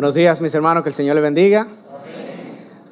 Buenos 0.00 0.14
días, 0.14 0.40
mis 0.40 0.54
hermanos, 0.54 0.82
que 0.82 0.88
el 0.88 0.94
Señor 0.94 1.14
les 1.16 1.22
bendiga. 1.22 1.68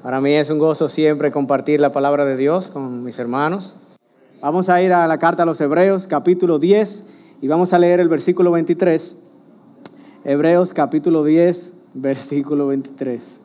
Para 0.02 0.20
mí 0.20 0.34
es 0.34 0.50
un 0.50 0.59
gozo 0.59 0.91
siempre 0.91 1.32
compartir 1.32 1.80
la 1.80 1.91
palabra 1.91 2.27
de 2.27 2.36
Dios 2.36 2.68
con 2.68 3.02
mis 3.02 3.18
hermanos. 3.18 3.77
Vamos 4.42 4.68
a 4.68 4.82
ir 4.82 4.92
a 4.92 5.06
la 5.06 5.16
carta 5.16 5.45
a 5.45 5.46
los 5.46 5.59
Hebreos, 5.59 6.06
capítulo 6.06 6.59
10, 6.59 7.06
y 7.41 7.48
vamos 7.48 7.73
a 7.73 7.79
leer 7.79 8.00
el 8.00 8.10
versículo 8.10 8.50
23. 8.50 9.24
Hebreos, 10.23 10.74
capítulo 10.74 11.24
10, 11.24 11.79
versículo 11.95 12.66
23. 12.66 13.40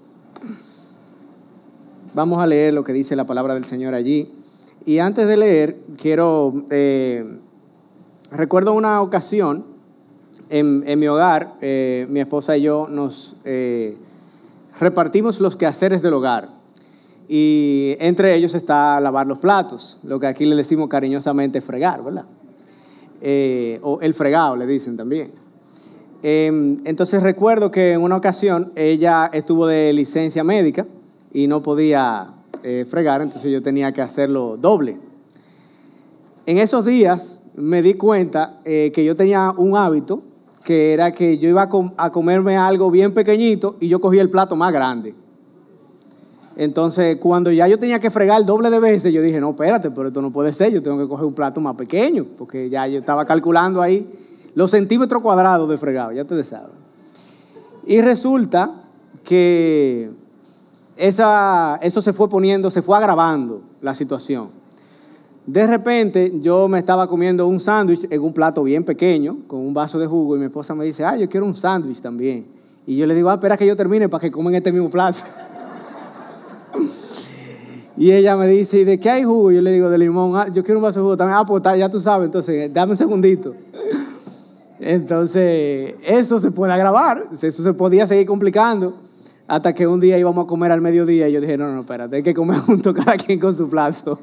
Vamos 2.13 2.39
a 2.39 2.47
leer 2.47 2.73
lo 2.73 2.83
que 2.83 2.91
dice 2.91 3.15
la 3.15 3.25
palabra 3.25 3.53
del 3.53 3.63
Señor 3.63 3.93
allí. 3.93 4.29
Y 4.85 4.99
antes 4.99 5.25
de 5.25 5.37
leer, 5.37 5.77
quiero, 5.97 6.65
eh, 6.69 7.39
recuerdo 8.29 8.73
una 8.73 9.01
ocasión 9.01 9.72
en, 10.53 10.83
en 10.85 10.99
mi 10.99 11.07
hogar, 11.07 11.55
eh, 11.61 12.05
mi 12.11 12.19
esposa 12.19 12.55
y 12.55 12.61
yo 12.61 12.87
nos 12.87 13.37
eh, 13.43 13.97
repartimos 14.79 15.39
los 15.39 15.55
quehaceres 15.55 16.03
del 16.03 16.13
hogar. 16.13 16.49
Y 17.27 17.95
entre 17.99 18.35
ellos 18.35 18.53
está 18.53 18.99
lavar 18.99 19.25
los 19.25 19.39
platos, 19.39 19.97
lo 20.03 20.19
que 20.19 20.27
aquí 20.27 20.45
le 20.45 20.55
decimos 20.55 20.89
cariñosamente 20.89 21.59
fregar, 21.59 22.03
¿verdad? 22.03 22.25
Eh, 23.19 23.79
o 23.81 23.99
el 24.01 24.13
fregado, 24.13 24.55
le 24.55 24.67
dicen 24.67 24.95
también. 24.95 25.31
Em, 26.21 26.77
entonces 26.85 27.23
recuerdo 27.23 27.71
que 27.71 27.93
en 27.93 28.01
una 28.01 28.15
ocasión 28.15 28.71
ella 28.75 29.31
estuvo 29.33 29.65
de 29.65 29.91
licencia 29.91 30.43
médica 30.43 30.85
y 31.33 31.47
no 31.47 31.63
podía 31.63 32.31
eh, 32.61 32.85
fregar, 32.87 33.23
entonces 33.23 33.51
yo 33.51 33.63
tenía 33.63 33.91
que 33.91 34.03
hacerlo 34.03 34.55
doble. 34.57 34.97
En 36.45 36.59
esos 36.59 36.85
días 36.85 37.41
me 37.55 37.81
di 37.81 37.95
cuenta 37.95 38.59
eh, 38.65 38.91
que 38.93 39.03
yo 39.03 39.15
tenía 39.15 39.51
un 39.57 39.75
hábito 39.75 40.21
que 40.63 40.93
era 40.93 41.11
que 41.11 41.37
yo 41.37 41.49
iba 41.49 41.63
a, 41.63 41.69
com 41.69 41.91
a, 41.97 42.11
comerme 42.11 42.57
algo 42.57 42.89
bien 42.89 43.13
pequeñito 43.13 43.75
y 43.79 43.87
yo 43.87 43.99
cogía 43.99 44.21
el 44.21 44.29
plato 44.29 44.55
más 44.55 44.71
grande. 44.71 45.13
Entonces, 46.55 47.17
cuando 47.19 47.51
ya 47.51 47.67
yo 47.67 47.79
tenía 47.79 47.99
que 47.99 48.11
fregar 48.11 48.39
el 48.39 48.45
doble 48.45 48.69
de 48.69 48.79
veces, 48.79 49.13
yo 49.13 49.21
dije, 49.21 49.39
no, 49.39 49.51
espérate, 49.51 49.89
pero 49.91 50.09
esto 50.09 50.21
no 50.21 50.31
puede 50.31 50.53
ser, 50.53 50.71
yo 50.71 50.81
tengo 50.81 50.99
que 50.99 51.07
coger 51.07 51.25
un 51.25 51.33
plato 51.33 51.59
más 51.59 51.75
pequeño, 51.75 52.25
porque 52.37 52.69
ya 52.69 52.87
yo 52.87 52.99
estaba 52.99 53.25
calculando 53.25 53.81
ahí 53.81 54.07
los 54.53 54.69
centímetros 54.69 55.21
cuadrados 55.21 55.67
de 55.67 55.77
fregado, 55.77 56.11
ya 56.11 56.21
ustedes 56.21 56.47
saben. 56.47 56.75
Y 57.85 58.01
resulta 58.01 58.83
que 59.23 60.11
esa, 60.95 61.79
eso 61.81 62.01
se 62.01 62.13
fue 62.13 62.29
poniendo, 62.29 62.69
se 62.69 62.81
fue 62.81 62.97
agravando 62.97 63.61
la 63.81 63.95
situación. 63.95 64.62
De 65.45 65.67
repente 65.67 66.31
yo 66.39 66.69
me 66.69 66.79
estaba 66.79 67.07
comiendo 67.07 67.47
un 67.47 67.59
sándwich 67.59 68.07
en 68.09 68.21
un 68.21 68.33
plato 68.33 68.63
bien 68.63 68.85
pequeño, 68.85 69.39
con 69.47 69.59
un 69.59 69.73
vaso 69.73 69.99
de 69.99 70.07
jugo, 70.07 70.37
y 70.37 70.39
mi 70.39 70.45
esposa 70.45 70.73
me 70.73 70.85
dice, 70.85 71.03
ah, 71.03 71.17
yo 71.17 71.27
quiero 71.27 71.45
un 71.45 71.53
sándwich 71.53 71.99
también. 71.99 72.45
Y 72.85 72.95
yo 72.95 73.05
le 73.05 73.13
digo, 73.13 73.29
ah, 73.29 73.33
espera 73.33 73.57
que 73.57 73.65
yo 73.65 73.75
termine 73.75 74.07
para 74.07 74.21
que 74.21 74.31
coman 74.31 74.55
este 74.55 74.71
mismo 74.71 74.89
plato. 74.89 75.19
y 77.97 78.11
ella 78.11 78.37
me 78.37 78.47
dice, 78.47 78.79
¿y 78.79 78.83
de 78.85 78.99
qué 78.99 79.09
hay 79.09 79.23
jugo? 79.23 79.51
Yo 79.51 79.61
le 79.61 79.73
digo, 79.73 79.89
de 79.89 79.97
limón, 79.97 80.37
ah, 80.37 80.47
yo 80.47 80.63
quiero 80.63 80.79
un 80.79 80.83
vaso 80.83 80.99
de 80.99 81.03
jugo 81.03 81.17
también. 81.17 81.37
Ah, 81.37 81.45
pues 81.45 81.61
ya 81.77 81.89
tú 81.89 81.99
sabes, 81.99 82.27
entonces 82.27 82.73
dame 82.73 82.91
un 82.91 82.97
segundito. 82.97 83.53
Entonces, 84.79 85.95
eso 86.05 86.41
se 86.41 86.51
puede 86.51 86.73
agravar, 86.73 87.23
eso 87.31 87.63
se 87.63 87.73
podía 87.73 88.05
seguir 88.05 88.25
complicando 88.27 88.97
hasta 89.47 89.73
que 89.73 89.87
un 89.87 90.01
día 90.01 90.17
íbamos 90.17 90.43
a 90.43 90.47
comer 90.47 90.73
al 90.73 90.81
mediodía 90.81 91.29
y 91.29 91.31
yo 91.31 91.39
dije, 91.39 91.57
no, 91.57 91.71
no, 91.73 91.81
espérate, 91.81 92.17
hay 92.17 92.23
que 92.23 92.33
comer 92.33 92.57
junto 92.65 92.93
cada 92.93 93.15
quien 93.15 93.39
con 93.39 93.55
su 93.55 93.69
plato. 93.69 94.19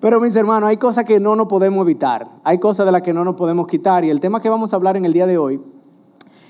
Pero 0.00 0.20
mis 0.20 0.36
hermanos, 0.36 0.68
hay 0.68 0.76
cosas 0.76 1.04
que 1.04 1.18
no 1.18 1.34
nos 1.34 1.48
podemos 1.48 1.82
evitar, 1.82 2.28
hay 2.44 2.58
cosas 2.58 2.86
de 2.86 2.92
las 2.92 3.02
que 3.02 3.12
no 3.12 3.24
nos 3.24 3.34
podemos 3.34 3.66
quitar 3.66 4.04
y 4.04 4.10
el 4.10 4.20
tema 4.20 4.40
que 4.40 4.48
vamos 4.48 4.72
a 4.72 4.76
hablar 4.76 4.96
en 4.96 5.04
el 5.04 5.12
día 5.12 5.26
de 5.26 5.38
hoy 5.38 5.60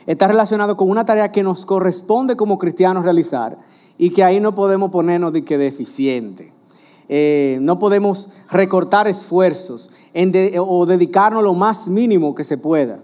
está 0.06 0.28
relacionado 0.28 0.76
con 0.76 0.90
una 0.90 1.06
tarea 1.06 1.32
que 1.32 1.42
nos 1.42 1.64
corresponde 1.64 2.36
como 2.36 2.58
cristianos 2.58 3.04
realizar 3.04 3.58
y 3.96 4.10
que 4.10 4.22
ahí 4.22 4.38
no 4.38 4.54
podemos 4.54 4.90
ponernos 4.90 5.32
de 5.32 5.44
que 5.44 5.56
deficiente. 5.56 6.52
Eh, 7.08 7.58
no 7.62 7.78
podemos 7.78 8.30
recortar 8.50 9.08
esfuerzos 9.08 9.92
o 10.58 10.86
dedicarnos 10.86 11.42
lo 11.42 11.54
más 11.54 11.88
mínimo 11.88 12.34
que 12.34 12.44
se 12.44 12.58
pueda. 12.58 13.00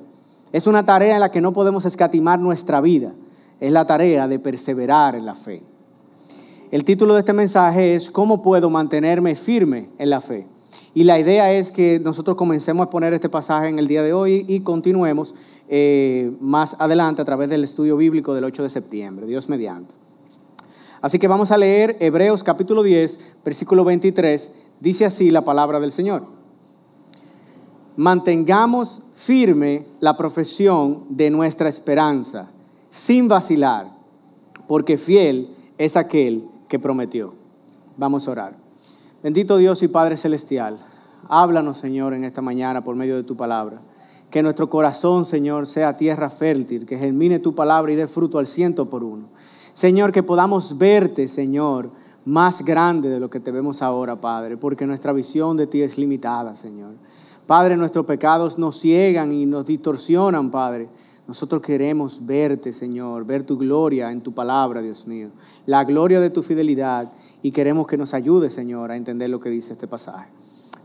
Es 0.53 0.66
una 0.66 0.84
tarea 0.84 1.15
en 1.15 1.21
la 1.21 1.31
que 1.31 1.41
no 1.41 1.55
podemos 1.55 1.87
escatimar 1.87 2.38
nuestra 2.38 2.82
vida. 2.82 3.15
Es 3.61 3.72
la 3.72 3.87
tarea 3.87 4.28
de 4.28 4.38
perseverar 4.38 5.15
en 5.15 5.25
la 5.25 5.34
fe. 5.34 5.62
El 6.75 6.85
título 6.85 7.15
de 7.15 7.21
este 7.21 7.33
mensaje 7.33 7.95
es 7.95 8.11
¿Cómo 8.11 8.43
puedo 8.43 8.69
mantenerme 8.69 9.37
firme 9.37 9.91
en 9.97 10.11
la 10.11 10.21
fe? 10.21 10.49
Y 10.93 11.05
la 11.05 11.21
idea 11.21 11.53
es 11.53 11.71
que 11.71 12.01
nosotros 12.01 12.37
comencemos 12.37 12.85
a 12.85 12.91
poner 12.91 13.15
este 13.15 13.29
pasaje 13.29 13.69
en 13.69 13.79
el 13.79 13.87
día 13.87 14.03
de 14.03 14.12
hoy 14.12 14.45
y 14.49 14.59
continuemos 14.59 15.37
eh, 15.69 16.33
más 16.41 16.75
adelante 16.81 17.23
a 17.23 17.25
través 17.25 17.49
del 17.49 17.62
estudio 17.62 17.97
bíblico 17.97 18.35
del 18.35 18.43
8 18.43 18.65
de 18.65 18.71
septiembre, 18.71 19.25
Dios 19.25 19.49
mediante. 19.49 19.95
Así 21.01 21.21
que 21.21 21.29
vamos 21.29 21.53
a 21.53 21.59
leer 21.59 21.97
Hebreos 22.01 22.43
capítulo 22.43 22.83
10, 22.83 23.21
versículo 23.45 23.85
23. 23.85 24.51
Dice 24.81 25.05
así 25.05 25.31
la 25.31 25.45
palabra 25.45 25.79
del 25.79 25.93
Señor. 25.93 26.27
Mantengamos 27.95 29.05
firme 29.15 29.87
la 30.01 30.17
profesión 30.17 31.05
de 31.09 31.31
nuestra 31.31 31.69
esperanza, 31.69 32.51
sin 32.91 33.29
vacilar, 33.29 33.93
porque 34.67 34.99
fiel 34.99 35.51
es 35.79 35.97
aquel 35.97 36.49
que 36.69 36.78
prometió. 36.78 37.34
Vamos 37.97 38.26
a 38.26 38.30
orar. 38.30 38.56
Bendito 39.22 39.56
Dios 39.56 39.82
y 39.82 39.88
Padre 39.88 40.16
Celestial, 40.16 40.78
háblanos, 41.28 41.78
Señor, 41.78 42.14
en 42.14 42.25
esta 42.25 42.42
mañana 42.42 42.84
por 42.84 42.97
medio 42.97 43.16
de 43.16 43.22
tu 43.22 43.36
palabra. 43.36 43.80
Que 44.30 44.42
nuestro 44.42 44.69
corazón, 44.69 45.25
Señor, 45.25 45.66
sea 45.66 45.97
tierra 45.97 46.28
fértil, 46.28 46.86
que 46.86 46.98
germine 46.98 47.38
tu 47.38 47.54
palabra 47.54 47.92
y 47.92 47.97
dé 47.97 48.06
fruto 48.06 48.38
al 48.38 48.47
ciento 48.47 48.91
por 48.91 49.04
uno. 49.04 49.28
Señor, 49.72 50.12
que 50.12 50.22
podamos 50.22 50.76
verte, 50.76 51.28
Señor, 51.28 51.91
más 52.25 52.64
grande 52.64 53.08
de 53.08 53.20
lo 53.20 53.31
que 53.31 53.41
te 53.41 53.50
vemos 53.50 53.82
ahora, 53.82 54.20
Padre, 54.20 54.56
porque 54.56 54.86
nuestra 54.86 55.12
visión 55.12 55.56
de 55.56 55.66
ti 55.66 55.82
es 55.82 55.98
limitada, 55.98 56.54
Señor. 56.54 56.94
Padre, 57.46 57.76
nuestros 57.76 58.06
pecados 58.06 58.58
nos 58.58 58.78
ciegan 58.78 59.31
y 59.32 59.46
nos 59.46 59.66
distorsionan, 59.66 60.50
Padre. 60.50 60.88
Nosotros 61.27 61.62
queremos 61.62 62.25
verte, 62.25 62.73
Señor, 62.73 63.25
ver 63.25 63.45
tu 63.45 63.57
gloria 63.57 64.12
en 64.12 64.21
tu 64.21 64.33
palabra, 64.33 64.83
Dios 64.83 65.07
mío, 65.07 65.31
la 65.65 65.83
gloria 65.85 66.21
de 66.21 66.29
tu 66.29 66.43
fidelidad 66.43 67.11
y 67.43 67.51
queremos 67.51 67.87
que 67.87 67.97
nos 67.97 68.12
ayude, 68.12 68.51
Señor, 68.51 68.91
a 68.91 68.97
entender 68.97 69.31
lo 69.31 69.41
que 69.41 69.49
dice 69.49 69.73
este 69.73 69.87
pasaje. 69.87 70.29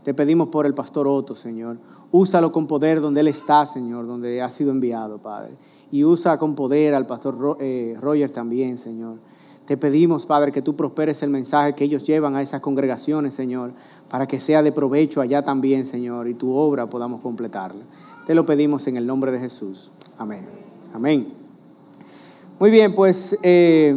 Te 0.02 0.14
pedimos 0.14 0.48
por 0.48 0.64
el 0.64 0.72
pastor 0.72 1.06
Otto, 1.06 1.34
Señor. 1.34 1.76
Úsalo 2.10 2.52
con 2.52 2.66
poder 2.66 3.02
donde 3.02 3.20
Él 3.20 3.28
está, 3.28 3.66
Señor, 3.66 4.06
donde 4.06 4.40
ha 4.40 4.48
sido 4.48 4.70
enviado, 4.70 5.18
Padre. 5.18 5.52
Y 5.90 6.04
usa 6.04 6.38
con 6.38 6.54
poder 6.54 6.94
al 6.94 7.06
pastor 7.06 7.58
eh, 7.60 7.96
Roger 8.00 8.30
también, 8.30 8.78
Señor. 8.78 9.18
Te 9.66 9.76
pedimos, 9.76 10.26
Padre, 10.26 10.50
que 10.50 10.62
tú 10.62 10.74
prosperes 10.74 11.22
el 11.22 11.30
mensaje 11.30 11.74
que 11.74 11.84
ellos 11.84 12.04
llevan 12.04 12.34
a 12.34 12.42
esas 12.42 12.60
congregaciones, 12.60 13.34
Señor, 13.34 13.72
para 14.08 14.26
que 14.26 14.40
sea 14.40 14.62
de 14.62 14.72
provecho 14.72 15.20
allá 15.20 15.42
también, 15.42 15.86
Señor, 15.86 16.28
y 16.28 16.34
tu 16.34 16.52
obra 16.52 16.88
podamos 16.88 17.20
completarla. 17.20 17.84
Te 18.30 18.36
lo 18.36 18.46
pedimos 18.46 18.86
en 18.86 18.96
el 18.96 19.08
nombre 19.08 19.32
de 19.32 19.40
Jesús. 19.40 19.90
Amén. 20.16 20.46
Amén. 20.94 21.34
Muy 22.60 22.70
bien, 22.70 22.94
pues 22.94 23.36
eh, 23.42 23.92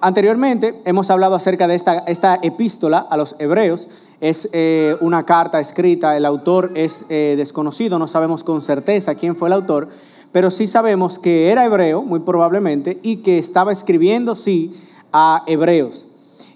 anteriormente 0.00 0.80
hemos 0.84 1.10
hablado 1.10 1.34
acerca 1.34 1.66
de 1.66 1.74
esta, 1.74 2.04
esta 2.06 2.38
epístola 2.40 2.98
a 2.98 3.16
los 3.16 3.34
hebreos 3.40 3.88
es 4.20 4.48
eh, 4.52 4.94
una 5.00 5.26
carta 5.26 5.58
escrita, 5.58 6.16
el 6.16 6.24
autor 6.24 6.70
es 6.76 7.04
eh, 7.08 7.34
desconocido, 7.36 7.98
no 7.98 8.06
sabemos 8.06 8.44
con 8.44 8.62
certeza 8.62 9.16
quién 9.16 9.34
fue 9.34 9.48
el 9.48 9.54
autor, 9.54 9.88
pero 10.30 10.52
sí 10.52 10.68
sabemos 10.68 11.18
que 11.18 11.50
era 11.50 11.64
hebreo, 11.64 12.02
muy 12.02 12.20
probablemente, 12.20 13.00
y 13.02 13.22
que 13.22 13.38
estaba 13.38 13.72
escribiendo, 13.72 14.36
sí, 14.36 14.72
a 15.12 15.42
hebreos. 15.48 16.06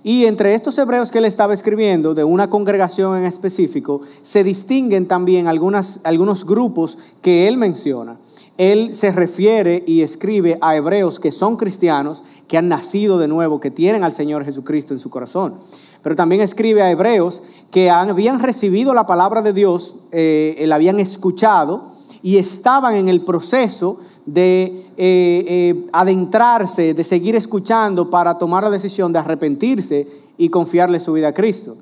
Y 0.04 0.24
entre 0.24 0.54
estos 0.54 0.76
hebreos 0.78 1.10
que 1.10 1.18
él 1.18 1.24
estaba 1.24 1.54
escribiendo, 1.54 2.14
de 2.14 2.24
una 2.24 2.50
congregación 2.50 3.18
en 3.18 3.24
específico, 3.24 4.00
se 4.22 4.42
distinguen 4.42 5.06
también 5.06 5.46
algunos 5.46 6.44
grupos 6.44 6.98
que 7.20 7.46
él 7.48 7.56
menciona. 7.56 8.18
Él 8.58 8.94
se 8.94 9.12
refiere 9.12 9.82
y 9.86 10.02
escribe 10.02 10.58
a 10.60 10.76
hebreos 10.76 11.18
que 11.18 11.32
son 11.32 11.56
cristianos, 11.56 12.22
que 12.48 12.58
han 12.58 12.68
nacido 12.68 13.18
de 13.18 13.28
nuevo, 13.28 13.60
que 13.60 13.70
tienen 13.70 14.04
al 14.04 14.12
Señor 14.12 14.44
Jesucristo 14.44 14.92
en 14.92 15.00
su 15.00 15.08
corazón 15.08 15.54
pero 16.02 16.16
también 16.16 16.42
escribe 16.42 16.82
a 16.82 16.90
hebreos 16.90 17.42
que 17.70 17.90
habían 17.90 18.40
recibido 18.40 18.92
la 18.92 19.06
palabra 19.06 19.40
de 19.40 19.52
Dios, 19.52 19.94
eh, 20.10 20.62
la 20.66 20.74
habían 20.74 21.00
escuchado 21.00 21.86
y 22.22 22.36
estaban 22.36 22.94
en 22.94 23.08
el 23.08 23.22
proceso 23.22 24.00
de 24.26 24.86
eh, 24.96 25.44
eh, 25.48 25.86
adentrarse, 25.92 26.94
de 26.94 27.04
seguir 27.04 27.36
escuchando 27.36 28.10
para 28.10 28.38
tomar 28.38 28.64
la 28.64 28.70
decisión 28.70 29.12
de 29.12 29.18
arrepentirse 29.18 30.06
y 30.38 30.48
confiarle 30.48 31.00
su 31.00 31.12
vida 31.12 31.28
a 31.28 31.34
Cristo. 31.34 31.76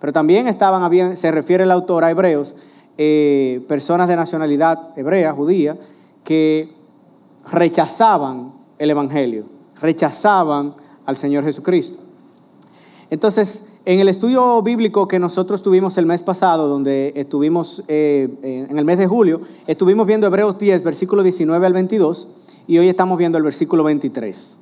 Pero 0.00 0.12
también 0.12 0.46
estaban, 0.48 1.16
se 1.16 1.30
refiere 1.30 1.64
el 1.64 1.70
autor 1.70 2.04
a 2.04 2.10
hebreos, 2.10 2.54
personas 3.68 4.08
de 4.08 4.16
nacionalidad 4.16 4.96
hebrea, 4.96 5.32
judía, 5.32 5.76
que 6.24 6.72
rechazaban 7.50 8.52
el 8.78 8.90
Evangelio, 8.90 9.44
rechazaban 9.80 10.74
al 11.04 11.16
Señor 11.16 11.44
Jesucristo. 11.44 11.98
Entonces, 13.10 13.66
en 13.86 14.00
el 14.00 14.08
estudio 14.08 14.60
bíblico 14.62 15.06
que 15.06 15.20
nosotros 15.20 15.62
tuvimos 15.62 15.96
el 15.96 16.06
mes 16.06 16.24
pasado, 16.24 16.66
donde 16.66 17.12
estuvimos 17.14 17.84
eh, 17.86 18.66
en 18.68 18.76
el 18.76 18.84
mes 18.84 18.98
de 18.98 19.06
julio, 19.06 19.42
estuvimos 19.68 20.08
viendo 20.08 20.26
Hebreos 20.26 20.58
10, 20.58 20.82
versículo 20.82 21.22
19 21.22 21.64
al 21.64 21.72
22, 21.72 22.28
y 22.66 22.78
hoy 22.78 22.88
estamos 22.88 23.16
viendo 23.16 23.38
el 23.38 23.44
versículo 23.44 23.84
23. 23.84 24.58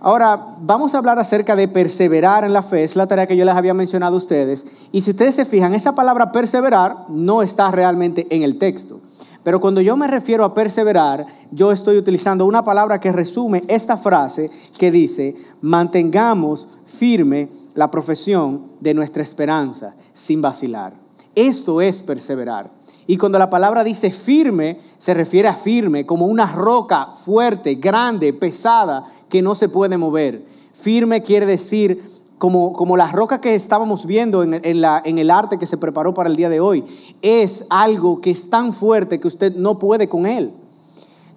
Ahora, 0.00 0.56
vamos 0.62 0.94
a 0.94 0.98
hablar 0.98 1.18
acerca 1.18 1.54
de 1.54 1.68
perseverar 1.68 2.42
en 2.42 2.54
la 2.54 2.62
fe, 2.62 2.84
es 2.84 2.96
la 2.96 3.06
tarea 3.06 3.26
que 3.26 3.36
yo 3.36 3.44
les 3.44 3.54
había 3.54 3.74
mencionado 3.74 4.14
a 4.14 4.18
ustedes, 4.18 4.64
y 4.92 5.02
si 5.02 5.10
ustedes 5.10 5.34
se 5.34 5.44
fijan, 5.44 5.74
esa 5.74 5.94
palabra 5.94 6.32
perseverar 6.32 6.96
no 7.10 7.42
está 7.42 7.70
realmente 7.70 8.26
en 8.30 8.42
el 8.42 8.56
texto. 8.56 9.00
Pero 9.42 9.60
cuando 9.60 9.82
yo 9.82 9.96
me 9.98 10.06
refiero 10.06 10.44
a 10.44 10.54
perseverar, 10.54 11.26
yo 11.50 11.70
estoy 11.70 11.98
utilizando 11.98 12.46
una 12.46 12.64
palabra 12.64 12.98
que 12.98 13.12
resume 13.12 13.62
esta 13.68 13.98
frase 13.98 14.50
que 14.78 14.90
dice, 14.90 15.36
mantengamos 15.60 16.68
firme 16.86 17.48
la 17.74 17.90
profesión 17.90 18.72
de 18.80 18.94
nuestra 18.94 19.22
esperanza 19.22 19.94
sin 20.12 20.42
vacilar. 20.42 20.94
Esto 21.34 21.80
es 21.80 22.02
perseverar. 22.02 22.70
Y 23.06 23.16
cuando 23.16 23.38
la 23.38 23.50
palabra 23.50 23.84
dice 23.84 24.10
firme, 24.10 24.80
se 24.98 25.14
refiere 25.14 25.48
a 25.48 25.54
firme, 25.54 26.06
como 26.06 26.26
una 26.26 26.46
roca 26.46 27.14
fuerte, 27.24 27.76
grande, 27.76 28.32
pesada, 28.32 29.04
que 29.28 29.42
no 29.42 29.54
se 29.54 29.68
puede 29.68 29.96
mover. 29.96 30.44
Firme 30.72 31.22
quiere 31.22 31.46
decir 31.46 32.02
como, 32.38 32.72
como 32.72 32.96
la 32.96 33.10
roca 33.10 33.40
que 33.40 33.54
estábamos 33.54 34.06
viendo 34.06 34.42
en, 34.42 34.60
en 34.64 35.18
el 35.18 35.30
arte 35.30 35.58
que 35.58 35.66
se 35.66 35.76
preparó 35.76 36.14
para 36.14 36.28
el 36.28 36.36
día 36.36 36.48
de 36.48 36.60
hoy. 36.60 36.84
Es 37.22 37.66
algo 37.70 38.20
que 38.20 38.30
es 38.30 38.50
tan 38.50 38.72
fuerte 38.72 39.20
que 39.20 39.28
usted 39.28 39.54
no 39.54 39.78
puede 39.78 40.08
con 40.08 40.26
él. 40.26 40.52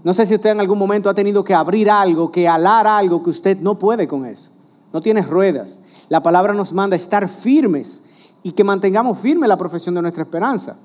No 0.03 0.13
sé 0.13 0.25
si 0.25 0.35
usted 0.35 0.49
en 0.49 0.59
algún 0.59 0.79
momento 0.79 1.09
ha 1.09 1.13
tenido 1.13 1.43
que 1.43 1.53
abrir 1.53 1.89
algo, 1.89 2.31
que 2.31 2.47
alar 2.47 2.87
algo 2.87 3.23
que 3.23 3.29
usted 3.29 3.57
no 3.59 3.79
puede 3.79 4.07
con 4.07 4.25
eso. 4.25 4.51
No 4.91 5.01
tiene 5.01 5.21
ruedas. 5.21 5.79
La 6.13 6.21
palabra 6.21 6.53
nos 6.53 6.73
manda 6.73 6.93
a 6.93 6.97
estar 6.97 7.27
firmes 7.27 8.03
y 8.43 8.51
que 8.51 8.63
mantengamos 8.63 9.17
firme 9.17 9.47
la 9.47 9.57
profesión 9.57 9.95
de 9.95 10.03
nuestra 10.03 10.21
esperanza. 10.21 10.77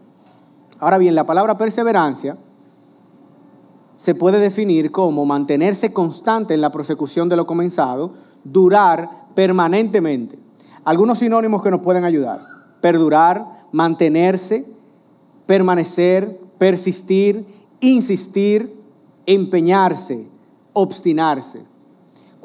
Ahora 0.78 0.96
bien, 0.96 1.14
la 1.14 1.26
palabra 1.26 1.58
perseverancia 1.58 2.38
se 3.98 4.14
puede 4.14 4.38
definir 4.38 4.90
como 4.90 5.26
mantenerse 5.26 5.92
constante 5.92 6.54
en 6.54 6.62
la 6.62 6.72
prosecución 6.72 7.28
de 7.28 7.36
lo 7.36 7.46
comenzado, 7.46 8.14
durar 8.42 9.26
permanentemente. 9.34 10.38
Algunos 10.82 11.18
sinónimos 11.18 11.62
que 11.62 11.72
nos 11.72 11.82
pueden 11.82 12.04
ayudar. 12.06 12.40
Perdurar, 12.80 13.66
mantenerse, 13.70 14.64
permanecer, 15.44 16.40
persistir, 16.56 17.44
insistir, 17.80 18.74
empeñarse, 19.26 20.26
obstinarse. 20.72 21.66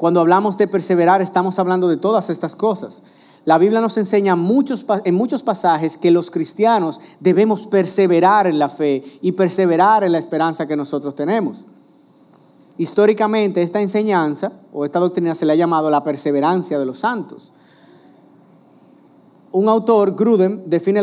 Cuando 0.04 0.20
hablamos 0.20 0.58
de 0.58 0.68
perseverar 0.68 1.22
estamos 1.22 1.58
hablando 1.58 1.88
de 1.88 1.96
todas 1.96 2.28
estas 2.28 2.54
cosas. 2.54 3.02
La 3.46 3.56
Biblia 3.56 3.80
nos 3.80 3.96
enseña 3.96 4.36
muchos, 4.36 4.84
en 5.02 5.14
muchos 5.14 5.42
pasajes 5.42 5.96
que 5.96 6.10
los 6.10 6.30
cristianos 6.30 7.00
debemos 7.20 7.66
perseverar 7.66 8.46
en 8.46 8.58
la 8.58 8.68
fe 8.68 9.02
y 9.22 9.32
perseverar 9.32 10.04
en 10.04 10.12
la 10.12 10.18
esperanza 10.18 10.68
que 10.68 10.76
nosotros 10.76 11.14
tenemos. 11.14 11.64
Históricamente 12.76 13.62
esta 13.62 13.80
enseñanza 13.80 14.52
o 14.74 14.84
esta 14.84 14.98
doctrina 14.98 15.34
se 15.34 15.46
le 15.46 15.54
ha 15.54 15.56
llamado 15.56 15.90
la 15.90 16.04
perseverancia 16.04 16.78
de 16.78 16.84
los 16.84 16.98
santos. 16.98 17.54
Un 19.52 19.70
autor, 19.70 20.14
Grudem, 20.14 20.66
define 20.66 21.00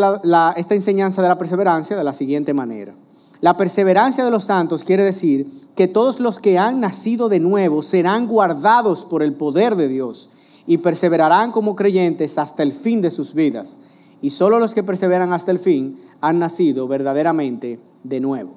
esta 0.57 0.75
enseñanza 0.75 1.24
de 1.24 1.27
la 1.27 1.39
perseverancia 1.39 1.98
de 1.98 2.03
la 2.03 2.13
siguiente 2.13 2.53
manera. 2.53 2.94
La 3.41 3.57
perseverancia 3.57 4.23
de 4.23 4.29
los 4.29 4.43
santos 4.43 4.83
quiere 4.83 5.03
decir 5.03 5.47
que 5.75 5.88
todos 5.88 6.19
los 6.19 6.39
que 6.39 6.59
han 6.59 6.79
nacido 6.79 7.27
de 7.27 7.39
nuevo 7.39 7.81
serán 7.81 8.27
guardados 8.27 9.05
por 9.05 9.23
el 9.23 9.33
poder 9.33 9.75
de 9.75 9.88
Dios 9.88 10.29
y 10.67 10.77
perseverarán 10.77 11.51
como 11.51 11.75
creyentes 11.75 12.38
hasta 12.38 12.61
el 12.61 12.71
fin 12.71 13.01
de 13.01 13.09
sus 13.09 13.33
vidas. 13.33 13.77
Y 14.21 14.29
solo 14.29 14.59
los 14.59 14.75
que 14.75 14.83
perseveran 14.83 15.33
hasta 15.33 15.49
el 15.49 15.57
fin 15.57 15.99
han 16.21 16.38
nacido 16.38 16.88
verdaderamente 16.88 17.79
de 18.03 18.19
nuevo. 18.19 18.51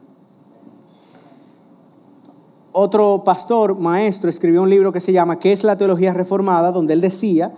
Otro 2.72 3.22
pastor, 3.24 3.78
maestro, 3.78 4.28
escribió 4.28 4.60
un 4.62 4.68
libro 4.68 4.92
que 4.92 5.00
se 5.00 5.12
llama 5.12 5.38
¿Qué 5.38 5.54
es 5.54 5.64
la 5.64 5.78
teología 5.78 6.12
reformada? 6.12 6.72
donde 6.72 6.92
él 6.92 7.00
decía 7.00 7.54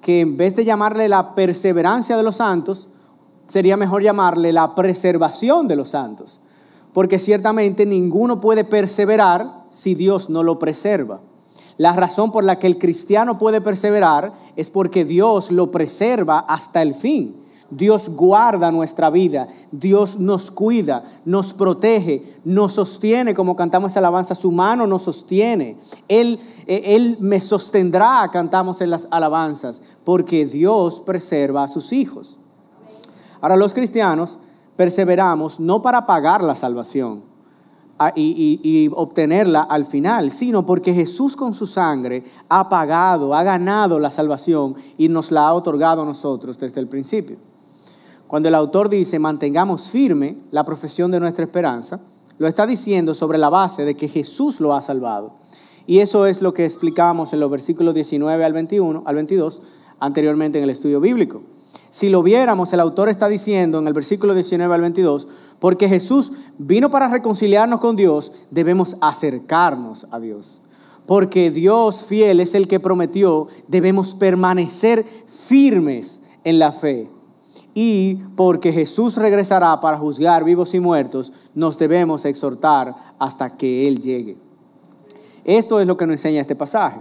que 0.00 0.20
en 0.20 0.36
vez 0.36 0.54
de 0.54 0.64
llamarle 0.64 1.08
la 1.08 1.34
perseverancia 1.34 2.16
de 2.16 2.22
los 2.22 2.36
santos, 2.36 2.88
sería 3.48 3.76
mejor 3.76 4.02
llamarle 4.04 4.52
la 4.52 4.76
preservación 4.76 5.66
de 5.66 5.74
los 5.74 5.88
santos. 5.88 6.40
Porque 6.98 7.20
ciertamente 7.20 7.86
ninguno 7.86 8.40
puede 8.40 8.64
perseverar 8.64 9.66
si 9.68 9.94
Dios 9.94 10.30
no 10.30 10.42
lo 10.42 10.58
preserva. 10.58 11.20
La 11.76 11.92
razón 11.92 12.32
por 12.32 12.42
la 12.42 12.58
que 12.58 12.66
el 12.66 12.76
cristiano 12.76 13.38
puede 13.38 13.60
perseverar 13.60 14.32
es 14.56 14.68
porque 14.68 15.04
Dios 15.04 15.52
lo 15.52 15.70
preserva 15.70 16.40
hasta 16.40 16.82
el 16.82 16.96
fin. 16.96 17.36
Dios 17.70 18.08
guarda 18.08 18.72
nuestra 18.72 19.10
vida, 19.10 19.46
Dios 19.70 20.18
nos 20.18 20.50
cuida, 20.50 21.04
nos 21.24 21.54
protege, 21.54 22.34
nos 22.44 22.72
sostiene, 22.72 23.32
como 23.32 23.54
cantamos 23.54 23.96
alabanza, 23.96 24.34
su 24.34 24.50
mano 24.50 24.84
nos 24.84 25.02
sostiene. 25.02 25.76
Él, 26.08 26.40
eh, 26.66 26.82
Él 26.96 27.16
me 27.20 27.40
sostendrá, 27.40 28.28
cantamos 28.32 28.80
en 28.80 28.90
las 28.90 29.06
alabanzas, 29.12 29.82
porque 30.02 30.46
Dios 30.46 31.00
preserva 31.06 31.62
a 31.62 31.68
sus 31.68 31.92
hijos. 31.92 32.40
Ahora 33.40 33.54
los 33.54 33.72
cristianos 33.72 34.40
perseveramos 34.78 35.58
no 35.58 35.82
para 35.82 36.06
pagar 36.06 36.40
la 36.40 36.54
salvación, 36.54 37.24
y, 38.14 38.88
obtenerla 38.94 39.62
al 39.62 39.84
final, 39.84 40.30
sino 40.30 40.64
porque 40.64 40.94
Jesús 40.94 41.34
con 41.34 41.52
su 41.52 41.66
sangre 41.66 42.22
ha 42.48 42.68
pagado, 42.68 43.34
ha 43.34 43.42
ganado 43.42 43.98
la 43.98 44.12
salvación 44.12 44.76
y 44.96 45.08
nos 45.08 45.32
la 45.32 45.48
ha 45.48 45.52
otorgado 45.52 46.02
a 46.02 46.04
nosotros 46.04 46.56
desde 46.58 46.80
el 46.80 46.86
principio. 46.86 47.38
Cuando 48.28 48.48
el 48.48 48.54
autor 48.54 48.88
dice 48.88 49.18
mantengamos 49.18 49.90
firme 49.90 50.36
la 50.52 50.62
profesión 50.62 51.10
de 51.10 51.18
nuestra 51.18 51.44
esperanza, 51.44 51.98
lo 52.38 52.46
está 52.46 52.64
diciendo 52.64 53.14
sobre 53.14 53.36
la 53.36 53.48
base 53.48 53.84
de 53.84 53.96
que 53.96 54.06
Jesús 54.06 54.60
lo 54.60 54.74
ha 54.74 54.80
salvado. 54.80 55.32
Y 55.88 55.98
eso 55.98 56.26
es 56.26 56.40
lo 56.40 56.54
que 56.54 56.64
explicamos 56.64 57.32
en 57.32 57.40
los 57.40 57.50
versículos 57.50 57.96
19 57.96 58.44
al 58.44 58.52
21, 58.52 59.02
al 59.04 59.14
22, 59.16 59.60
anteriormente 59.98 60.58
en 60.58 60.64
el 60.64 60.70
estudio 60.70 61.00
bíblico. 61.00 61.42
Si 61.90 62.08
lo 62.08 62.22
viéramos, 62.22 62.72
el 62.72 62.80
autor 62.80 63.08
está 63.08 63.28
diciendo 63.28 63.78
en 63.78 63.86
el 63.86 63.92
versículo 63.92 64.34
19 64.34 64.74
al 64.74 64.80
22, 64.80 65.28
porque 65.58 65.88
Jesús 65.88 66.32
vino 66.58 66.90
para 66.90 67.08
reconciliarnos 67.08 67.80
con 67.80 67.96
Dios, 67.96 68.32
debemos 68.50 68.96
acercarnos 69.00 70.06
a 70.10 70.20
Dios. 70.20 70.60
Porque 71.06 71.50
Dios 71.50 72.04
fiel 72.04 72.40
es 72.40 72.54
el 72.54 72.68
que 72.68 72.80
prometió, 72.80 73.48
debemos 73.66 74.14
permanecer 74.14 75.04
firmes 75.26 76.20
en 76.44 76.58
la 76.58 76.72
fe. 76.72 77.08
Y 77.74 78.16
porque 78.36 78.72
Jesús 78.72 79.16
regresará 79.16 79.80
para 79.80 79.98
juzgar 79.98 80.44
vivos 80.44 80.74
y 80.74 80.80
muertos, 80.80 81.32
nos 81.54 81.78
debemos 81.78 82.24
exhortar 82.24 82.94
hasta 83.18 83.56
que 83.56 83.88
Él 83.88 84.00
llegue. 84.00 84.36
Esto 85.44 85.80
es 85.80 85.86
lo 85.86 85.96
que 85.96 86.06
nos 86.06 86.14
enseña 86.14 86.42
este 86.42 86.56
pasaje. 86.56 87.00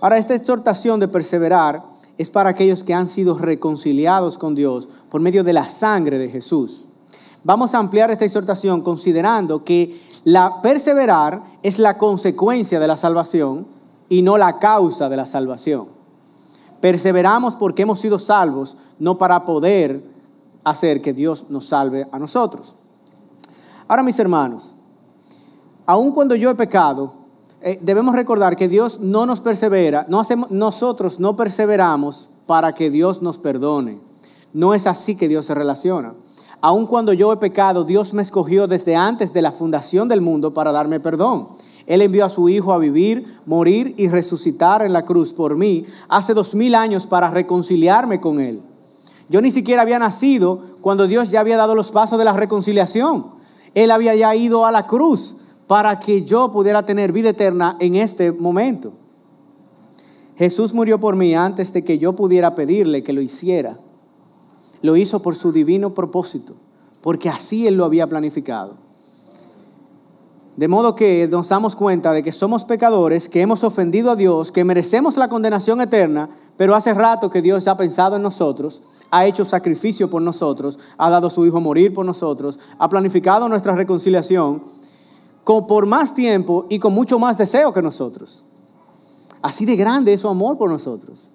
Ahora, 0.00 0.18
esta 0.18 0.34
exhortación 0.34 1.00
de 1.00 1.08
perseverar 1.08 1.82
es 2.18 2.30
para 2.30 2.50
aquellos 2.50 2.84
que 2.84 2.94
han 2.94 3.06
sido 3.06 3.36
reconciliados 3.38 4.38
con 4.38 4.54
Dios 4.54 4.88
por 5.10 5.20
medio 5.20 5.44
de 5.44 5.52
la 5.52 5.68
sangre 5.68 6.18
de 6.18 6.28
Jesús. 6.28 6.88
Vamos 7.44 7.74
a 7.74 7.78
ampliar 7.78 8.10
esta 8.10 8.24
exhortación 8.24 8.82
considerando 8.82 9.64
que 9.64 10.00
la 10.24 10.62
perseverar 10.62 11.42
es 11.62 11.78
la 11.78 11.98
consecuencia 11.98 12.78
de 12.78 12.86
la 12.86 12.96
salvación 12.96 13.66
y 14.08 14.22
no 14.22 14.38
la 14.38 14.58
causa 14.58 15.08
de 15.08 15.16
la 15.16 15.26
salvación. 15.26 15.88
Perseveramos 16.80 17.56
porque 17.56 17.82
hemos 17.82 18.00
sido 18.00 18.18
salvos, 18.18 18.76
no 18.98 19.18
para 19.18 19.44
poder 19.44 20.04
hacer 20.64 21.02
que 21.02 21.12
Dios 21.12 21.46
nos 21.48 21.68
salve 21.68 22.06
a 22.12 22.18
nosotros. 22.18 22.76
Ahora, 23.88 24.02
mis 24.02 24.18
hermanos, 24.18 24.76
aun 25.86 26.12
cuando 26.12 26.34
yo 26.36 26.50
he 26.50 26.54
pecado, 26.54 27.21
eh, 27.64 27.78
debemos 27.80 28.14
recordar 28.14 28.56
que 28.56 28.68
Dios 28.68 29.00
no 29.00 29.24
nos 29.24 29.40
persevera, 29.40 30.04
no 30.08 30.18
hacemos, 30.18 30.50
nosotros 30.50 31.20
no 31.20 31.36
perseveramos 31.36 32.30
para 32.46 32.74
que 32.74 32.90
Dios 32.90 33.22
nos 33.22 33.38
perdone. 33.38 34.00
No 34.52 34.74
es 34.74 34.86
así 34.86 35.14
que 35.14 35.28
Dios 35.28 35.46
se 35.46 35.54
relaciona. 35.54 36.14
Aun 36.60 36.86
cuando 36.86 37.12
yo 37.12 37.32
he 37.32 37.36
pecado, 37.36 37.84
Dios 37.84 38.14
me 38.14 38.22
escogió 38.22 38.66
desde 38.66 38.96
antes 38.96 39.32
de 39.32 39.42
la 39.42 39.52
fundación 39.52 40.08
del 40.08 40.20
mundo 40.20 40.54
para 40.54 40.72
darme 40.72 41.00
perdón. 41.00 41.48
Él 41.86 42.02
envió 42.02 42.24
a 42.24 42.28
su 42.28 42.48
Hijo 42.48 42.72
a 42.72 42.78
vivir, 42.78 43.38
morir 43.46 43.94
y 43.96 44.08
resucitar 44.08 44.82
en 44.82 44.92
la 44.92 45.04
cruz 45.04 45.32
por 45.32 45.56
mí 45.56 45.86
hace 46.08 46.34
dos 46.34 46.54
mil 46.54 46.74
años 46.74 47.06
para 47.06 47.30
reconciliarme 47.30 48.20
con 48.20 48.40
Él. 48.40 48.62
Yo 49.28 49.40
ni 49.40 49.50
siquiera 49.50 49.82
había 49.82 49.98
nacido 49.98 50.62
cuando 50.80 51.06
Dios 51.06 51.30
ya 51.30 51.40
había 51.40 51.56
dado 51.56 51.74
los 51.74 51.90
pasos 51.90 52.18
de 52.18 52.24
la 52.24 52.32
reconciliación. 52.32 53.26
Él 53.74 53.90
había 53.90 54.14
ya 54.14 54.34
ido 54.34 54.66
a 54.66 54.72
la 54.72 54.86
cruz 54.86 55.36
para 55.72 55.98
que 56.00 56.22
yo 56.22 56.52
pudiera 56.52 56.84
tener 56.84 57.12
vida 57.12 57.30
eterna 57.30 57.78
en 57.80 57.94
este 57.94 58.30
momento. 58.30 58.92
Jesús 60.36 60.74
murió 60.74 61.00
por 61.00 61.16
mí 61.16 61.34
antes 61.34 61.72
de 61.72 61.82
que 61.82 61.96
yo 61.96 62.14
pudiera 62.14 62.54
pedirle 62.54 63.02
que 63.02 63.14
lo 63.14 63.22
hiciera 63.22 63.78
lo 64.82 64.98
hizo 64.98 65.22
por 65.22 65.34
su 65.34 65.50
divino 65.50 65.94
propósito, 65.94 66.56
porque 67.00 67.30
así 67.30 67.66
Él 67.66 67.76
lo 67.76 67.86
había 67.86 68.06
planificado. 68.06 68.74
De 70.56 70.68
modo 70.68 70.94
que 70.94 71.26
nos 71.32 71.48
damos 71.48 71.74
cuenta 71.74 72.12
de 72.12 72.22
que 72.22 72.32
somos 72.32 72.66
pecadores, 72.66 73.30
que 73.30 73.40
hemos 73.40 73.64
ofendido 73.64 74.10
a 74.10 74.16
Dios, 74.16 74.52
que 74.52 74.64
merecemos 74.64 75.16
la 75.16 75.30
condenación 75.30 75.80
eterna, 75.80 76.28
pero 76.58 76.74
hace 76.74 76.92
rato 76.92 77.30
que 77.30 77.40
Dios 77.40 77.66
ha 77.66 77.78
pensado 77.78 78.16
en 78.16 78.22
nosotros, 78.22 78.82
ha 79.10 79.24
hecho 79.24 79.46
sacrificio 79.46 80.10
por 80.10 80.20
nosotros, 80.20 80.78
ha 80.98 81.08
dado 81.08 81.28
a 81.28 81.30
su 81.30 81.46
Hijo 81.46 81.56
a 81.56 81.60
morir 81.60 81.94
por 81.94 82.04
nosotros, 82.04 82.60
ha 82.78 82.90
planificado 82.90 83.48
nuestra 83.48 83.74
reconciliación 83.74 84.81
con, 85.44 85.66
por 85.66 85.86
más 85.86 86.14
tiempo 86.14 86.66
y 86.68 86.78
con 86.78 86.92
mucho 86.92 87.18
más 87.18 87.38
deseo 87.38 87.72
que 87.72 87.82
nosotros. 87.82 88.44
Así 89.40 89.64
de 89.66 89.76
grande 89.76 90.12
es 90.12 90.20
su 90.20 90.28
amor 90.28 90.56
por 90.56 90.70
nosotros. 90.70 91.30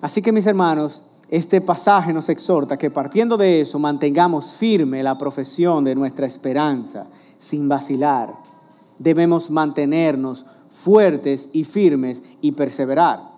Así 0.00 0.22
que 0.22 0.32
mis 0.32 0.46
hermanos, 0.46 1.04
este 1.28 1.60
pasaje 1.60 2.12
nos 2.12 2.28
exhorta 2.28 2.76
que 2.76 2.90
partiendo 2.90 3.36
de 3.36 3.60
eso 3.60 3.78
mantengamos 3.78 4.54
firme 4.54 5.02
la 5.02 5.18
profesión 5.18 5.84
de 5.84 5.94
nuestra 5.94 6.26
esperanza 6.26 7.06
sin 7.38 7.68
vacilar. 7.68 8.34
Debemos 8.98 9.50
mantenernos 9.50 10.46
fuertes 10.70 11.50
y 11.52 11.64
firmes 11.64 12.22
y 12.40 12.52
perseverar. 12.52 13.30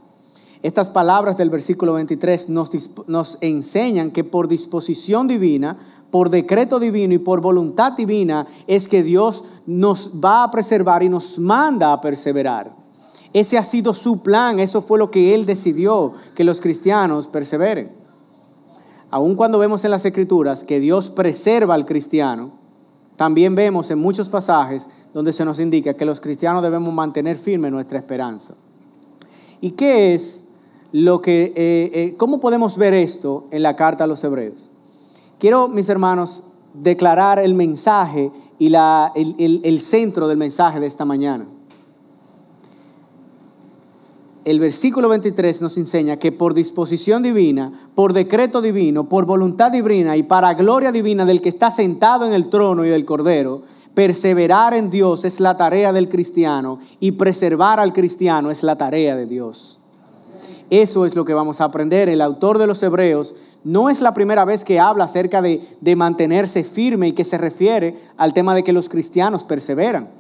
Estas 0.63 0.91
palabras 0.91 1.37
del 1.37 1.51
versículo 1.51 1.95
23 1.95 2.49
nos, 2.49 2.71
nos 3.09 3.37
enseñan 3.41 4.13
que 4.13 4.23
por 4.23 4.47
disposición 4.47 5.27
divina, 5.27 6.02
por 6.13 6.29
decreto 6.29 6.79
divino 6.79 7.15
y 7.15 7.19
por 7.19 7.41
voluntad 7.41 7.93
divina 7.95 8.47
es 8.67 8.87
que 8.87 9.03
Dios 9.03 9.45
nos 9.65 10.11
va 10.23 10.45
a 10.45 10.51
preservar 10.51 11.03
y 11.03 11.09
nos 11.09 11.39
manda 11.39 11.91
a 11.91 12.03
perseverar. 12.03 12.77
Ese 13.33 13.57
ha 13.57 13.65
sido 13.65 13.95
su 13.95 14.23
plan, 14.23 14.61
eso 14.61 14.83
fue 14.83 14.99
lo 14.99 15.11
que 15.11 15.35
Él 15.35 15.47
decidió, 15.47 16.13
que 16.35 16.45
los 16.45 16.61
cristianos 16.61 17.29
perseveren. 17.29 17.93
Aun 19.11 19.35
cuando 19.35 19.59
vemos 19.59 19.87
en 19.87 19.91
las 19.91 20.05
Escrituras 20.05 20.65
que 20.65 20.81
Dios 20.81 21.11
preserva 21.11 21.75
al 21.75 21.87
cristiano, 21.87 22.53
también 23.17 23.55
vemos 23.55 23.91
en 23.91 23.99
muchos 23.99 24.29
pasajes 24.29 24.87
donde 25.15 25.33
se 25.33 25.47
nos 25.47 25.61
indica 25.61 25.95
que 25.95 26.05
los 26.05 26.21
cristianos 26.21 26.63
debemos 26.63 26.93
mantener 26.93 27.39
firme 27.39 27.71
nuestra 27.71 27.99
esperanza. 27.99 28.55
¿Y 29.63 29.71
qué 29.71 30.13
es 30.13 30.47
lo 30.93 31.23
que, 31.23 31.55
eh, 31.57 31.91
eh, 31.95 32.15
cómo 32.19 32.39
podemos 32.39 32.77
ver 32.77 32.93
esto 32.93 33.47
en 33.51 33.63
la 33.63 33.77
carta 33.77 34.05
a 34.05 34.07
los 34.07 34.23
hebreos? 34.25 34.72
Quiero, 35.43 35.67
mis 35.67 35.89
hermanos, 35.89 36.45
declarar 36.73 37.41
el 37.41 37.57
mensaje 37.57 38.31
y 38.61 38.69
la, 38.69 39.11
el, 39.17 39.81
centro 39.81 40.29
del 40.29 40.39
mensaje 40.39 40.79
de 40.79 40.87
esta 40.87 41.05
mañana. 41.05 41.49
El 44.45 44.61
versículo 44.61 45.09
23 45.09 45.61
nos 45.61 45.77
enseña 45.79 46.17
que 46.17 46.31
por 46.31 46.55
disposición 46.55 47.25
divina, 47.25 47.91
por 47.97 48.13
decreto 48.13 48.63
divino, 48.63 49.09
por 49.09 49.27
voluntad 49.27 49.73
divina 49.73 50.17
y 50.17 50.23
para 50.23 50.55
gloria 50.55 50.93
divina 50.93 51.25
del 51.25 51.41
que 51.41 51.49
está 51.49 51.73
sentado 51.73 52.25
en 52.25 52.35
el 52.35 52.49
trono 52.49 52.85
y 52.85 52.91
del 52.91 53.05
cordero, 53.05 53.63
perseverar 53.95 54.75
en 54.75 54.91
Dios 54.91 55.25
es 55.25 55.41
la 55.41 55.57
tarea 55.57 55.93
del 55.93 56.09
cristiano 56.09 56.79
y 57.01 57.11
preservar 57.11 57.81
al 57.81 57.93
cristiano 57.93 58.53
es 58.53 58.63
la 58.63 58.79
tarea 58.79 59.17
de 59.17 59.27
Dios. 59.27 59.81
Eso 60.73 61.05
es 61.05 61.15
lo 61.17 61.27
que 61.27 61.35
vamos 61.35 61.61
a 61.61 61.65
aprender. 61.65 62.09
El 62.09 62.23
autor 62.23 62.57
de 62.57 62.67
los 62.67 62.83
Hebreos 62.83 63.35
no 63.65 63.89
es 63.89 64.01
la 64.01 64.15
primera 64.15 64.45
vez 64.45 64.65
que 64.65 64.81
habla 64.81 65.05
acerca 65.05 65.41
de, 65.41 65.63
mantenerse 65.97 66.65
firme 66.65 67.09
y 67.09 67.13
que 67.13 67.25
se 67.25 67.39
refiere 67.39 67.97
al 68.17 68.35
tema 68.35 68.55
de 68.55 68.65
que 68.65 68.73
los 68.73 68.89
cristianos 68.89 69.45
perseveran. 69.45 70.11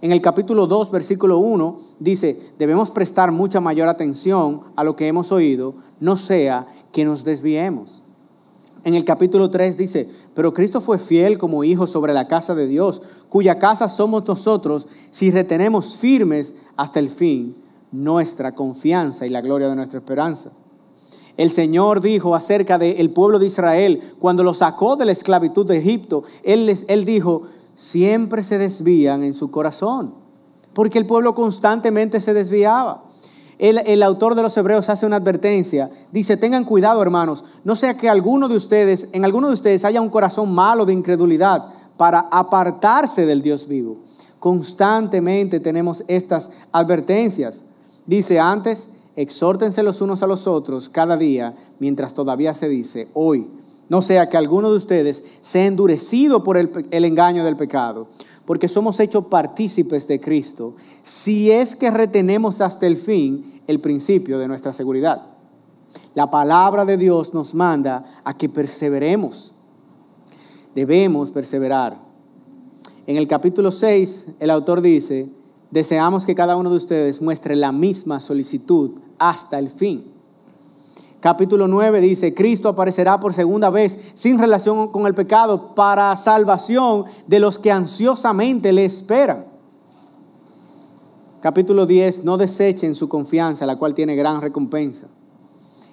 En 0.00 0.12
el 0.12 0.20
capítulo 0.20 0.66
2, 0.66 0.90
versículo 0.90 1.38
1, 1.38 1.78
dice, 1.98 2.38
debemos 2.58 2.90
prestar 2.90 3.32
mucha 3.32 3.60
mayor 3.60 3.88
atención 3.88 4.62
a 4.76 4.84
lo 4.84 4.94
que 4.94 5.08
hemos 5.08 5.32
oído, 5.32 5.74
no 5.98 6.16
sea 6.16 6.66
que 6.92 7.04
nos 7.04 7.24
desviemos. 7.24 8.04
En 8.84 8.94
el 8.94 9.04
capítulo 9.04 9.50
3 9.50 9.76
dice, 9.76 10.08
pero 10.34 10.52
Cristo 10.52 10.80
fue 10.80 10.98
fiel 10.98 11.36
como 11.36 11.64
hijo 11.64 11.86
sobre 11.86 12.12
la 12.12 12.28
casa 12.28 12.54
de 12.54 12.68
Dios, 12.68 13.02
cuya 13.28 13.58
casa 13.58 13.88
somos 13.88 14.26
nosotros 14.26 14.86
si 15.10 15.30
retenemos 15.30 15.96
firmes 15.96 16.54
hasta 16.76 17.00
el 17.00 17.08
fin 17.08 17.56
nuestra 17.90 18.54
confianza 18.54 19.26
y 19.26 19.30
la 19.30 19.40
gloria 19.40 19.68
de 19.68 19.76
nuestra 19.76 19.98
esperanza. 19.98 20.52
El 21.38 21.52
Señor 21.52 22.00
dijo 22.00 22.34
acerca 22.34 22.78
del 22.78 23.10
pueblo 23.10 23.38
de 23.38 23.46
Israel, 23.46 24.02
cuando 24.18 24.42
lo 24.42 24.54
sacó 24.54 24.96
de 24.96 25.04
la 25.04 25.12
esclavitud 25.12 25.64
de 25.64 25.78
Egipto, 25.78 26.24
él, 26.42 26.66
les, 26.66 26.84
él 26.88 27.04
dijo, 27.04 27.44
siempre 27.76 28.42
se 28.42 28.58
desvían 28.58 29.22
en 29.22 29.32
su 29.34 29.52
corazón, 29.52 30.14
porque 30.74 30.98
el 30.98 31.06
pueblo 31.06 31.36
constantemente 31.36 32.20
se 32.20 32.34
desviaba. 32.34 33.04
El, 33.56 33.78
el, 33.86 34.02
autor 34.02 34.34
de 34.34 34.42
los 34.42 34.56
Hebreos 34.56 34.88
hace 34.88 35.06
una 35.06 35.16
advertencia. 35.16 35.90
Dice, 36.10 36.36
tengan 36.36 36.64
cuidado 36.64 37.00
hermanos, 37.02 37.44
no 37.62 37.76
sea 37.76 37.96
que 37.96 38.08
alguno 38.08 38.48
de 38.48 38.56
ustedes, 38.56 39.08
en 39.12 39.24
alguno 39.24 39.46
de 39.46 39.54
ustedes 39.54 39.84
haya 39.84 40.00
un 40.00 40.10
corazón 40.10 40.52
malo 40.52 40.86
de 40.86 40.92
incredulidad 40.92 41.66
para 41.96 42.26
apartarse 42.32 43.26
del 43.26 43.42
Dios 43.42 43.68
vivo. 43.68 43.98
Constantemente 44.40 45.60
tenemos 45.60 46.02
estas 46.08 46.50
advertencias. 46.72 47.62
Dice 48.06 48.40
antes, 48.40 48.88
exhórtense 49.18 49.82
los 49.82 50.00
unos 50.00 50.22
a 50.22 50.28
los 50.28 50.46
otros 50.46 50.88
cada 50.88 51.16
día, 51.16 51.56
mientras 51.80 52.14
todavía 52.14 52.54
se 52.54 52.68
dice 52.68 53.08
hoy. 53.14 53.50
No 53.88 54.00
sea 54.00 54.28
que 54.28 54.36
alguno 54.36 54.70
de 54.70 54.76
ustedes 54.76 55.24
sea 55.40 55.66
endurecido 55.66 56.44
por 56.44 56.56
el, 56.56 56.70
engaño 56.92 57.44
del 57.44 57.56
pecado, 57.56 58.06
porque 58.44 58.68
somos 58.68 59.00
hechos 59.00 59.24
partícipes 59.24 60.06
de 60.06 60.20
Cristo, 60.20 60.76
si 61.02 61.50
es 61.50 61.74
que 61.74 61.90
retenemos 61.90 62.60
hasta 62.60 62.86
el 62.86 62.96
fin 62.96 63.60
el 63.66 63.80
principio 63.80 64.38
de 64.38 64.46
nuestra 64.46 64.72
seguridad. 64.72 65.26
La 66.14 66.30
palabra 66.30 66.84
de 66.84 66.96
Dios 66.96 67.34
nos 67.34 67.56
manda 67.56 68.20
a 68.22 68.36
que 68.36 68.48
perseveremos. 68.48 69.52
Debemos 70.76 71.32
perseverar. 71.32 71.98
En 73.08 73.16
el 73.16 73.26
capítulo 73.26 73.72
6, 73.72 74.26
el 74.38 74.50
autor 74.50 74.80
dice, 74.80 75.28
deseamos 75.72 76.24
que 76.24 76.36
cada 76.36 76.56
uno 76.56 76.70
de 76.70 76.76
ustedes 76.76 77.20
muestre 77.20 77.56
la 77.56 77.72
misma 77.72 78.20
solicitud 78.20 79.00
hasta 79.18 79.58
el 79.58 79.70
fin. 79.70 80.12
Capítulo 81.20 81.66
9 81.66 82.00
dice, 82.00 82.32
Cristo 82.32 82.68
aparecerá 82.68 83.18
por 83.18 83.34
segunda 83.34 83.70
vez 83.70 84.12
sin 84.14 84.38
relación 84.38 84.88
con 84.88 85.06
el 85.06 85.14
pecado 85.14 85.74
para 85.74 86.14
salvación 86.16 87.06
de 87.26 87.40
los 87.40 87.58
que 87.58 87.72
ansiosamente 87.72 88.72
le 88.72 88.84
esperan. 88.84 89.46
Capítulo 91.40 91.86
10, 91.86 92.24
no 92.24 92.36
desechen 92.36 92.94
su 92.94 93.08
confianza, 93.08 93.66
la 93.66 93.76
cual 93.76 93.94
tiene 93.94 94.14
gran 94.14 94.40
recompensa. 94.40 95.06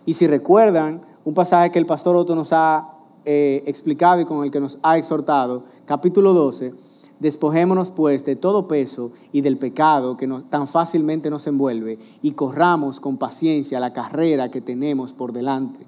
Y 0.05 0.13
si 0.13 0.27
recuerdan, 0.27 1.01
un 1.23 1.33
pasaje 1.33 1.71
que 1.71 1.79
el 1.79 1.87
pastor 1.87 2.15
Otto 2.15 2.35
nos 2.35 2.53
ha 2.53 2.91
eh, 3.25 3.63
explicado 3.65 4.21
y 4.21 4.25
con 4.25 4.43
el 4.43 4.51
que 4.51 4.59
nos 4.59 4.77
ha 4.83 4.97
exhortado, 4.97 5.63
capítulo 5.85 6.33
12, 6.33 6.73
Despojémonos 7.19 7.91
pues 7.91 8.25
de 8.25 8.35
todo 8.35 8.67
peso 8.67 9.11
y 9.31 9.41
del 9.41 9.57
pecado 9.57 10.17
que 10.17 10.27
tan 10.49 10.67
fácilmente 10.67 11.29
nos 11.29 11.47
envuelve 11.47 11.97
y 12.21 12.31
corramos 12.31 12.99
con 12.99 13.17
paciencia 13.17 13.79
la 13.79 13.93
carrera 13.93 14.51
que 14.51 14.59
tenemos 14.59 15.13
por 15.13 15.31
delante, 15.31 15.87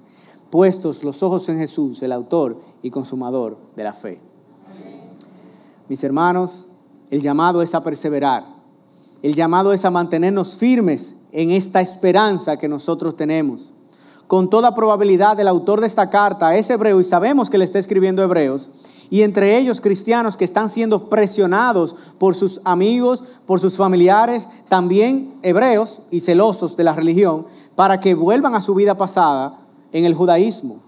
puestos 0.50 1.04
los 1.04 1.22
ojos 1.22 1.48
en 1.50 1.58
Jesús, 1.58 2.02
el 2.02 2.12
autor 2.12 2.60
y 2.82 2.90
consumador 2.90 3.58
de 3.76 3.84
la 3.84 3.92
fe. 3.92 4.20
Mis 5.88 6.02
hermanos, 6.02 6.68
el 7.10 7.20
llamado 7.20 7.60
es 7.60 7.74
a 7.74 7.82
perseverar, 7.82 8.46
el 9.22 9.34
llamado 9.34 9.72
es 9.72 9.84
a 9.84 9.90
mantenernos 9.90 10.56
firmes 10.56 11.16
en 11.32 11.50
esta 11.50 11.80
esperanza 11.82 12.56
que 12.56 12.68
nosotros 12.68 13.16
tenemos. 13.16 13.72
Con 14.26 14.50
toda 14.50 14.74
probabilidad 14.74 15.40
el 15.40 15.48
autor 15.48 15.80
de 15.80 15.86
esta 15.86 16.10
carta 16.10 16.54
es 16.56 16.68
hebreo 16.70 17.00
y 17.00 17.04
sabemos 17.04 17.48
que 17.48 17.58
le 17.58 17.64
está 17.64 17.78
escribiendo 17.78 18.22
hebreos 18.22 18.70
y 19.10 19.22
entre 19.22 19.58
ellos 19.58 19.80
cristianos 19.80 20.36
que 20.36 20.44
están 20.44 20.68
siendo 20.68 21.08
presionados 21.08 21.96
por 22.18 22.34
sus 22.34 22.60
amigos, 22.64 23.24
por 23.46 23.60
sus 23.60 23.76
familiares, 23.76 24.48
también 24.68 25.34
hebreos 25.42 26.02
y 26.10 26.20
celosos 26.20 26.76
de 26.76 26.84
la 26.84 26.94
religión, 26.94 27.46
para 27.74 28.00
que 28.00 28.14
vuelvan 28.14 28.54
a 28.54 28.60
su 28.60 28.74
vida 28.74 28.96
pasada 28.96 29.60
en 29.92 30.04
el 30.04 30.14
judaísmo. 30.14 30.80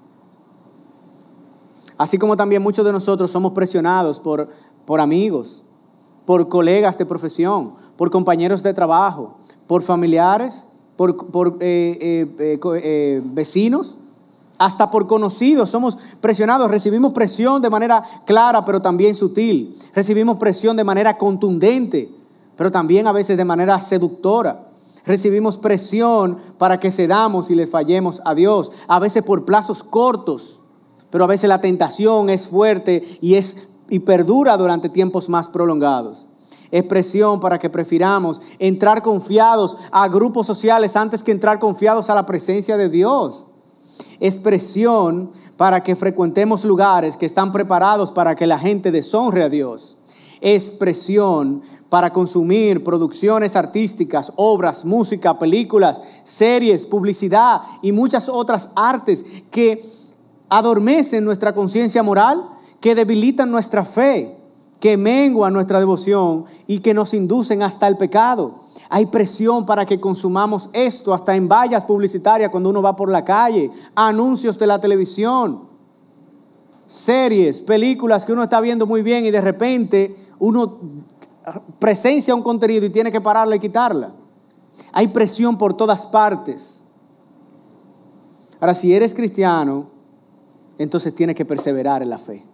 Así 1.97 2.19
como 2.19 2.37
también 2.37 2.63
muchos 2.63 2.85
de 2.85 2.93
nosotros 2.93 3.31
somos 3.31 3.53
presionados 3.53 4.21
por, 4.21 4.49
por 4.85 5.01
amigos, 5.01 5.63
por 6.25 6.49
colegas 6.49 6.97
de 6.99 7.07
profesión, 7.07 7.75
por 7.97 8.11
compañeros 8.11 8.63
de 8.63 8.75
trabajo, 8.75 9.37
por 9.67 9.83
familiares, 9.83 10.67
por, 10.97 11.17
por 11.29 11.57
eh, 11.61 12.27
eh, 12.39 12.59
eh, 12.83 13.23
vecinos 13.25 13.97
hasta 14.61 14.91
por 14.91 15.07
conocidos. 15.07 15.71
Somos 15.71 15.99
presionados, 16.21 16.71
recibimos 16.71 17.15
presión 17.15 17.63
de 17.63 17.71
manera 17.71 18.05
clara, 18.27 18.63
pero 18.65 18.81
también 18.83 19.17
sutil. 19.17 19.75
Recibimos 19.95 20.37
presión 20.37 20.77
de 20.77 20.85
manera 20.85 21.17
contundente, 21.17 22.13
pero 22.57 22.71
también 22.71 23.07
a 23.07 23.13
veces 23.13 23.39
de 23.39 23.45
manera 23.47 23.81
seductora. 23.81 24.67
Recibimos 25.07 25.57
presión 25.57 26.39
para 26.59 26.79
que 26.79 26.93
cedamos 26.93 27.51
y 27.51 27.55
le 27.55 27.67
fallemos 27.67 28.21
a 28.23 28.35
Dios, 28.35 28.71
a 28.87 28.99
veces 28.99 29.23
por 29.23 29.47
plazos 29.47 29.83
cortos, 29.83 30.61
pero 31.09 31.25
a 31.25 31.27
veces 31.27 31.49
la 31.49 31.63
tentación 31.63 32.29
es 32.29 32.47
fuerte 32.47 33.03
y, 33.23 33.37
es, 33.37 33.67
y 33.89 34.01
perdura 34.01 34.59
durante 34.59 34.91
tiempos 34.91 35.31
más 35.31 35.49
prolongados. 35.49 36.27
Es 36.71 36.85
presión 36.85 37.41
para 37.41 37.59
que 37.59 37.71
prefiramos 37.71 38.43
entrar 38.59 39.03
confiados 39.03 39.79
a 39.91 40.07
grupos 40.09 40.47
sociales 40.47 40.97
antes 40.97 41.23
que 41.23 41.33
entrar 41.33 41.59
confiados 41.59 42.11
a 42.11 42.15
la 42.15 42.27
presencia 42.27 42.77
de 42.77 42.91
Dios 42.91 43.47
expresión 44.21 45.31
para 45.57 45.83
que 45.83 45.95
frecuentemos 45.95 46.65
lugares 46.65 47.17
que 47.17 47.27
están 47.27 47.53
preparados 47.53 48.13
para 48.13 48.35
que 48.35 48.47
la 48.47 48.59
gente 48.59 48.91
deshonre 48.91 49.43
a 49.43 49.49
Dios. 49.49 49.97
Expresión 50.41 51.63
para 51.91 52.13
consumir 52.13 52.83
producciones 52.85 53.57
artísticas, 53.57 54.33
obras, 54.37 54.85
música, 54.85 55.39
películas, 55.39 56.01
series, 56.25 56.87
publicidad 56.87 57.63
y 57.83 57.93
muchas 57.93 58.29
otras 58.29 58.71
artes 58.77 59.25
que 59.51 59.85
adormecen 60.49 61.25
nuestra 61.25 61.55
conciencia 61.55 62.03
moral, 62.03 62.49
que 62.81 62.95
debilitan 62.95 63.51
nuestra 63.51 63.85
fe, 63.85 64.37
que 64.79 64.97
menguan 64.97 65.53
nuestra 65.53 65.79
devoción 65.79 66.47
y 66.67 66.79
que 66.79 66.95
nos 66.95 67.13
inducen 67.13 67.63
hasta 67.63 67.87
el 67.89 67.97
pecado. 67.97 68.61
Hay 68.93 69.07
presión 69.07 69.65
para 69.65 69.87
que 69.87 70.01
consumamos 70.01 70.69
esto, 70.73 71.15
hasta 71.15 71.37
en 71.37 71.49
vallas 71.49 71.85
publicitarias 71.85 72.51
cuando 72.51 72.71
uno 72.71 72.83
va 72.83 72.97
por 72.97 73.09
la 73.09 73.25
calle, 73.25 73.71
anuncios 73.95 74.59
de 74.59 74.67
la 74.67 74.81
televisión, 74.81 75.69
series, 76.87 77.61
películas 77.61 78.25
que 78.25 78.33
uno 78.33 78.43
está 78.43 78.61
viendo 78.61 78.87
muy 78.87 79.03
bien 79.03 79.25
y 79.25 79.31
de 79.31 79.41
repente 79.41 80.17
uno 80.41 80.81
presencia 81.79 82.35
un 82.35 82.43
contenido 82.43 82.85
y 82.85 82.91
tiene 82.91 83.13
que 83.13 83.21
pararla 83.21 83.55
y 83.55 83.61
quitarla. 83.61 84.13
Hay 84.93 85.07
presión 85.09 85.57
por 85.57 85.75
todas 85.75 86.05
partes. 86.07 86.83
Ahora, 88.59 88.75
si 88.75 88.93
eres 88.93 89.15
cristiano, 89.15 89.89
entonces 90.79 91.15
tienes 91.15 91.37
que 91.37 91.45
perseverar 91.45 92.03
en 92.03 92.11
la 92.11 92.19
fe 92.19 92.45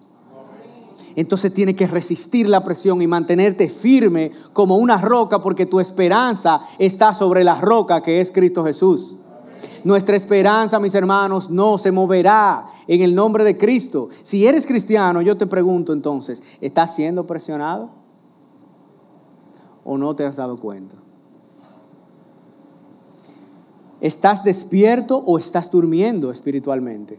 entonces 1.16 1.52
tienes 1.52 1.76
que 1.76 1.86
resistir 1.86 2.46
la 2.46 2.62
presión 2.62 3.00
y 3.00 3.06
mantenerte 3.06 3.70
firme 3.70 4.30
como 4.52 4.76
una 4.76 4.98
roca 4.98 5.40
porque 5.40 5.64
tu 5.64 5.80
esperanza 5.80 6.60
está 6.78 7.14
sobre 7.14 7.42
la 7.42 7.58
roca 7.58 8.02
que 8.02 8.20
es 8.20 8.30
Cristo 8.30 8.62
Jesús. 8.64 9.16
Nuestra 9.82 10.14
esperanza, 10.14 10.78
mis 10.78 10.94
hermanos, 10.94 11.48
no 11.48 11.78
se 11.78 11.90
moverá 11.90 12.66
en 12.86 13.00
el 13.00 13.14
nombre 13.14 13.44
de 13.44 13.56
Cristo. 13.56 14.10
Si 14.22 14.46
eres 14.46 14.66
cristiano, 14.66 15.22
yo 15.22 15.38
te 15.38 15.46
pregunto 15.46 15.94
entonces, 15.94 16.42
¿estás 16.60 16.94
siendo 16.94 17.26
presionado? 17.26 17.90
¿O 19.84 19.96
no 19.96 20.14
te 20.14 20.26
has 20.26 20.36
dado 20.36 20.60
cuenta? 20.60 20.96
¿Estás 24.02 24.44
despierto 24.44 25.22
o 25.24 25.38
estás 25.38 25.70
durmiendo 25.70 26.30
espiritualmente? 26.30 27.18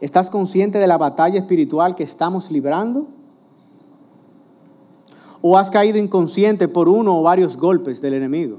¿Estás 0.00 0.28
consciente 0.28 0.78
de 0.78 0.86
la 0.86 0.98
batalla 0.98 1.38
espiritual 1.38 1.94
que 1.94 2.04
estamos 2.04 2.50
librando? 2.50 3.06
¿O 5.40 5.56
has 5.56 5.70
caído 5.70 5.98
inconsciente 5.98 6.68
por 6.68 6.88
uno 6.88 7.18
o 7.18 7.22
varios 7.22 7.56
golpes 7.56 8.00
del 8.00 8.14
enemigo? 8.14 8.58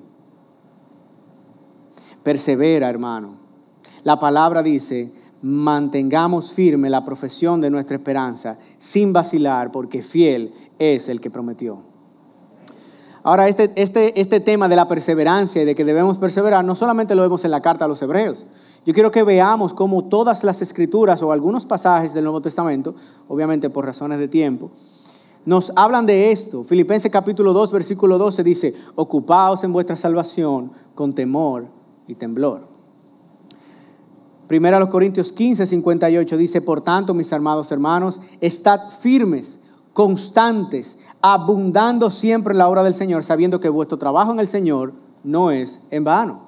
Persevera, 2.24 2.90
hermano. 2.90 3.36
La 4.04 4.18
palabra 4.20 4.64
dice, 4.64 5.12
mantengamos 5.42 6.54
firme 6.54 6.90
la 6.90 7.06
profesión 7.06 7.62
de 7.62 7.70
nuestra 7.70 7.98
esperanza 7.98 8.58
sin 8.78 9.14
vacilar, 9.14 9.72
porque 9.72 10.02
fiel 10.02 10.54
es 10.80 11.10
el 11.10 11.22
que 11.22 11.30
prometió. 11.30 11.82
Ahora, 13.24 13.48
este, 13.48 13.74
este, 13.76 14.20
este 14.20 14.40
tema 14.40 14.70
de 14.70 14.76
la 14.78 14.88
perseverancia 14.88 15.62
y 15.62 15.66
de 15.66 15.76
que 15.76 15.84
debemos 15.84 16.18
perseverar, 16.18 16.64
no 16.64 16.76
solamente 16.76 17.14
lo 17.14 17.22
vemos 17.22 17.44
en 17.44 17.52
la 17.52 17.62
carta 17.62 17.86
a 17.86 17.88
los 17.88 18.02
hebreos, 18.02 18.46
yo 18.88 18.94
quiero 18.94 19.12
que 19.12 19.22
veamos 19.24 19.74
cómo 19.74 20.06
todas 20.06 20.46
las 20.46 20.62
escrituras 20.62 21.22
o 21.22 21.34
algunos 21.34 21.66
pasajes 21.66 22.14
del 22.14 22.24
Nuevo 22.24 22.42
Testamento, 22.42 22.96
obviamente 23.28 23.70
por 23.70 23.86
razones 23.86 24.18
de 24.18 24.30
tiempo, 24.30 24.72
nos 25.44 25.74
hablan 25.76 26.06
de 26.06 26.32
esto. 26.32 26.64
Filipenses 26.64 27.12
capítulo 27.12 27.52
2, 27.52 27.70
versículo 27.74 28.18
12 28.18 28.44
dice, 28.44 28.74
ocupaos 28.96 29.66
en 29.66 29.74
vuestra 29.74 29.98
salvación 29.98 30.72
con 30.96 31.14
temor 31.14 31.68
y 32.08 32.16
temblor. 32.16 32.66
Primero 34.48 34.78
a 34.78 34.80
los 34.80 34.88
Corintios 34.88 35.34
15, 35.34 35.68
58 35.68 36.38
dice, 36.38 36.62
por 36.62 36.80
tanto, 36.80 37.14
mis 37.14 37.34
amados 37.34 37.70
hermanos, 37.74 38.22
estad 38.40 38.90
firmes, 39.02 39.60
constantes, 39.92 40.98
abundando 41.20 42.10
siempre 42.10 42.54
en 42.54 42.60
la 42.60 42.70
obra 42.70 42.86
del 42.86 42.96
Señor, 42.96 43.26
sabiendo 43.26 43.60
que 43.60 43.68
vuestro 43.68 43.98
trabajo 43.98 44.32
en 44.32 44.40
el 44.40 44.48
Señor 44.48 44.94
no 45.26 45.52
es 45.52 45.82
en 45.92 46.06
vano. 46.06 46.47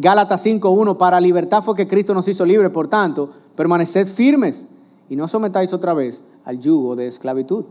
Gálatas 0.00 0.46
5.1, 0.46 0.96
para 0.96 1.20
libertad 1.20 1.60
fue 1.60 1.74
que 1.74 1.88
Cristo 1.88 2.14
nos 2.14 2.28
hizo 2.28 2.46
libre, 2.46 2.70
por 2.70 2.86
tanto, 2.86 3.30
permaneced 3.56 4.06
firmes 4.06 4.68
y 5.08 5.16
no 5.16 5.26
sometáis 5.26 5.72
otra 5.72 5.92
vez 5.92 6.22
al 6.44 6.60
yugo 6.60 6.94
de 6.94 7.08
esclavitud. 7.08 7.64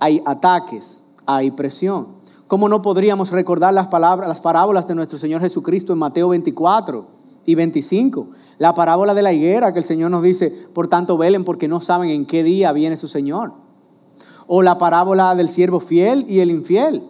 Hay 0.00 0.20
ataques, 0.26 1.04
hay 1.26 1.52
presión. 1.52 2.08
¿Cómo 2.48 2.68
no 2.68 2.82
podríamos 2.82 3.30
recordar 3.30 3.72
las, 3.72 3.86
palabras, 3.86 4.28
las 4.28 4.40
parábolas 4.40 4.88
de 4.88 4.96
nuestro 4.96 5.16
Señor 5.16 5.42
Jesucristo 5.42 5.92
en 5.92 6.00
Mateo 6.00 6.30
24 6.30 7.06
y 7.46 7.54
25? 7.54 8.26
La 8.58 8.74
parábola 8.74 9.14
de 9.14 9.22
la 9.22 9.32
higuera 9.32 9.72
que 9.72 9.78
el 9.78 9.84
Señor 9.84 10.10
nos 10.10 10.24
dice, 10.24 10.50
por 10.72 10.88
tanto 10.88 11.16
velen 11.16 11.44
porque 11.44 11.68
no 11.68 11.80
saben 11.80 12.10
en 12.10 12.26
qué 12.26 12.42
día 12.42 12.72
viene 12.72 12.96
su 12.96 13.06
Señor. 13.06 13.52
O 14.48 14.62
la 14.62 14.76
parábola 14.76 15.36
del 15.36 15.50
siervo 15.50 15.78
fiel 15.78 16.24
y 16.28 16.40
el 16.40 16.50
infiel. 16.50 17.08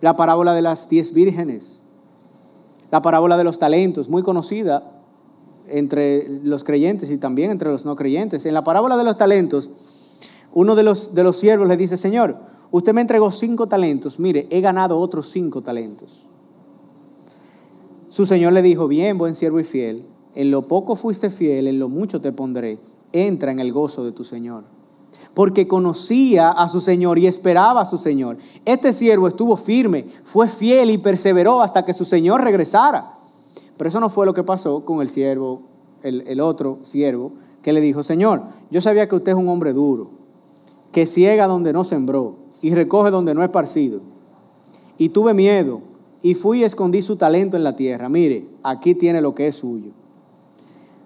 La 0.00 0.16
parábola 0.16 0.54
de 0.54 0.62
las 0.62 0.88
diez 0.88 1.12
vírgenes 1.12 1.77
la 2.90 3.02
parábola 3.02 3.36
de 3.36 3.44
los 3.44 3.58
talentos, 3.58 4.08
muy 4.08 4.22
conocida 4.22 4.92
entre 5.68 6.28
los 6.42 6.64
creyentes 6.64 7.10
y 7.10 7.18
también 7.18 7.50
entre 7.50 7.70
los 7.70 7.84
no 7.84 7.96
creyentes. 7.96 8.46
En 8.46 8.54
la 8.54 8.64
parábola 8.64 8.96
de 8.96 9.04
los 9.04 9.16
talentos, 9.16 9.70
uno 10.52 10.74
de 10.74 10.82
los, 10.82 11.14
de 11.14 11.22
los 11.22 11.36
siervos 11.36 11.68
le 11.68 11.76
dice, 11.76 11.96
Señor, 11.96 12.36
usted 12.70 12.94
me 12.94 13.02
entregó 13.02 13.30
cinco 13.30 13.66
talentos, 13.66 14.18
mire, 14.18 14.46
he 14.50 14.60
ganado 14.60 14.98
otros 14.98 15.28
cinco 15.30 15.62
talentos. 15.62 16.28
Su 18.08 18.24
Señor 18.24 18.54
le 18.54 18.62
dijo, 18.62 18.88
bien, 18.88 19.18
buen 19.18 19.34
siervo 19.34 19.60
y 19.60 19.64
fiel, 19.64 20.06
en 20.34 20.50
lo 20.50 20.66
poco 20.66 20.96
fuiste 20.96 21.28
fiel, 21.28 21.66
en 21.66 21.78
lo 21.78 21.88
mucho 21.90 22.20
te 22.22 22.32
pondré, 22.32 22.78
entra 23.12 23.52
en 23.52 23.58
el 23.58 23.72
gozo 23.72 24.04
de 24.04 24.12
tu 24.12 24.24
Señor 24.24 24.77
porque 25.38 25.68
conocía 25.68 26.50
a 26.50 26.68
su 26.68 26.80
Señor 26.80 27.16
y 27.16 27.28
esperaba 27.28 27.82
a 27.82 27.86
su 27.86 27.96
Señor. 27.96 28.38
Este 28.64 28.92
siervo 28.92 29.28
estuvo 29.28 29.54
firme, 29.54 30.06
fue 30.24 30.48
fiel 30.48 30.90
y 30.90 30.98
perseveró 30.98 31.62
hasta 31.62 31.84
que 31.84 31.94
su 31.94 32.04
Señor 32.04 32.42
regresara. 32.42 33.12
Pero 33.76 33.86
eso 33.86 34.00
no 34.00 34.08
fue 34.08 34.26
lo 34.26 34.34
que 34.34 34.42
pasó 34.42 34.84
con 34.84 35.00
el 35.00 35.08
siervo, 35.08 35.62
el, 36.02 36.40
otro 36.40 36.80
siervo, 36.82 37.34
que 37.62 37.72
le 37.72 37.80
dijo, 37.80 38.02
Señor, 38.02 38.46
yo 38.72 38.80
sabía 38.80 39.08
que 39.08 39.14
usted 39.14 39.30
es 39.30 39.38
un 39.38 39.48
hombre 39.48 39.72
duro, 39.72 40.10
que 40.90 41.06
ciega 41.06 41.46
donde 41.46 41.72
no 41.72 41.84
sembró 41.84 42.34
y 42.60 42.74
recoge 42.74 43.12
donde 43.12 43.32
no 43.32 43.44
es 43.44 43.50
parcido. 43.50 44.00
Y 44.96 45.10
tuve 45.10 45.34
miedo 45.34 45.82
y 46.20 46.34
fui 46.34 46.62
y 46.62 46.64
escondí 46.64 47.00
su 47.00 47.14
talento 47.14 47.56
en 47.56 47.62
la 47.62 47.76
tierra. 47.76 48.08
Mire, 48.08 48.48
aquí 48.64 48.96
tiene 48.96 49.20
lo 49.20 49.36
que 49.36 49.46
es 49.46 49.54
suyo. 49.54 49.92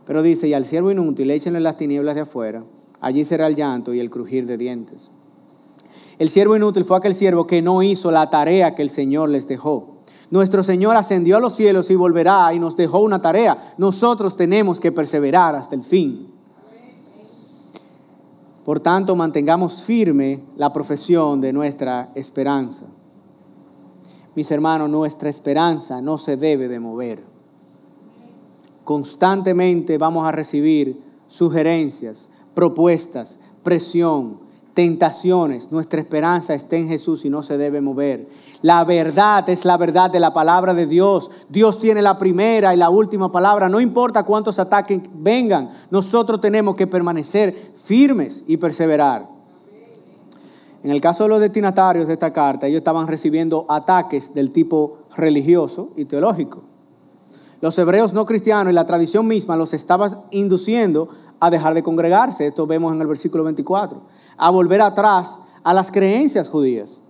Pero 0.07 0.23
dice, 0.23 0.49
y 0.49 0.55
al 0.55 0.65
siervo 0.65 0.91
inútil 0.91 1.31
échenle 1.31 1.61
las 1.61 1.77
tinieblas 1.77 2.15
de 2.15 2.23
afuera 2.23 2.65
allí 3.03 3.27
será 3.27 3.49
el 3.49 3.57
llanto 3.57 3.93
y 3.93 4.01
el 4.01 4.09
crujir 4.09 4.47
de 4.47 4.57
dientes. 4.57 5.11
El 6.19 6.31
siervo 6.31 6.57
inútil 6.57 6.85
fue 6.85 6.97
aquel 6.97 7.15
siervo 7.15 7.47
que 7.47 7.61
no 7.61 7.83
hizo 7.83 8.11
la 8.11 8.31
tarea 8.31 8.75
que 8.75 8.83
el 8.83 8.91
Señor 8.91 9.29
les 9.29 9.47
dejó. 9.47 9.99
Nuestro 10.31 10.63
Señor 10.63 10.97
ascendió 10.97 11.37
a 11.37 11.41
los 11.41 11.55
cielos 11.55 11.91
y 11.91 11.97
volverá 11.97 12.55
y 12.55 12.59
nos 12.59 12.77
dejó 12.77 13.01
una 13.01 13.21
tarea. 13.21 13.75
Nosotros 13.77 14.37
tenemos 14.37 14.81
que 14.81 14.93
perseverar 14.93 15.55
hasta 15.55 15.75
el 15.75 15.83
fin. 15.83 16.33
Por 18.65 18.81
tanto, 18.81 19.17
mantengamos 19.17 19.83
firme 19.83 20.45
la 20.57 20.73
profesión 20.73 21.41
de 21.41 21.53
nuestra 21.53 22.13
esperanza. 22.15 22.87
Mis 24.35 24.51
hermanos, 24.51 24.89
nuestra 24.89 25.29
esperanza 25.29 26.01
no 26.01 26.17
se 26.17 26.37
debe 26.37 26.69
de 26.69 26.81
mover. 26.81 27.25
Constantemente 28.85 29.99
vamos 29.99 30.27
a 30.27 30.33
recibir 30.33 31.03
sugerencias, 31.27 32.29
propuestas, 32.55 33.39
presión, 33.63 34.41
tentaciones. 34.75 35.71
Nuestra 35.71 36.01
esperanza 36.01 36.55
está 36.55 36.77
en 36.77 36.89
Jesús 36.89 37.25
y 37.25 37.31
no 37.31 37.43
se 37.43 37.59
debe 37.59 37.81
mover. 37.81 38.29
La 38.63 38.85
verdad 38.85 39.49
es 39.49 39.65
la 39.65 39.77
verdad 39.77 40.11
de 40.11 40.21
la 40.21 40.33
palabra 40.33 40.75
de 40.75 40.87
Dios. 40.87 41.31
Dios 41.49 41.79
tiene 41.79 42.03
la 42.03 42.19
primera 42.19 42.75
y 42.75 42.77
la 42.77 42.91
última 42.91 43.31
palabra. 43.31 43.69
No 43.69 43.81
importa 43.81 44.23
cuántos 44.25 44.59
ataques 44.59 45.01
vengan, 45.15 45.71
nosotros 45.91 46.41
tenemos 46.41 46.77
que 46.77 46.87
permanecer 46.87 47.73
firmes 47.77 48.45
y 48.47 48.57
perseverar. 48.57 49.29
En 50.83 50.91
el 50.91 51.01
caso 51.01 51.25
de 51.25 51.29
los 51.29 51.41
destinatarios 51.41 52.09
de 52.09 52.15
esta 52.15 52.33
carta, 52.33 52.67
ellos 52.67 52.79
estaban 52.79 53.07
recibiendo 53.07 53.67
ataques 53.69 54.35
del 54.35 54.51
tipo 54.51 54.99
religioso 55.15 55.91
y 55.97 56.07
teológico. 56.07 56.65
Los 57.61 57.79
hebreos 57.79 58.13
no 58.13 58.27
cristianos 58.27 58.73
y 58.73 58.75
la 58.75 58.87
tradición 58.87 59.29
misma 59.29 59.55
los 59.55 59.73
estaban 59.73 60.23
induciendo 60.33 61.11
a 61.43 61.51
dejar 61.51 61.75
de 61.75 61.83
congregarse, 61.83 62.47
esto 62.47 62.69
vemos 62.69 62.95
en 62.95 63.01
el 63.01 63.09
versículo 63.09 63.43
24, 63.43 64.01
a 64.37 64.51
volver 64.51 64.81
atrás 64.81 65.41
a 65.65 65.75
las 65.75 65.91
creencias 65.91 66.49
judías. 66.49 67.03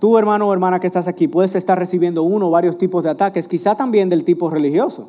Tú, 0.00 0.18
hermano 0.18 0.48
o 0.48 0.52
hermana 0.52 0.80
que 0.80 0.88
estás 0.88 1.06
aquí, 1.06 1.28
puedes 1.28 1.54
estar 1.54 1.78
recibiendo 1.78 2.24
uno 2.24 2.48
o 2.48 2.50
varios 2.50 2.78
tipos 2.78 3.04
de 3.04 3.10
ataques, 3.10 3.46
quizá 3.46 3.76
también 3.76 4.08
del 4.08 4.24
tipo 4.24 4.50
religioso. 4.50 5.08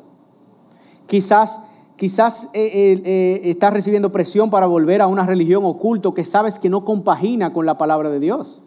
Quizás, 1.06 1.60
quizás 1.96 2.50
eh, 2.52 3.02
eh, 3.04 3.40
estás 3.50 3.72
recibiendo 3.72 4.12
presión 4.12 4.48
para 4.48 4.68
volver 4.68 5.02
a 5.02 5.08
una 5.08 5.26
religión 5.26 5.64
oculto 5.64 6.14
que 6.14 6.24
sabes 6.24 6.60
que 6.60 6.70
no 6.70 6.84
compagina 6.84 7.52
con 7.52 7.66
la 7.66 7.76
palabra 7.76 8.10
de 8.10 8.20
Dios. 8.20 8.62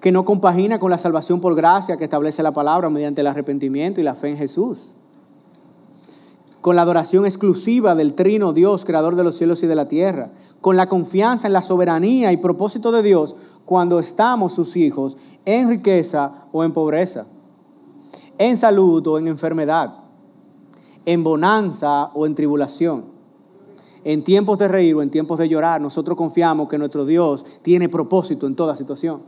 Que 0.00 0.12
no 0.12 0.24
compagina 0.24 0.78
con 0.78 0.90
la 0.90 0.96
salvación 0.96 1.42
por 1.42 1.54
gracia 1.54 1.98
que 1.98 2.04
establece 2.04 2.42
la 2.42 2.52
palabra 2.52 2.88
mediante 2.88 3.20
el 3.20 3.26
arrepentimiento 3.26 4.00
y 4.00 4.04
la 4.04 4.14
fe 4.14 4.30
en 4.30 4.38
Jesús 4.38 4.96
con 6.64 6.76
la 6.76 6.80
adoración 6.80 7.26
exclusiva 7.26 7.94
del 7.94 8.14
trino 8.14 8.54
Dios, 8.54 8.86
creador 8.86 9.16
de 9.16 9.22
los 9.22 9.36
cielos 9.36 9.62
y 9.62 9.66
de 9.66 9.74
la 9.74 9.86
tierra, 9.86 10.30
con 10.62 10.78
la 10.78 10.88
confianza 10.88 11.46
en 11.46 11.52
la 11.52 11.60
soberanía 11.60 12.32
y 12.32 12.38
propósito 12.38 12.90
de 12.90 13.02
Dios 13.02 13.36
cuando 13.66 13.98
estamos 13.98 14.54
sus 14.54 14.74
hijos 14.74 15.18
en 15.44 15.68
riqueza 15.68 16.46
o 16.52 16.64
en 16.64 16.72
pobreza, 16.72 17.26
en 18.38 18.56
salud 18.56 19.06
o 19.06 19.18
en 19.18 19.28
enfermedad, 19.28 20.04
en 21.04 21.22
bonanza 21.22 22.06
o 22.14 22.24
en 22.24 22.34
tribulación. 22.34 23.12
En 24.02 24.24
tiempos 24.24 24.56
de 24.56 24.68
reír 24.68 24.94
o 24.94 25.02
en 25.02 25.10
tiempos 25.10 25.38
de 25.38 25.50
llorar, 25.50 25.82
nosotros 25.82 26.16
confiamos 26.16 26.70
que 26.70 26.78
nuestro 26.78 27.04
Dios 27.04 27.44
tiene 27.60 27.90
propósito 27.90 28.46
en 28.46 28.56
toda 28.56 28.74
situación. 28.74 29.22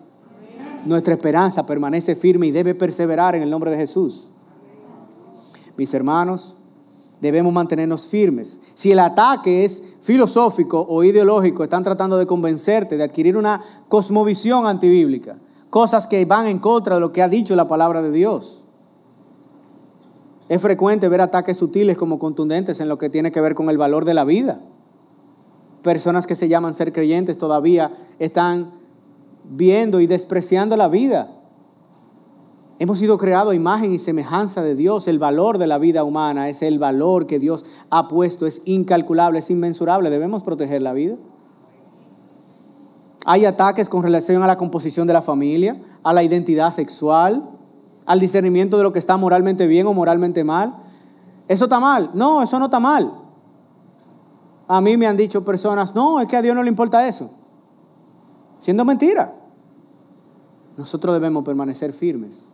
Nuestra 0.86 1.12
esperanza 1.12 1.66
permanece 1.66 2.16
firme 2.16 2.46
y 2.46 2.50
debe 2.50 2.74
perseverar 2.74 3.34
en 3.34 3.42
el 3.42 3.50
nombre 3.50 3.70
de 3.70 3.76
Jesús. 3.76 4.30
Mis 5.76 5.92
hermanos, 5.92 6.56
debemos 7.20 7.52
mantenernos 7.52 8.06
firmes. 8.06 8.60
Si 8.74 8.92
el 8.92 8.98
ataque 8.98 9.64
es 9.64 9.82
filosófico 10.00 10.86
o 10.88 11.02
ideológico, 11.02 11.64
están 11.64 11.82
tratando 11.82 12.18
de 12.18 12.26
convencerte 12.26 12.96
de 12.96 13.04
adquirir 13.04 13.36
una 13.36 13.62
cosmovisión 13.88 14.66
antibíblica, 14.66 15.38
cosas 15.70 16.06
que 16.06 16.24
van 16.24 16.46
en 16.46 16.58
contra 16.58 16.96
de 16.96 17.00
lo 17.00 17.12
que 17.12 17.22
ha 17.22 17.28
dicho 17.28 17.56
la 17.56 17.68
palabra 17.68 18.02
de 18.02 18.10
Dios. 18.10 18.64
Es 20.48 20.62
frecuente 20.62 21.08
ver 21.08 21.20
ataques 21.20 21.56
sutiles 21.56 21.98
como 21.98 22.18
contundentes 22.18 22.80
en 22.80 22.88
lo 22.88 22.98
que 22.98 23.10
tiene 23.10 23.32
que 23.32 23.40
ver 23.40 23.54
con 23.54 23.68
el 23.68 23.78
valor 23.78 24.04
de 24.04 24.14
la 24.14 24.24
vida. 24.24 24.60
Personas 25.82 26.26
que 26.26 26.36
se 26.36 26.48
llaman 26.48 26.74
ser 26.74 26.92
creyentes 26.92 27.38
todavía 27.38 27.92
están 28.18 28.72
viendo 29.44 30.00
y 30.00 30.06
despreciando 30.06 30.76
la 30.76 30.88
vida. 30.88 31.35
Hemos 32.78 32.98
sido 32.98 33.16
creados 33.16 33.52
a 33.52 33.54
imagen 33.54 33.92
y 33.92 33.98
semejanza 33.98 34.62
de 34.62 34.74
Dios. 34.74 35.08
El 35.08 35.18
valor 35.18 35.56
de 35.56 35.66
la 35.66 35.78
vida 35.78 36.04
humana 36.04 36.50
es 36.50 36.60
el 36.60 36.78
valor 36.78 37.26
que 37.26 37.38
Dios 37.38 37.64
ha 37.88 38.06
puesto. 38.06 38.46
Es 38.46 38.60
incalculable, 38.66 39.38
es 39.38 39.50
inmensurable. 39.50 40.10
Debemos 40.10 40.42
proteger 40.42 40.82
la 40.82 40.92
vida. 40.92 41.16
Hay 43.24 43.46
ataques 43.46 43.88
con 43.88 44.02
relación 44.02 44.42
a 44.42 44.46
la 44.46 44.56
composición 44.56 45.06
de 45.06 45.14
la 45.14 45.22
familia, 45.22 45.82
a 46.02 46.12
la 46.12 46.22
identidad 46.22 46.70
sexual, 46.70 47.48
al 48.04 48.20
discernimiento 48.20 48.76
de 48.76 48.82
lo 48.82 48.92
que 48.92 48.98
está 48.98 49.16
moralmente 49.16 49.66
bien 49.66 49.86
o 49.86 49.94
moralmente 49.94 50.44
mal. 50.44 50.76
¿Eso 51.48 51.64
está 51.64 51.80
mal? 51.80 52.10
No, 52.12 52.42
eso 52.42 52.58
no 52.58 52.66
está 52.66 52.78
mal. 52.78 53.12
A 54.68 54.80
mí 54.80 54.96
me 54.96 55.06
han 55.06 55.16
dicho 55.16 55.44
personas, 55.44 55.94
no, 55.94 56.20
es 56.20 56.28
que 56.28 56.36
a 56.36 56.42
Dios 56.42 56.54
no 56.54 56.62
le 56.62 56.68
importa 56.68 57.08
eso. 57.08 57.30
Siendo 58.58 58.84
mentira. 58.84 59.34
Nosotros 60.76 61.14
debemos 61.14 61.42
permanecer 61.42 61.92
firmes. 61.92 62.50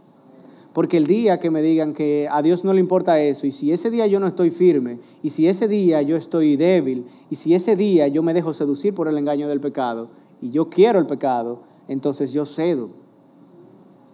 Porque 0.72 0.96
el 0.96 1.06
día 1.06 1.38
que 1.38 1.50
me 1.50 1.60
digan 1.60 1.92
que 1.92 2.28
a 2.30 2.40
Dios 2.40 2.64
no 2.64 2.72
le 2.72 2.80
importa 2.80 3.20
eso, 3.20 3.46
y 3.46 3.52
si 3.52 3.72
ese 3.72 3.90
día 3.90 4.06
yo 4.06 4.20
no 4.20 4.26
estoy 4.26 4.50
firme, 4.50 4.98
y 5.22 5.30
si 5.30 5.46
ese 5.46 5.68
día 5.68 6.00
yo 6.02 6.16
estoy 6.16 6.56
débil, 6.56 7.06
y 7.28 7.36
si 7.36 7.54
ese 7.54 7.76
día 7.76 8.08
yo 8.08 8.22
me 8.22 8.32
dejo 8.32 8.52
seducir 8.52 8.94
por 8.94 9.08
el 9.08 9.18
engaño 9.18 9.48
del 9.48 9.60
pecado, 9.60 10.08
y 10.40 10.50
yo 10.50 10.70
quiero 10.70 10.98
el 10.98 11.06
pecado, 11.06 11.60
entonces 11.88 12.32
yo 12.32 12.46
cedo. 12.46 12.90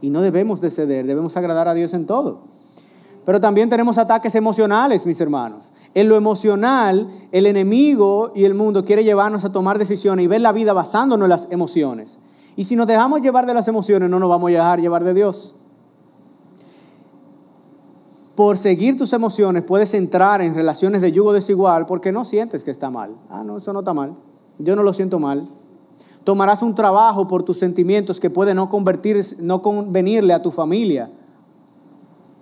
Y 0.01 0.11
no 0.11 0.21
debemos 0.21 0.61
de 0.61 0.71
ceder, 0.71 1.07
debemos 1.07 1.37
agradar 1.37 1.68
a 1.68 1.75
Dios 1.75 1.94
en 1.94 2.07
todo. 2.07 2.40
Pero 3.25 3.40
también 3.40 3.68
tenemos 3.68 3.99
ataques 3.99 4.35
emocionales, 4.35 5.05
mis 5.05 5.21
hermanos. 5.21 5.73
En 5.94 6.09
lo 6.09 6.16
emocional, 6.16 7.09
el 7.31 7.47
enemigo 7.47 8.33
y 8.35 8.44
el 8.44 8.55
mundo 8.55 8.85
quiere 8.85 9.05
llevarnos 9.05 9.44
a 9.44 9.53
tomar 9.53 9.79
decisiones 9.79 10.25
y 10.25 10.29
ver 10.29 10.40
la 10.40 10.53
vida 10.53 10.73
basándonos 10.73 11.27
en 11.27 11.31
las 11.31 11.49
emociones. 11.51 12.18
Y 12.57 12.64
si 12.64 12.75
nos 12.75 12.87
dejamos 12.87 13.21
llevar 13.21 13.47
de 13.47 13.55
las 13.55 13.68
emociones, 13.68 14.09
no 14.09 14.18
nos 14.18 14.31
vamos 14.31 14.49
a 14.49 14.53
dejar 14.53 14.81
llevar 14.81 15.05
de 15.05 15.14
Dios. 15.14 15.58
Por 18.38 18.57
seguir 18.57 18.96
tus 18.96 19.12
emociones 19.12 19.64
puedes 19.64 19.92
entrar 19.94 20.40
en 20.42 20.55
relaciones 20.55 21.03
de 21.03 21.11
yugo 21.11 21.33
desigual 21.33 21.87
porque 21.87 22.12
no 22.12 22.24
sientes 22.24 22.62
que 22.62 22.70
está 22.70 22.88
mal. 22.88 23.16
Ah, 23.29 23.42
no, 23.42 23.57
eso 23.57 23.72
no 23.72 23.81
está 23.81 23.92
mal. 23.92 24.14
Yo 24.61 24.77
no 24.77 24.85
lo 24.85 24.92
siento 24.92 25.18
mal. 25.18 25.48
Tomarás 26.22 26.62
un 26.62 26.72
trabajo 26.72 27.27
por 27.27 27.42
tus 27.42 27.59
sentimientos 27.59 28.20
que 28.20 28.31
puede 28.31 28.55
no, 28.55 28.70
convertir, 28.70 29.20
no 29.40 29.61
convenirle 29.61 30.33
a 30.35 30.40
tu 30.40 30.53
familia 30.53 31.11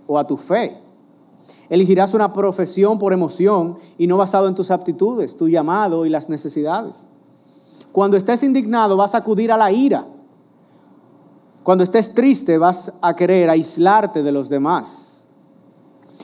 o 0.06 0.18
a 0.18 0.26
tu 0.26 0.36
fe. 0.36 0.76
Elegirás 1.70 2.12
una 2.12 2.30
profesión 2.30 2.98
por 2.98 3.14
emoción 3.14 3.78
y 3.96 4.06
no 4.06 4.18
basado 4.18 4.48
en 4.48 4.54
tus 4.54 4.70
aptitudes, 4.70 5.34
tu 5.34 5.48
llamado 5.48 6.04
y 6.04 6.10
las 6.10 6.28
necesidades. 6.28 7.06
Cuando 7.90 8.18
estés 8.18 8.42
indignado 8.42 8.98
vas 8.98 9.14
a 9.14 9.18
acudir 9.18 9.50
a 9.50 9.56
la 9.56 9.72
ira. 9.72 10.06
Cuando 11.62 11.84
estés 11.84 12.12
triste 12.12 12.58
vas 12.58 12.92
a 13.00 13.16
querer 13.16 13.48
aislarte 13.48 14.22
de 14.22 14.32
los 14.32 14.50
demás. 14.50 15.15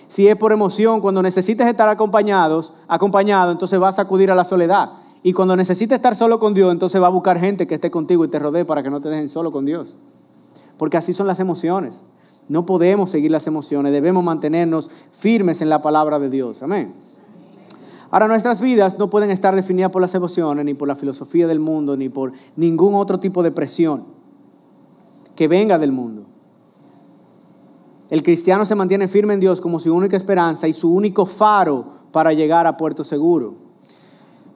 Si 0.09 0.29
es 0.29 0.37
por 0.37 0.53
emoción, 0.53 1.01
cuando 1.01 1.23
necesites 1.23 1.67
estar 1.67 1.89
acompañados, 1.89 2.75
acompañado, 2.89 3.53
entonces 3.53 3.79
vas 3.79 3.99
a 3.99 4.03
acudir 4.03 4.31
a 4.31 4.35
la 4.35 4.45
soledad. 4.45 4.93
Y 5.23 5.33
cuando 5.33 5.57
necesites 5.57 5.97
estar 5.97 6.17
solo 6.17 6.39
con 6.39 6.55
Dios, 6.55 6.73
entonces 6.73 7.01
va 7.01 7.07
a 7.07 7.11
buscar 7.11 7.39
gente 7.39 7.67
que 7.67 7.77
esté 7.77 7.91
contigo 7.91 8.25
y 8.25 8.29
te 8.29 8.39
rodee 8.39 8.65
para 8.65 8.83
que 8.83 8.91
no 8.91 9.01
te 9.01 9.09
dejen 9.09 9.29
solo 9.29 9.53
con 9.53 9.65
Dios. 9.65 9.97
Porque 10.77 10.97
así 10.97 11.13
son 11.13 11.27
las 11.27 11.41
emociones. 11.41 12.05
No 12.49 12.67
podemos 12.67 13.11
seguir 13.11 13.31
las 13.31 13.47
emociones, 13.47 13.93
debemos 13.93 14.25
mantenernos 14.25 14.91
firmes 15.13 15.61
en 15.61 15.69
la 15.69 15.81
palabra 15.81 16.19
de 16.19 16.29
Dios. 16.29 16.63
Amén. 16.63 16.93
Ahora, 18.11 18.29
nuestras 18.29 18.61
vidas 18.61 18.99
no 18.99 19.09
pueden 19.09 19.31
estar 19.31 19.55
definidas 19.55 19.91
por 19.91 20.03
las 20.03 20.15
emociones, 20.15 20.65
ni 20.65 20.75
por 20.75 20.87
la 20.89 20.97
filosofía 20.97 21.47
del 21.47 21.61
mundo, 21.61 21.97
ni 21.97 22.09
por 22.09 22.33
ningún 22.57 22.95
otro 22.95 23.21
tipo 23.21 23.43
de 23.43 23.53
presión 23.53 24.05
que 25.35 25.49
venga 25.49 25.79
del 25.79 25.93
mundo. 25.93 26.27
El 28.13 28.23
cristiano 28.23 28.67
se 28.67 28.75
mantiene 28.75 29.09
firme 29.09 29.33
en 29.33 29.41
Dios 29.41 29.63
como 29.63 29.81
su 29.81 29.91
única 29.97 30.19
esperanza 30.19 30.69
y 30.69 30.75
su 30.75 30.95
único 30.95 31.25
faro 31.25 31.95
para 32.13 32.35
llegar 32.35 32.67
a 32.67 32.77
puerto 32.77 33.05
seguro. 33.05 33.55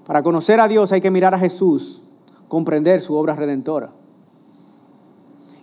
Para 0.04 0.22
conocer 0.22 0.60
a 0.60 0.68
Dios 0.68 0.92
hay 0.92 1.00
que 1.00 1.10
mirar 1.10 1.32
a 1.32 1.38
Jesús, 1.38 2.02
comprender 2.48 3.00
su 3.00 3.14
obra 3.14 3.34
redentora. 3.34 3.92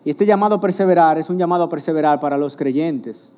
Y 0.03 0.09
este 0.09 0.25
llamado 0.25 0.55
a 0.55 0.59
perseverar 0.59 1.19
es 1.19 1.29
un 1.29 1.37
llamado 1.37 1.65
a 1.65 1.69
perseverar 1.69 2.19
para 2.19 2.35
los 2.35 2.57
creyentes. 2.57 3.35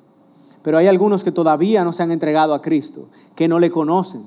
Pero 0.62 0.78
hay 0.78 0.86
algunos 0.86 1.22
que 1.22 1.32
todavía 1.32 1.84
no 1.84 1.92
se 1.92 2.02
han 2.02 2.10
entregado 2.10 2.54
a 2.54 2.62
Cristo, 2.62 3.10
que 3.34 3.48
no 3.48 3.60
le 3.60 3.70
conocen. 3.70 4.24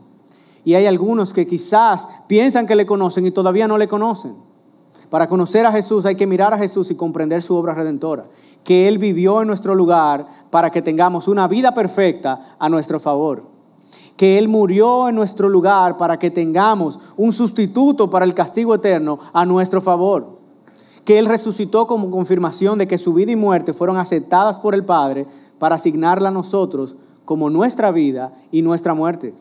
Y 0.63 0.75
hay 0.75 0.85
algunos 0.85 1.33
que 1.33 1.47
quizás 1.47 2.07
piensan 2.27 2.67
que 2.67 2.75
le 2.75 2.85
conocen 2.85 3.25
y 3.25 3.31
todavía 3.31 3.67
no 3.67 3.79
le 3.79 3.87
conocen. 3.87 4.35
Para 5.09 5.27
conocer 5.27 5.65
a 5.65 5.71
Jesús 5.71 6.05
hay 6.05 6.15
que 6.15 6.27
mirar 6.27 6.53
a 6.53 6.59
Jesús 6.59 6.91
y 6.91 6.95
comprender 6.95 7.41
su 7.41 7.55
obra 7.55 7.73
redentora, 7.73 8.27
que 8.63 8.87
Él 8.87 8.97
vivió 8.97 9.41
en 9.41 9.47
nuestro 9.47 9.75
lugar 9.75 10.27
para 10.49 10.69
que 10.69 10.81
tengamos 10.81 11.27
una 11.27 11.47
vida 11.47 11.73
perfecta 11.73 12.55
a 12.59 12.69
nuestro 12.69 12.99
favor, 12.99 13.43
que 14.17 14.37
Él 14.37 14.47
murió 14.47 15.09
en 15.09 15.15
nuestro 15.15 15.49
lugar 15.49 15.97
para 15.97 16.19
que 16.19 16.31
tengamos 16.31 16.99
un 17.17 17.33
sustituto 17.33 18.09
para 18.09 18.25
el 18.25 18.33
castigo 18.33 18.75
eterno 18.75 19.19
a 19.33 19.45
nuestro 19.45 19.81
favor 19.81 20.39
que 21.09 21.17
Él 21.17 21.25
resucitó 21.25 21.87
como 21.87 22.11
confirmación 22.11 22.77
de 22.77 22.87
que 22.87 22.99
su 22.99 23.15
vida 23.15 23.31
y 23.31 23.35
muerte 23.35 23.73
fueron 23.73 23.97
aceptadas 23.97 24.59
por 24.59 24.75
el 24.75 24.85
Padre 24.85 25.25
para 25.57 25.73
asignarla 25.73 26.29
a 26.29 26.31
nosotros 26.31 26.95
como 27.25 27.49
nuestra 27.49 27.89
vida 27.89 28.31
y 28.51 28.61
nuestra 28.61 28.93
muerte. 28.93 29.33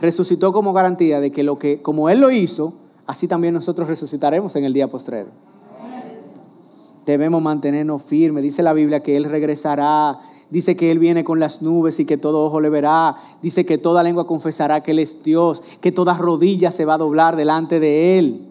Resucitó 0.00 0.52
como 0.52 0.72
garantía 0.72 1.20
de 1.20 1.30
que 1.30 1.44
lo 1.44 1.60
que 1.60 1.80
como 1.80 2.08
él 2.08 2.18
lo 2.18 2.32
hizo, 2.32 2.74
así 3.06 3.28
también 3.28 3.54
nosotros 3.54 3.86
resucitaremos 3.86 4.56
en 4.56 4.64
el 4.64 4.72
día 4.72 4.88
postrero. 4.88 5.30
Debemos 7.06 7.42
mantenernos 7.42 8.02
firmes. 8.02 8.42
Dice 8.42 8.62
la 8.62 8.72
Biblia 8.72 9.02
que 9.02 9.16
él 9.16 9.24
regresará. 9.24 10.20
Dice 10.50 10.74
que 10.74 10.90
Él 10.90 10.98
viene 10.98 11.22
con 11.22 11.38
las 11.38 11.62
nubes 11.62 12.00
y 12.00 12.04
que 12.04 12.16
todo 12.16 12.44
ojo 12.44 12.60
le 12.60 12.70
verá. 12.70 13.14
Dice 13.40 13.64
que 13.64 13.78
toda 13.78 14.02
lengua 14.02 14.26
confesará 14.26 14.82
que 14.82 14.90
Él 14.90 14.98
es 14.98 15.22
Dios, 15.22 15.62
que 15.80 15.92
toda 15.92 16.14
rodilla 16.14 16.72
se 16.72 16.84
va 16.84 16.94
a 16.94 16.98
doblar 16.98 17.36
delante 17.36 17.78
de 17.78 18.18
Él 18.18 18.50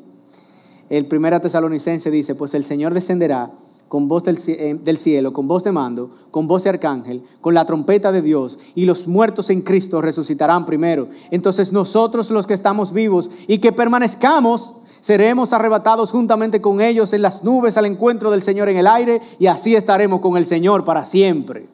el 0.90 1.06
primera 1.06 1.40
tesalonicense 1.40 2.10
dice, 2.10 2.36
pues 2.36 2.54
el 2.56 2.66
Señor 2.66 2.94
descenderá 2.94 3.52
con 3.88 4.08
voz 4.08 4.24
eh, 4.28 4.80
del, 4.84 4.98
cielo, 4.98 5.34
con 5.34 5.48
voz 5.48 5.64
de 5.64 5.72
mando, 5.72 6.12
con 6.32 6.48
voz 6.48 6.64
de 6.64 6.72
arcángel, 6.72 7.24
con 7.42 7.54
la 7.54 7.66
trompeta 7.66 8.12
de 8.12 8.22
Dios, 8.22 8.60
y 8.76 8.86
los 8.86 9.08
muertos 9.08 9.50
en 9.50 9.62
Cristo 9.62 10.02
resucitarán 10.02 10.66
primero. 10.66 11.08
Entonces 11.32 11.72
nosotros 11.72 12.30
los 12.30 12.46
que 12.46 12.54
estamos 12.54 12.92
vivos 12.92 13.30
y 13.48 13.60
que 13.60 13.72
permanezcamos, 13.72 14.76
seremos 15.02 15.54
arrebatados 15.54 16.12
juntamente 16.12 16.62
con 16.62 16.82
ellos 16.82 17.14
en 17.14 17.22
las 17.22 17.44
nubes 17.44 17.78
al 17.78 17.86
encuentro 17.86 18.32
del 18.32 18.42
Señor 18.42 18.70
en 18.70 18.78
el 18.78 18.88
aire, 18.88 19.22
y 19.40 19.48
así 19.48 19.76
estaremos 19.76 20.22
con 20.22 20.38
el 20.38 20.46
Señor 20.46 20.84
para 20.84 21.06
siempre. 21.06 21.66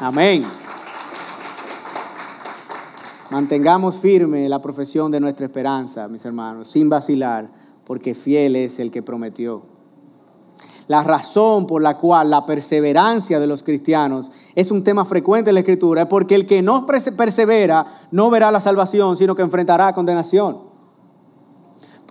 Amén. 0.00 0.44
Mantengamos 3.30 3.98
firme 3.98 4.48
la 4.48 4.60
profesión 4.60 5.10
de 5.10 5.20
nuestra 5.20 5.46
esperanza, 5.46 6.06
mis 6.08 6.24
hermanos, 6.24 6.68
sin 6.68 6.90
vacilar 6.90 7.48
porque 7.84 8.14
fiel 8.14 8.56
es 8.56 8.78
el 8.78 8.90
que 8.90 9.02
prometió. 9.02 9.62
La 10.88 11.02
razón 11.02 11.66
por 11.66 11.80
la 11.80 11.96
cual 11.96 12.30
la 12.30 12.44
perseverancia 12.44 13.38
de 13.40 13.46
los 13.46 13.62
cristianos 13.62 14.30
es 14.54 14.70
un 14.70 14.84
tema 14.84 15.04
frecuente 15.04 15.50
en 15.50 15.54
la 15.54 15.60
Escritura 15.60 16.02
es 16.02 16.08
porque 16.08 16.34
el 16.34 16.46
que 16.46 16.60
no 16.60 16.86
persevera 16.86 17.86
no 18.10 18.30
verá 18.30 18.50
la 18.50 18.60
salvación, 18.60 19.16
sino 19.16 19.34
que 19.34 19.42
enfrentará 19.42 19.94
condenación. 19.94 20.71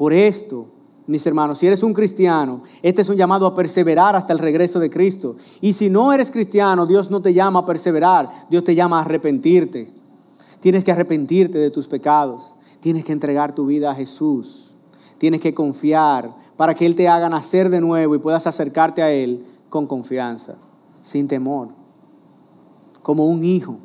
Por 0.02 0.14
esto, 0.14 0.66
mis 1.06 1.24
hermanos, 1.28 1.60
si 1.60 1.68
eres 1.68 1.84
un 1.84 1.94
cristiano, 1.94 2.64
este 2.82 3.04
es 3.04 3.10
un 3.10 3.18
llamado 3.18 3.46
a 3.46 3.54
perseverar 3.54 4.16
hasta 4.16 4.34
el 4.34 4.40
regreso 4.40 4.80
de 4.80 4.90
Cristo. 4.90 5.36
Y 5.62 5.74
si 5.74 5.92
no 5.92 6.12
eres 6.12 6.32
cristiano, 6.32 6.88
Dios 6.88 7.12
no 7.12 7.22
te 7.22 7.36
llama 7.36 7.60
a 7.60 7.66
perseverar, 7.68 8.48
Dios 8.50 8.64
te 8.64 8.74
llama 8.74 8.98
a 8.98 9.02
arrepentirte. 9.04 9.94
Tienes 10.60 10.84
que 10.84 10.92
arrepentirte 10.92 11.60
de 11.60 11.70
tus 11.70 11.88
pecados, 11.88 12.56
tienes 12.80 13.06
que 13.06 13.12
entregar 13.12 13.54
tu 13.54 13.68
vida 13.68 13.92
a 13.92 13.94
Jesús 13.96 14.72
tienes 15.20 15.40
que 15.40 15.54
confiar 15.54 16.36
para 16.58 16.74
que 16.74 16.84
Él 16.84 16.96
te 16.96 17.08
haga 17.08 17.30
nacer 17.30 17.70
de 17.70 17.80
nuevo 17.80 18.16
y 18.16 18.18
puedas 18.18 18.48
acercarte 18.48 19.04
a 19.04 19.12
Él 19.12 19.46
con 19.70 19.86
confianza, 19.86 20.56
sin 21.04 21.28
temor, 21.28 21.68
como 23.04 23.28
un 23.28 23.44
hijo, 23.44 23.78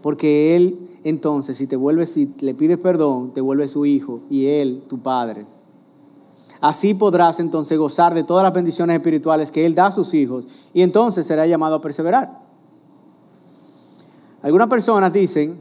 Porque 0.00 0.54
Él 0.54 0.93
entonces, 1.04 1.58
si 1.58 1.66
te 1.66 1.76
vuelves, 1.76 2.12
si 2.12 2.34
le 2.40 2.54
pides 2.54 2.78
perdón, 2.78 3.34
te 3.34 3.42
vuelve 3.42 3.68
su 3.68 3.84
hijo 3.84 4.22
y 4.30 4.46
Él 4.46 4.84
tu 4.88 4.98
padre. 5.00 5.46
Así 6.62 6.94
podrás 6.94 7.40
entonces 7.40 7.78
gozar 7.78 8.14
de 8.14 8.24
todas 8.24 8.42
las 8.42 8.54
bendiciones 8.54 8.96
espirituales 8.96 9.50
que 9.50 9.66
Él 9.66 9.74
da 9.74 9.88
a 9.88 9.92
sus 9.92 10.14
hijos 10.14 10.46
y 10.72 10.80
entonces 10.80 11.26
será 11.26 11.46
llamado 11.46 11.74
a 11.74 11.80
perseverar. 11.82 12.40
Algunas 14.40 14.68
personas 14.68 15.12
dicen 15.12 15.60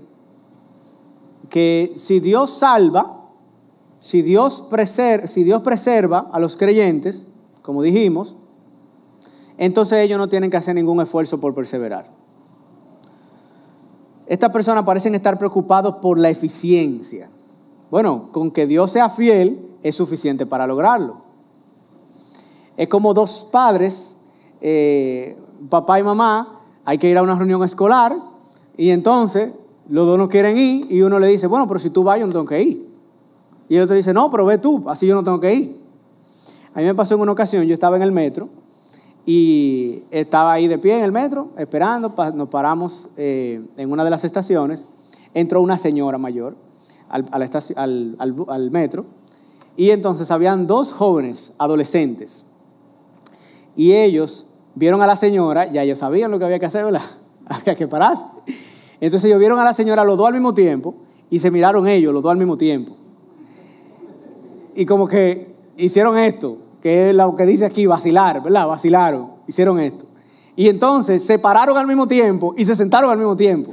que 1.50 1.92
si 1.96 2.22
Dios 2.22 2.52
salva, 2.52 3.28
si 4.00 4.22
Dios, 4.22 4.66
preserva, 4.70 5.28
si 5.28 5.44
Dios 5.44 5.62
preserva 5.62 6.30
a 6.32 6.40
los 6.40 6.56
creyentes, 6.56 7.28
como 7.62 7.82
dijimos, 7.82 8.38
entonces 9.58 10.00
ellos 10.00 10.18
no 10.18 10.30
tienen 10.30 10.50
que 10.50 10.58
hacer 10.58 10.74
ningún 10.74 11.02
esfuerzo 11.02 11.40
por 11.42 11.54
perseverar. 11.54 12.23
Estas 14.34 14.50
personas 14.50 14.84
parecen 14.84 15.14
estar 15.14 15.38
preocupados 15.38 15.98
por 15.98 16.18
la 16.18 16.28
eficiencia. 16.28 17.30
Bueno, 17.92 18.30
con 18.32 18.50
que 18.50 18.66
Dios 18.66 18.92
sea 18.92 19.08
fiel 19.08 19.64
es 19.84 19.94
suficiente 19.94 20.48
para 20.48 20.66
lograrlo. 20.66 21.18
Es 22.76 22.88
como 22.88 23.14
dos 23.14 23.48
padres, 23.52 24.16
eh, 24.60 25.38
papá 25.70 26.00
y 26.00 26.04
mamá, 26.04 26.62
hay 26.84 26.98
que 26.98 27.08
ir 27.12 27.18
a 27.20 27.22
una 27.22 27.36
reunión 27.36 27.64
escolar 27.64 28.16
y 28.76 28.90
entonces 28.90 29.52
los 29.88 30.08
dos 30.08 30.18
no 30.18 30.28
quieren 30.30 30.58
ir 30.58 30.92
y 30.92 31.04
uno 31.04 31.20
le 31.20 31.28
dice, 31.28 31.46
bueno, 31.46 31.68
pero 31.68 31.80
si 31.80 31.92
tú 31.92 32.04
vas 32.04 32.20
yo 32.20 32.26
no 32.26 32.32
tengo 32.34 32.48
que 32.48 32.60
ir. 32.60 32.90
Y 33.70 33.76
el 33.76 33.84
otro 33.84 33.96
dice, 33.96 34.16
no, 34.16 34.32
pero 34.32 34.48
ve 34.48 34.58
tú, 34.58 34.90
así 34.90 35.06
yo 35.06 35.14
no 35.14 35.24
tengo 35.24 35.40
que 35.40 35.54
ir. 35.54 35.80
A 36.74 36.80
mí 36.80 36.86
me 36.86 36.96
pasó 36.96 37.14
en 37.14 37.22
una 37.22 37.34
ocasión, 37.34 37.66
yo 37.66 37.76
estaba 37.76 37.98
en 37.98 38.02
el 38.02 38.12
metro 38.12 38.50
y 39.26 40.04
estaba 40.12 40.54
ahí 40.54 40.68
de 40.68 40.78
pie 40.78 40.98
en 40.98 41.06
el 41.06 41.12
metro, 41.12 41.50
esperando, 41.58 42.14
nos 42.36 42.50
paramos 42.50 43.10
eh, 43.16 43.62
en 43.78 43.92
una 43.92 44.04
de 44.04 44.10
las 44.10 44.24
estaciones, 44.24 44.88
entró 45.34 45.62
una 45.62 45.78
señora 45.78 46.18
mayor 46.18 46.56
al, 47.10 47.28
al, 48.48 48.72
metro 48.72 49.06
y 49.78 49.92
entonces 49.92 50.30
habían 50.32 50.68
dos 50.68 50.92
jóvenes 50.92 51.54
adolescentes 51.58 52.48
y 53.76 53.94
ellos 53.94 54.48
vieron 54.76 55.02
a 55.02 55.08
la 55.08 55.16
señora, 55.16 55.72
ya 55.72 55.84
ellos 55.84 56.00
sabían 56.00 56.32
lo 56.32 56.40
que 56.40 56.46
había 56.46 56.60
que 56.60 56.66
hacer, 56.66 56.86
¿verdad? 56.86 57.02
Había 57.46 57.76
que 57.76 57.88
pararse. 57.88 58.26
Entonces 59.02 59.28
ellos 59.28 59.40
vieron 59.40 59.60
a 59.60 59.66
la 59.66 59.74
señora 59.74 60.06
los 60.06 60.18
dos 60.18 60.28
al 60.28 60.34
mismo 60.34 60.54
tiempo 60.54 60.96
y 61.30 61.40
se 61.40 61.52
miraron 61.52 61.88
ellos 61.88 62.14
los 62.14 62.24
dos 62.24 62.32
al 62.32 62.38
mismo 62.38 62.58
tiempo. 62.58 62.94
Y 64.76 64.86
como 64.86 65.08
que 65.08 65.54
hicieron 65.76 66.18
esto, 66.18 66.58
que 66.84 67.10
es 67.10 67.16
lo 67.16 67.34
que 67.34 67.46
dice 67.46 67.66
aquí, 67.66 67.86
vacilar, 67.86 68.44
¿verdad? 68.44 68.68
Vacilaron, 68.68 69.36
hicieron 69.48 69.80
esto. 69.80 70.04
Y 70.54 70.68
entonces 70.68 71.24
se 71.26 71.40
pararon 71.40 71.78
al 71.78 71.88
mismo 71.88 72.10
tiempo 72.10 72.54
y 72.58 72.66
se 72.66 72.76
sentaron 72.76 73.10
al 73.10 73.18
mismo 73.18 73.38
tiempo. 73.38 73.72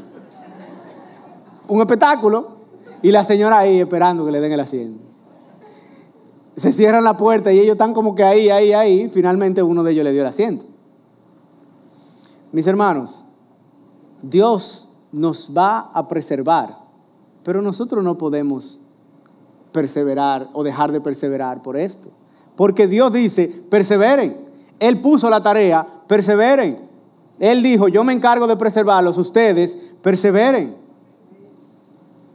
Un 1.66 1.80
espectáculo 1.80 2.58
y 3.02 3.10
la 3.10 3.24
señora 3.24 3.58
ahí 3.58 3.80
esperando 3.80 4.24
que 4.24 4.30
le 4.30 4.40
den 4.40 4.52
el 4.52 4.60
asiento. 4.60 5.02
Se 6.54 6.72
cierran 6.72 7.02
la 7.02 7.16
puerta 7.16 7.52
y 7.52 7.58
ellos 7.58 7.72
están 7.72 7.94
como 7.94 8.14
que 8.14 8.22
ahí, 8.22 8.48
ahí, 8.48 8.72
ahí. 8.72 9.08
Finalmente 9.08 9.60
uno 9.60 9.82
de 9.82 9.90
ellos 9.90 10.04
le 10.04 10.12
dio 10.12 10.20
el 10.20 10.28
asiento. 10.28 10.66
Mis 12.52 12.68
hermanos, 12.68 13.24
Dios 14.22 14.88
nos 15.10 15.52
va 15.52 15.90
a 15.92 16.06
preservar, 16.06 16.78
pero 17.42 17.60
nosotros 17.60 18.04
no 18.04 18.16
podemos 18.16 18.78
perseverar 19.72 20.48
o 20.52 20.62
dejar 20.62 20.92
de 20.92 21.00
perseverar 21.00 21.60
por 21.60 21.76
esto. 21.76 22.19
Porque 22.60 22.86
Dios 22.86 23.10
dice, 23.10 23.48
perseveren. 23.70 24.36
Él 24.78 25.00
puso 25.00 25.30
la 25.30 25.42
tarea, 25.42 25.86
perseveren. 26.06 26.90
Él 27.38 27.62
dijo, 27.62 27.88
yo 27.88 28.04
me 28.04 28.12
encargo 28.12 28.46
de 28.46 28.54
preservarlos, 28.54 29.16
ustedes 29.16 29.78
perseveren. 30.02 30.76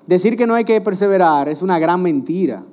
Decir 0.08 0.36
que 0.36 0.48
no 0.48 0.56
hay 0.56 0.64
que 0.64 0.82
perseverar 0.82 1.48
es 1.48 1.62
una 1.62 1.78
gran 1.78 2.02
mentira. 2.02 2.64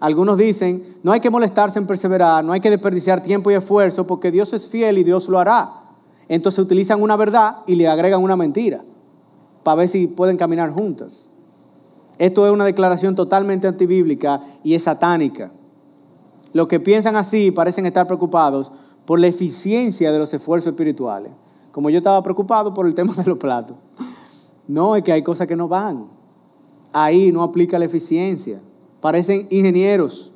Algunos 0.00 0.36
dicen, 0.36 0.96
no 1.04 1.12
hay 1.12 1.20
que 1.20 1.30
molestarse 1.30 1.78
en 1.78 1.86
perseverar, 1.86 2.44
no 2.44 2.50
hay 2.50 2.60
que 2.60 2.70
desperdiciar 2.70 3.22
tiempo 3.22 3.52
y 3.52 3.54
esfuerzo 3.54 4.04
porque 4.04 4.32
Dios 4.32 4.52
es 4.52 4.68
fiel 4.68 4.98
y 4.98 5.04
Dios 5.04 5.28
lo 5.28 5.38
hará. 5.38 5.74
Entonces 6.26 6.58
utilizan 6.58 7.00
una 7.00 7.14
verdad 7.14 7.58
y 7.68 7.76
le 7.76 7.86
agregan 7.86 8.20
una 8.20 8.34
mentira 8.34 8.82
para 9.62 9.76
ver 9.76 9.88
si 9.88 10.08
pueden 10.08 10.36
caminar 10.36 10.72
juntas. 10.72 11.30
Esto 12.18 12.44
es 12.48 12.52
una 12.52 12.64
declaración 12.64 13.14
totalmente 13.14 13.68
antibíblica 13.68 14.42
y 14.64 14.74
es 14.74 14.82
satánica. 14.82 15.52
Los 16.56 16.68
que 16.68 16.80
piensan 16.80 17.16
así 17.16 17.50
parecen 17.50 17.84
estar 17.84 18.06
preocupados 18.06 18.72
por 19.04 19.20
la 19.20 19.26
eficiencia 19.26 20.10
de 20.10 20.18
los 20.18 20.32
esfuerzos 20.32 20.68
espirituales. 20.68 21.30
Como 21.70 21.90
yo 21.90 21.98
estaba 21.98 22.22
preocupado 22.22 22.72
por 22.72 22.86
el 22.86 22.94
tema 22.94 23.12
de 23.12 23.24
los 23.24 23.36
platos. 23.36 23.76
No, 24.66 24.96
es 24.96 25.02
que 25.02 25.12
hay 25.12 25.22
cosas 25.22 25.46
que 25.46 25.54
no 25.54 25.68
van. 25.68 26.06
Ahí 26.94 27.30
no 27.30 27.42
aplica 27.42 27.78
la 27.78 27.84
eficiencia. 27.84 28.58
Parecen 29.02 29.46
ingenieros, 29.50 30.32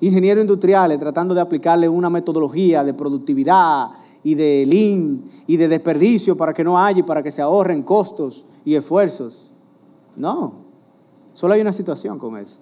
ingenieros 0.00 0.42
industriales 0.42 0.98
tratando 0.98 1.34
de 1.34 1.40
aplicarle 1.40 1.88
una 1.88 2.10
metodología 2.10 2.84
de 2.84 2.92
productividad 2.92 3.92
y 4.22 4.34
de 4.34 4.66
lean 4.66 5.24
y 5.46 5.56
de 5.56 5.66
desperdicio 5.66 6.36
para 6.36 6.52
que 6.52 6.62
no 6.62 6.78
haya 6.78 6.98
y 6.98 7.04
para 7.04 7.22
que 7.22 7.32
se 7.32 7.40
ahorren 7.40 7.82
costos 7.84 8.44
y 8.66 8.74
esfuerzos. 8.74 9.50
No, 10.14 10.56
solo 11.32 11.54
hay 11.54 11.62
una 11.62 11.72
situación 11.72 12.18
con 12.18 12.36
eso. 12.36 12.58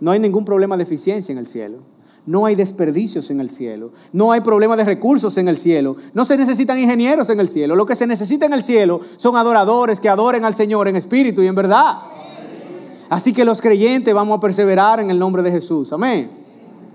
No 0.00 0.10
hay 0.10 0.20
ningún 0.20 0.44
problema 0.44 0.76
de 0.76 0.84
eficiencia 0.84 1.32
en 1.32 1.38
el 1.38 1.46
cielo. 1.46 1.78
No 2.26 2.44
hay 2.44 2.54
desperdicios 2.54 3.30
en 3.30 3.40
el 3.40 3.48
cielo. 3.48 3.92
No 4.12 4.32
hay 4.32 4.42
problema 4.42 4.76
de 4.76 4.84
recursos 4.84 5.38
en 5.38 5.48
el 5.48 5.56
cielo. 5.56 5.96
No 6.12 6.24
se 6.24 6.36
necesitan 6.36 6.78
ingenieros 6.78 7.30
en 7.30 7.40
el 7.40 7.48
cielo. 7.48 7.74
Lo 7.74 7.86
que 7.86 7.94
se 7.94 8.06
necesita 8.06 8.44
en 8.46 8.52
el 8.52 8.62
cielo 8.62 9.00
son 9.16 9.36
adoradores 9.36 9.98
que 9.98 10.10
adoren 10.10 10.44
al 10.44 10.54
Señor 10.54 10.88
en 10.88 10.96
espíritu 10.96 11.42
y 11.42 11.46
en 11.46 11.54
verdad. 11.54 11.96
Así 13.08 13.32
que 13.32 13.44
los 13.44 13.62
creyentes 13.62 14.12
vamos 14.12 14.36
a 14.36 14.40
perseverar 14.40 15.00
en 15.00 15.10
el 15.10 15.18
nombre 15.18 15.42
de 15.42 15.50
Jesús. 15.50 15.92
Amén. 15.92 16.32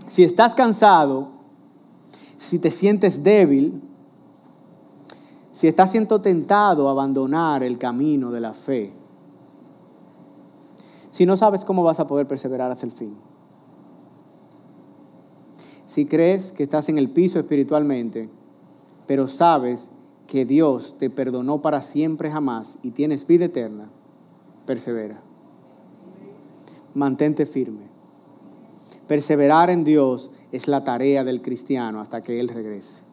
Si 0.05 0.23
estás 0.23 0.53
cansado, 0.53 1.29
si 2.37 2.59
te 2.59 2.69
sientes 2.69 3.23
débil, 3.23 3.81
si 5.51 5.67
estás 5.67 5.91
siendo 5.91 6.21
tentado 6.21 6.87
a 6.87 6.91
abandonar 6.91 7.63
el 7.63 7.79
camino 7.79 8.29
de 8.29 8.39
la 8.39 8.53
fe, 8.53 8.93
si 11.13 11.27
no 11.27 11.37
sabes 11.37 11.63
cómo 11.63 11.83
vas 11.83 11.99
a 11.99 12.07
poder 12.07 12.27
perseverar 12.27 12.71
hasta 12.71 12.87
el 12.87 12.91
fin. 12.91 13.15
Si 15.85 16.07
crees 16.07 16.51
que 16.51 16.63
estás 16.63 16.89
en 16.89 16.97
el 16.97 17.11
piso 17.11 17.39
espiritualmente, 17.39 18.29
pero 19.05 19.27
sabes 19.27 19.91
que 20.25 20.43
Dios 20.43 20.95
te 20.97 21.11
perdonó 21.11 21.61
para 21.61 21.83
siempre 21.83 22.31
jamás 22.31 22.79
y 22.81 22.91
tienes 22.91 23.27
vida 23.27 23.45
eterna, 23.45 23.91
persevera. 24.65 25.21
Mantente 26.95 27.45
firme. 27.45 27.83
Perseverar 29.07 29.69
en 29.69 29.83
Dios 29.83 30.31
es 30.51 30.67
la 30.67 30.83
tarea 30.83 31.23
del 31.23 31.43
cristiano 31.43 31.99
hasta 31.99 32.23
que 32.23 32.39
Él 32.39 32.47
regrese. 32.47 33.03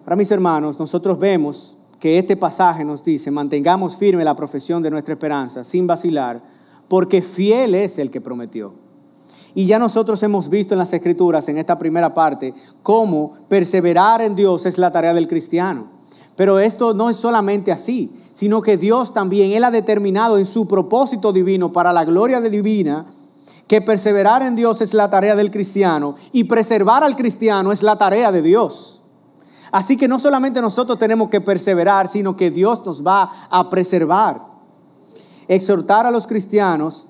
Ahora 0.00 0.16
mis 0.16 0.32
hermanos, 0.32 0.80
nosotros 0.80 1.16
vemos 1.20 1.76
que 2.00 2.18
este 2.18 2.36
pasaje 2.36 2.84
nos 2.84 3.04
dice, 3.04 3.30
mantengamos 3.30 3.96
firme 3.96 4.24
la 4.24 4.34
profesión 4.34 4.82
de 4.82 4.90
nuestra 4.90 5.14
esperanza 5.14 5.62
sin 5.62 5.86
vacilar, 5.86 6.42
porque 6.88 7.20
fiel 7.22 7.74
es 7.74 7.98
el 7.98 8.10
que 8.10 8.22
prometió. 8.22 8.72
Y 9.54 9.66
ya 9.66 9.78
nosotros 9.78 10.22
hemos 10.22 10.48
visto 10.48 10.74
en 10.74 10.78
las 10.78 10.92
escrituras, 10.92 11.48
en 11.48 11.58
esta 11.58 11.78
primera 11.78 12.14
parte, 12.14 12.54
cómo 12.82 13.34
perseverar 13.48 14.22
en 14.22 14.34
Dios 14.34 14.64
es 14.64 14.78
la 14.78 14.90
tarea 14.90 15.12
del 15.12 15.28
cristiano. 15.28 15.88
Pero 16.36 16.58
esto 16.58 16.94
no 16.94 17.10
es 17.10 17.16
solamente 17.16 17.70
así, 17.70 18.10
sino 18.32 18.62
que 18.62 18.78
Dios 18.78 19.12
también, 19.12 19.52
Él 19.52 19.64
ha 19.64 19.70
determinado 19.70 20.38
en 20.38 20.46
su 20.46 20.66
propósito 20.66 21.34
divino 21.34 21.70
para 21.70 21.92
la 21.92 22.06
gloria 22.06 22.40
de 22.40 22.48
divina, 22.48 23.06
que 23.66 23.82
perseverar 23.82 24.42
en 24.42 24.56
Dios 24.56 24.80
es 24.80 24.94
la 24.94 25.10
tarea 25.10 25.36
del 25.36 25.50
cristiano 25.50 26.16
y 26.32 26.44
preservar 26.44 27.04
al 27.04 27.14
cristiano 27.14 27.72
es 27.72 27.82
la 27.82 27.98
tarea 27.98 28.32
de 28.32 28.42
Dios. 28.42 28.99
Así 29.72 29.96
que 29.96 30.08
no 30.08 30.18
solamente 30.18 30.60
nosotros 30.60 30.98
tenemos 30.98 31.28
que 31.30 31.40
perseverar, 31.40 32.08
sino 32.08 32.36
que 32.36 32.50
Dios 32.50 32.84
nos 32.84 33.04
va 33.06 33.30
a 33.48 33.70
preservar. 33.70 34.40
Exhortar 35.46 36.06
a 36.06 36.10
los 36.10 36.26
cristianos 36.26 37.06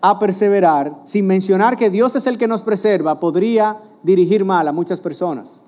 a 0.00 0.18
perseverar, 0.18 1.00
sin 1.04 1.26
mencionar 1.26 1.76
que 1.76 1.90
Dios 1.90 2.14
es 2.16 2.26
el 2.26 2.36
que 2.36 2.46
nos 2.46 2.62
preserva, 2.62 3.18
podría 3.18 3.78
dirigir 4.02 4.44
mal 4.44 4.68
a 4.68 4.72
muchas 4.72 5.00
personas. 5.00 5.62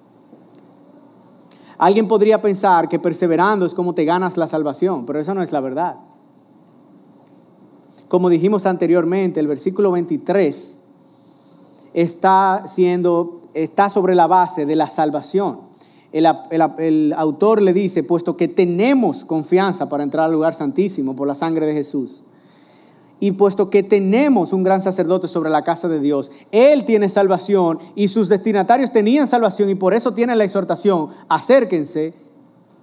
Alguien 1.78 2.08
podría 2.08 2.40
pensar 2.40 2.88
que 2.88 2.98
perseverando 2.98 3.64
es 3.64 3.74
como 3.74 3.94
te 3.94 4.04
ganas 4.04 4.36
la 4.36 4.48
salvación, 4.48 5.06
pero 5.06 5.18
eso 5.18 5.32
no 5.34 5.42
es 5.42 5.50
la 5.50 5.60
verdad. 5.60 5.96
Como 8.08 8.28
dijimos 8.28 8.66
anteriormente, 8.66 9.40
el 9.40 9.46
versículo 9.46 9.92
23 9.92 10.82
está 11.94 12.64
siendo 12.66 13.42
está 13.54 13.88
sobre 13.88 14.14
la 14.14 14.26
base 14.26 14.66
de 14.66 14.76
la 14.76 14.88
salvación 14.88 15.67
el, 16.12 17.12
autor 17.16 17.60
le 17.60 17.72
dice, 17.72 18.02
puesto 18.02 18.36
que 18.36 18.48
tenemos 18.48 19.24
confianza 19.24 19.88
para 19.88 20.04
entrar 20.04 20.26
al 20.26 20.32
lugar 20.32 20.54
santísimo 20.54 21.14
por 21.14 21.28
la 21.28 21.34
sangre 21.34 21.66
de 21.66 21.74
Jesús, 21.74 22.22
y 23.20 23.32
puesto 23.32 23.68
que 23.68 23.82
tenemos 23.82 24.52
un 24.52 24.62
gran 24.62 24.80
sacerdote 24.80 25.26
sobre 25.26 25.50
la 25.50 25.64
casa 25.64 25.88
de 25.88 25.98
Dios, 26.00 26.30
Él 26.52 26.84
tiene 26.84 27.08
salvación 27.08 27.80
y 27.96 28.08
sus 28.08 28.28
destinatarios 28.28 28.92
tenían 28.92 29.26
salvación 29.26 29.68
y 29.70 29.74
por 29.74 29.92
eso 29.92 30.14
tienen 30.14 30.38
la 30.38 30.44
exhortación, 30.44 31.08
acérquense 31.28 32.14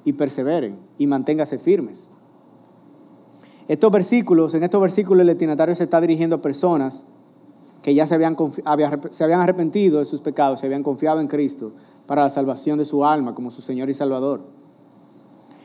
y 0.03 0.13
perseveren. 0.13 0.77
y 0.97 1.07
manténgase 1.07 1.57
firmes. 1.57 2.11
Estos 3.67 3.91
versículos, 3.91 4.53
en 4.53 4.63
estos 4.63 4.79
versículos 4.79 5.21
el 5.21 5.27
destinatario 5.27 5.73
se 5.73 5.85
está 5.85 5.99
dirigiendo 5.99 6.35
a 6.35 6.41
personas 6.41 7.05
que 7.81 7.95
ya 7.95 8.05
se 8.05 8.15
habían, 8.15 8.35
se 9.09 9.23
habían 9.23 9.41
arrepentido 9.41 9.99
de 9.99 10.05
sus 10.05 10.21
pecados, 10.21 10.59
se 10.59 10.65
habían 10.67 10.83
confiado 10.83 11.21
en 11.21 11.27
Cristo 11.27 11.71
para 12.07 12.23
la 12.23 12.29
salvación 12.29 12.77
de 12.77 12.85
su 12.85 13.05
alma 13.05 13.35
como 13.35 13.51
su 13.51 13.61
Señor 13.61 13.89
y 13.89 13.93
Salvador. 13.93 14.41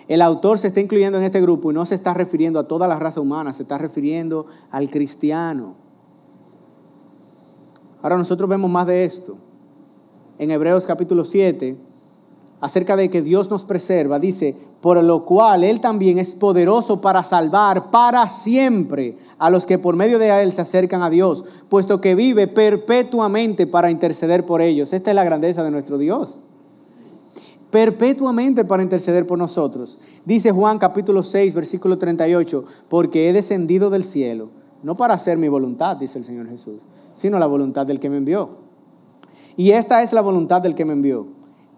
El 0.08 0.22
autor 0.22 0.58
se 0.58 0.68
está 0.68 0.80
incluyendo 0.80 1.18
en 1.18 1.24
este 1.24 1.40
grupo 1.40 1.70
y 1.70 1.74
no 1.74 1.86
se 1.86 1.94
está 1.94 2.14
refiriendo 2.14 2.58
a 2.58 2.66
toda 2.66 2.88
la 2.88 2.98
raza 2.98 3.20
humana, 3.20 3.52
se 3.52 3.62
está 3.62 3.78
refiriendo 3.78 4.46
al 4.70 4.90
cristiano. 4.90 5.76
Ahora 8.02 8.16
nosotros 8.16 8.48
vemos 8.48 8.70
más 8.70 8.86
de 8.86 9.04
esto. 9.04 9.36
En 10.38 10.50
Hebreos 10.50 10.86
capítulo 10.86 11.24
7, 11.24 11.76
acerca 12.60 12.94
de 12.94 13.08
que 13.08 13.22
Dios 13.22 13.50
nos 13.50 13.64
preserva, 13.64 14.18
dice, 14.18 14.54
por 14.80 15.02
lo 15.02 15.24
cual 15.24 15.64
Él 15.64 15.80
también 15.80 16.18
es 16.18 16.34
poderoso 16.34 17.00
para 17.00 17.24
salvar 17.24 17.90
para 17.90 18.28
siempre 18.28 19.16
a 19.38 19.48
los 19.50 19.64
que 19.64 19.78
por 19.78 19.96
medio 19.96 20.18
de 20.18 20.28
Él 20.42 20.52
se 20.52 20.60
acercan 20.60 21.02
a 21.02 21.10
Dios, 21.10 21.44
puesto 21.68 22.00
que 22.00 22.14
vive 22.14 22.48
perpetuamente 22.48 23.66
para 23.66 23.90
interceder 23.90 24.44
por 24.44 24.60
ellos. 24.60 24.92
Esta 24.92 25.10
es 25.10 25.16
la 25.16 25.24
grandeza 25.24 25.62
de 25.62 25.70
nuestro 25.70 25.96
Dios. 25.96 26.40
Perpetuamente 27.70 28.64
para 28.64 28.82
interceder 28.82 29.26
por 29.26 29.38
nosotros. 29.38 29.98
Dice 30.24 30.50
Juan 30.50 30.78
capítulo 30.78 31.22
6, 31.22 31.54
versículo 31.54 31.98
38, 31.98 32.64
porque 32.88 33.28
he 33.30 33.32
descendido 33.32 33.90
del 33.90 34.04
cielo, 34.04 34.50
no 34.82 34.96
para 34.96 35.14
hacer 35.14 35.38
mi 35.38 35.48
voluntad, 35.48 35.96
dice 35.96 36.18
el 36.18 36.24
Señor 36.24 36.48
Jesús, 36.48 36.84
sino 37.14 37.38
la 37.38 37.46
voluntad 37.46 37.86
del 37.86 38.00
que 38.00 38.10
me 38.10 38.16
envió. 38.16 38.70
Y 39.56 39.70
esta 39.70 40.02
es 40.02 40.12
la 40.12 40.20
voluntad 40.20 40.62
del 40.62 40.74
que 40.74 40.84
me 40.84 40.94
envió, 40.94 41.26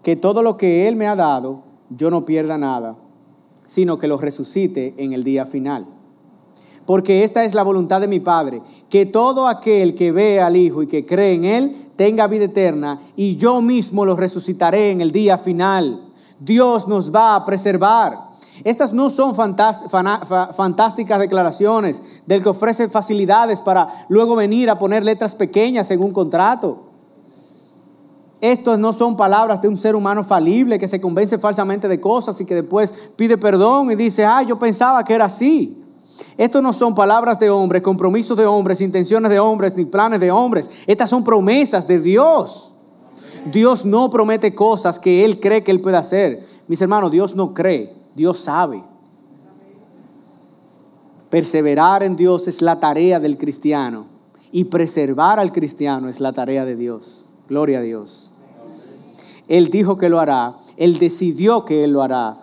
que 0.03 0.17
todo 0.17 0.43
lo 0.43 0.57
que 0.57 0.89
Él 0.89 0.97
me 0.97 1.07
ha 1.07 1.17
dado, 1.17 1.63
yo 1.91 2.11
no 2.11 2.25
pierda 2.25 2.59
nada, 2.59 2.97
sino 3.67 3.99
que 3.99 4.09
lo 4.09 4.17
resucite 4.17 4.95
en 4.99 5.13
el 5.13 5.25
día 5.25 5.47
final. 5.47 5.87
Porque 6.85 7.23
esta 7.23 7.45
es 7.45 7.55
la 7.55 7.63
voluntad 7.63 8.01
de 8.01 8.09
mi 8.09 8.19
Padre, 8.19 8.61
que 8.89 9.07
todo 9.07 9.47
aquel 9.47 9.95
que 9.95 10.11
ve 10.11 10.41
al 10.41 10.57
Hijo 10.57 10.83
y 10.83 10.89
que 10.89 11.07
cree 11.07 11.35
en 11.35 11.45
Él 11.45 11.77
tenga 11.97 12.27
vida 12.27 12.47
eterna, 12.47 13.01
y 13.15 13.37
yo 13.37 13.63
mismo 13.63 14.05
lo 14.05 14.17
resucitaré 14.17 14.91
en 14.91 15.01
el 15.01 15.13
día 15.13 15.39
final. 15.39 16.09
Dios 16.41 16.89
nos 16.89 17.15
va 17.15 17.37
a 17.37 17.45
preservar. 17.45 18.33
Estas 18.65 18.93
no 18.93 19.11
son 19.11 19.35
fantásticas 19.35 21.19
declaraciones 21.21 22.03
del 22.27 22.43
que 22.43 22.49
ofrece 22.49 22.89
facilidades 22.89 23.63
para 23.63 24.07
luego 24.09 24.35
venir 24.35 24.69
a 24.69 24.79
poner 24.79 25.05
letras 25.05 25.37
pequeñas 25.37 25.91
en 25.93 26.03
un 26.03 26.11
contrato. 26.11 26.92
Estas 28.43 28.77
no 28.77 28.93
son 28.93 29.17
palabras 29.17 29.63
de 29.63 29.69
un 29.69 29.77
ser 29.77 29.95
humano 29.95 30.25
falible 30.25 30.77
que 30.77 30.89
se 30.89 31.01
convence 31.01 31.39
falsamente 31.39 31.87
de 31.87 32.01
cosas 32.01 32.41
y 32.41 32.45
que 32.45 32.57
después 32.57 32.93
pide 33.15 33.39
perdón 33.39 33.93
y 33.93 33.95
dice, 33.95 34.25
ah, 34.25 34.43
yo 34.43 34.59
pensaba 34.59 35.05
que 35.05 35.15
era 35.15 35.27
así. 35.27 35.81
Estas 36.37 36.61
no 36.61 36.73
son 36.73 36.93
palabras 36.93 37.39
de 37.39 37.49
hombres, 37.51 37.83
compromisos 37.83 38.37
de 38.37 38.45
hombres, 38.45 38.81
intenciones 38.81 39.31
de 39.31 39.39
hombres, 39.39 39.77
ni 39.77 39.85
planes 39.85 40.19
de 40.19 40.33
hombres. 40.33 40.69
Estas 40.89 41.09
son 41.09 41.23
promesas 41.23 41.87
de 41.87 42.01
Dios. 42.01 42.75
Dios 43.53 43.85
no 43.85 44.11
promete 44.11 44.57
cosas 44.57 44.99
que 44.99 45.25
Él 45.25 45.39
cree 45.39 45.63
que 45.63 45.71
Él 45.71 45.81
puede 45.81 45.99
hacer. 45.99 46.45
Mis 46.67 46.83
hermanos, 46.83 47.13
Dios 47.13 47.37
no 47.37 47.55
cree, 47.55 47.95
Dios 48.17 48.41
sabe. 48.41 48.83
Perseverar 51.31 52.03
en 52.03 52.17
Dios 52.17 52.49
es 52.49 52.61
la 52.61 52.81
tarea 52.81 53.21
del 53.21 53.39
cristiano 53.39 54.07
y 54.51 54.65
preservar 54.65 55.39
al 55.39 55.53
cristiano 55.53 56.09
es 56.09 56.19
la 56.19 56.33
tarea 56.33 56.65
de 56.65 56.75
Dios. 56.75 57.27
Gloria 57.49 57.79
a 57.79 57.83
Dios. 57.83 58.32
Él 59.53 59.69
dijo 59.69 59.99
que 59.99 60.09
lo 60.09 60.19
hará, 60.19 60.57
Él 60.79 60.97
decidió 60.97 61.67
que 61.67 61.85
Él 61.85 61.93
lo 61.93 62.03
hará, 62.03 62.39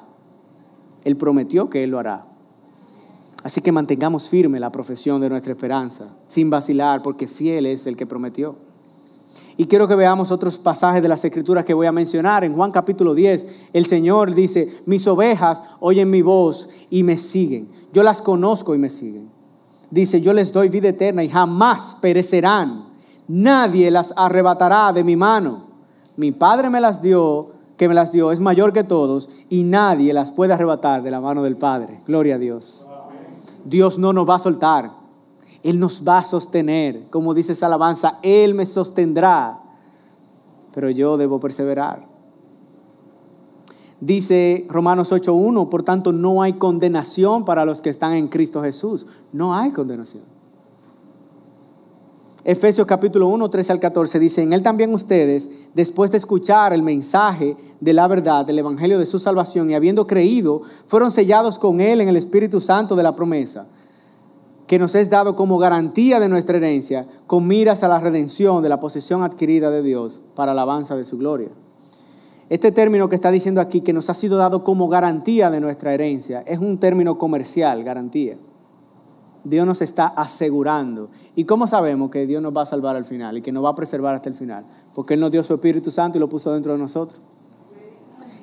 Él 1.04 1.18
prometió 1.18 1.68
que 1.68 1.84
Él 1.84 1.90
lo 1.90 1.98
hará. 1.98 2.28
Así 3.44 3.62
que 3.62 3.72
mantengamos 3.72 4.30
firme 4.30 4.60
la 4.60 4.72
profesión 4.72 5.20
de 5.20 5.28
nuestra 5.28 5.54
esperanza, 5.54 6.10
sin 6.28 6.52
vacilar, 6.52 7.02
porque 7.02 7.26
fiel 7.26 7.66
es 7.66 7.88
el 7.88 7.98
que 7.98 8.06
prometió. 8.06 8.58
Y 9.58 9.66
quiero 9.66 9.88
que 9.88 9.96
veamos 9.96 10.30
otros 10.30 10.60
pasajes 10.60 11.02
de 11.02 11.08
las 11.08 11.26
escrituras 11.26 11.66
que 11.66 11.74
voy 11.74 11.88
a 11.88 11.92
mencionar. 11.92 12.44
En 12.44 12.54
Juan 12.54 12.72
capítulo 12.72 13.16
10, 13.16 13.48
el 13.74 13.88
Señor 13.88 14.36
dice, 14.36 14.72
mis 14.86 15.08
ovejas 15.08 15.64
oyen 15.80 16.12
mi 16.12 16.22
voz 16.22 16.70
y 16.92 17.02
me 17.02 17.18
siguen. 17.18 17.70
Yo 17.92 18.04
las 18.04 18.22
conozco 18.22 18.76
y 18.76 18.78
me 18.78 18.92
siguen. 18.92 19.32
Dice, 19.90 20.22
yo 20.22 20.32
les 20.32 20.54
doy 20.54 20.70
vida 20.70 20.90
eterna 20.90 21.24
y 21.24 21.30
jamás 21.30 21.98
perecerán. 22.00 22.90
Nadie 23.28 23.90
las 23.90 24.14
arrebatará 24.16 24.94
de 24.94 25.04
mi 25.04 25.16
mano 25.16 25.69
mi 26.20 26.34
Padre 26.34 26.70
me 26.70 26.82
las 26.82 27.02
dio, 27.02 27.52
que 27.78 27.88
me 27.88 27.94
las 27.94 28.12
dio, 28.12 28.34
es 28.34 28.42
mayor 28.42 28.74
que 28.74 28.84
todos 28.84 29.30
y 29.48 29.64
nadie 29.64 30.14
las 30.14 30.34
puede 30.34 30.52
arrebatar 30.52 31.02
de 31.02 31.12
la 31.12 31.22
mano 31.22 31.44
del 31.44 31.56
Padre. 31.56 32.02
Gloria 32.06 32.36
a 32.36 32.38
Dios. 32.38 32.86
Dios 33.64 33.98
no 33.98 34.12
nos 34.12 34.28
va 34.28 34.36
a 34.36 34.40
soltar. 34.40 34.92
Él 35.64 35.80
nos 35.80 36.06
va 36.06 36.18
a 36.18 36.26
sostener. 36.26 37.10
Como 37.10 37.34
dice 37.34 37.54
esa 37.54 37.68
alabanza, 37.68 38.20
Él 38.22 38.54
me 38.54 38.66
sostendrá. 38.66 39.62
Pero 40.74 40.90
yo 40.90 41.16
debo 41.16 41.40
perseverar. 41.40 42.06
Dice 44.02 44.66
Romanos 44.68 45.14
8.1, 45.14 45.70
por 45.70 45.84
tanto 45.84 46.12
no 46.12 46.42
hay 46.42 46.54
condenación 46.54 47.46
para 47.46 47.64
los 47.64 47.82
que 47.82 47.90
están 47.90 48.12
en 48.12 48.28
Cristo 48.28 48.62
Jesús. 48.62 49.08
No 49.32 49.56
hay 49.56 49.72
condenación. 49.72 50.39
Efesios 52.50 52.88
capítulo 52.88 53.28
1, 53.28 53.48
13 53.48 53.74
al 53.74 53.80
14 53.80 54.18
dice, 54.18 54.42
en 54.42 54.54
él 54.54 54.64
también 54.64 54.92
ustedes, 54.92 55.48
después 55.76 56.10
de 56.10 56.18
escuchar 56.18 56.74
el 56.74 56.82
mensaje 56.82 57.56
de 57.80 57.94
la 57.94 58.08
verdad, 58.08 58.44
del 58.44 58.58
evangelio 58.58 58.98
de 58.98 59.06
su 59.06 59.20
salvación 59.20 59.70
y 59.70 59.76
habiendo 59.76 60.08
creído, 60.08 60.64
fueron 60.88 61.12
sellados 61.12 61.60
con 61.60 61.80
él 61.80 62.02
en 62.02 62.10
el 62.10 62.16
Espíritu 62.18 62.60
Santo 62.60 62.96
de 62.96 63.04
la 63.04 63.16
promesa, 63.16 63.68
que 64.66 64.80
nos 64.80 64.96
es 64.96 65.12
dado 65.12 65.36
como 65.36 65.60
garantía 65.60 66.20
de 66.20 66.28
nuestra 66.28 66.58
herencia, 66.58 67.06
con 67.28 67.46
miras 67.46 67.84
a 67.84 67.88
la 67.88 68.00
redención 68.00 68.64
de 68.64 68.70
la 68.70 68.80
posesión 68.80 69.22
adquirida 69.22 69.70
de 69.70 69.84
Dios 69.84 70.20
para 70.34 70.54
alabanza 70.54 70.96
de 70.96 71.06
su 71.06 71.20
gloria. 71.20 71.50
Este 72.50 72.72
término 72.72 73.10
que 73.10 73.16
está 73.16 73.30
diciendo 73.30 73.62
aquí, 73.62 73.82
que 73.82 73.94
nos 73.94 74.10
ha 74.10 74.16
sido 74.16 74.38
dado 74.38 74.64
como 74.64 74.88
garantía 74.88 75.52
de 75.52 75.62
nuestra 75.62 75.94
herencia, 75.94 76.42
es 76.48 76.58
un 76.58 76.80
término 76.80 77.20
comercial, 77.20 77.84
garantía. 77.84 78.40
Dios 79.44 79.66
nos 79.66 79.82
está 79.82 80.08
asegurando. 80.08 81.10
¿Y 81.36 81.46
cómo 81.46 81.68
sabemos 81.68 82.12
que 82.12 82.26
Dios 82.26 82.42
nos 82.42 82.56
va 82.56 82.64
a 82.64 82.66
salvar 82.66 82.96
al 82.96 83.06
final 83.06 83.38
y 83.38 83.42
que 83.42 83.52
nos 83.52 83.64
va 83.64 83.70
a 83.70 83.76
preservar 83.76 84.16
hasta 84.16 84.30
el 84.30 84.36
final? 84.36 84.66
Porque 84.94 85.14
Él 85.14 85.20
nos 85.20 85.32
dio 85.32 85.44
su 85.44 85.54
Espíritu 85.54 85.92
Santo 85.92 86.18
y 86.18 86.22
lo 86.22 86.30
puso 86.30 86.52
dentro 86.52 86.74
de 86.74 86.80
nosotros. 86.80 87.22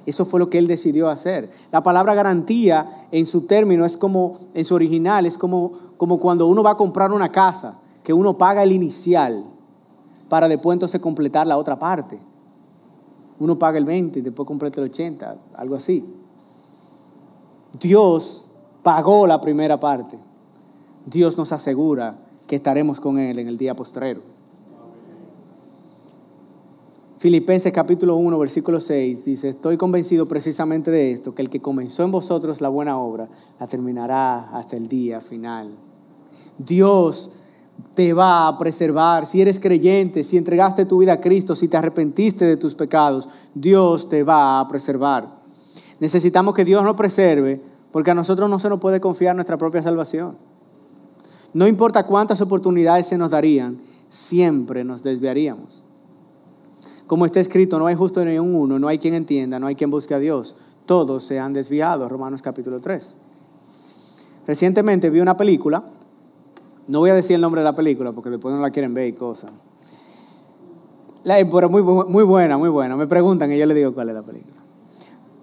Eso 0.06 0.24
fue 0.24 0.38
lo 0.40 0.48
que 0.48 0.59
Él 0.59 0.68
decidió 0.68 1.09
hacer. 1.09 1.50
La 1.72 1.82
palabra 1.82 2.14
garantía 2.14 3.09
en 3.11 3.26
su 3.26 3.46
término 3.46 3.85
es 3.85 3.96
como, 3.96 4.38
en 4.54 4.64
su 4.64 4.74
original, 4.74 5.26
es 5.26 5.37
como, 5.37 5.72
como 5.96 6.18
cuando 6.18 6.46
uno 6.46 6.62
va 6.62 6.72
a 6.72 6.76
comprar 6.76 7.12
una 7.12 7.30
casa, 7.30 7.78
que 8.02 8.12
uno 8.12 8.38
paga 8.38 8.62
el 8.62 8.72
inicial 8.72 9.44
para 10.28 10.48
después 10.48 10.76
entonces 10.76 11.00
completar 11.00 11.46
la 11.46 11.59
otra 11.59 11.78
parte. 11.78 12.18
Uno 13.38 13.59
paga 13.59 13.78
el 13.78 13.85
20 13.85 14.20
y 14.20 14.22
después 14.22 14.46
completa 14.46 14.80
el 14.80 14.90
80, 14.90 15.37
algo 15.54 15.74
así. 15.74 16.04
Dios 17.78 18.48
pagó 18.82 19.26
la 19.26 19.40
primera 19.40 19.78
parte 19.78 20.18
Dios 21.07 21.38
nos 21.38 21.53
asegura 21.53 22.19
que 22.49 22.57
estaremos 22.57 23.01
con 23.01 23.19
Él 23.19 23.38
en 23.38 23.47
el 23.47 23.57
día 23.57 23.75
postrero. 23.75 24.21
Filipenses 27.19 27.73
capítulo 27.73 28.16
1, 28.16 28.38
versículo 28.38 28.81
6 28.81 29.25
dice, 29.25 29.49
estoy 29.49 29.77
convencido 29.77 30.29
precisamente 30.29 30.90
de 30.90 31.12
esto, 31.12 31.35
que 31.35 31.42
el 31.42 31.49
que 31.49 31.62
comenzó 31.62 32.03
en 32.03 32.11
vosotros 32.11 32.61
la 32.61 32.69
buena 32.69 32.99
obra, 32.99 33.29
la 33.59 33.66
terminará 33.66 34.51
hasta 34.51 34.76
el 34.76 34.87
día 34.89 35.20
final. 35.20 35.70
Dios 36.59 37.37
te 37.95 38.12
va 38.12 38.49
a 38.49 38.59
preservar. 38.59 39.26
Si 39.26 39.41
eres 39.41 39.61
creyente, 39.61 40.24
si 40.24 40.37
entregaste 40.37 40.85
tu 40.85 40.99
vida 40.99 41.14
a 41.14 41.20
Cristo, 41.20 41.55
si 41.55 41.68
te 41.68 41.76
arrepentiste 41.76 42.45
de 42.45 42.57
tus 42.57 42.74
pecados, 42.74 43.28
Dios 43.55 44.09
te 44.09 44.22
va 44.22 44.61
a 44.61 44.68
preservar. 44.68 45.41
Necesitamos 46.01 46.55
que 46.55 46.64
Dios 46.64 46.83
nos 46.83 46.97
preserve 46.97 47.61
porque 47.93 48.11
a 48.11 48.14
nosotros 48.14 48.51
no 48.51 48.59
se 48.59 48.68
nos 48.68 48.80
puede 48.80 49.01
confiar 49.01 49.35
nuestra 49.35 49.57
propia 49.57 49.83
salvación. 49.83 50.37
No 51.53 51.66
importa 51.66 52.07
cuántas 52.07 52.40
oportunidades 52.40 53.07
se 53.07 53.18
nos 53.18 53.30
darían, 53.30 53.80
siempre 54.09 54.84
nos 54.84 55.03
desviaríamos. 55.03 55.84
Como 57.07 57.24
está 57.24 57.40
escrito, 57.40 57.78
no 57.78 57.86
hay 57.86 57.94
justo 57.94 58.24
ni 58.24 58.38
un 58.38 58.55
uno, 58.55 58.78
no 58.78 58.88
hay 58.88 58.99
quien 58.99 59.14
entienda, 59.14 59.59
no 59.59 59.66
hay 59.66 59.74
quien 59.74 59.90
busque 59.90 60.14
a 60.14 60.18
Dios. 60.18 60.57
Todos 60.86 61.24
se 61.24 61.38
han 61.38 61.53
desviado, 61.53 62.09
Romanos 62.09 62.42
capítulo 62.42 62.80
3. 62.80 63.16
Recientemente 64.47 65.11
vi 65.11 65.20
una 65.20 65.36
película, 65.36 65.84
no 66.88 67.01
voy 67.01 67.11
a 67.11 67.14
decir 67.14 67.34
el 67.34 67.40
nombre 67.40 67.61
de 67.61 67.64
la 67.64 67.74
película 67.74 68.12
porque 68.12 68.30
después 68.30 68.55
no 68.55 68.61
la 68.61 68.70
quieren 68.70 68.94
ver 68.94 69.09
y 69.09 69.12
cosas. 69.12 69.51
Pero 71.24 71.68
muy, 71.68 71.82
muy 71.82 72.22
buena, 72.22 72.57
muy 72.57 72.68
buena. 72.68 72.97
Me 72.97 73.07
preguntan 73.07 73.53
y 73.53 73.59
yo 73.59 73.66
les 73.66 73.76
digo 73.76 73.92
cuál 73.92 74.11
es 74.11 74.14
la 74.14 74.22
película 74.22 74.55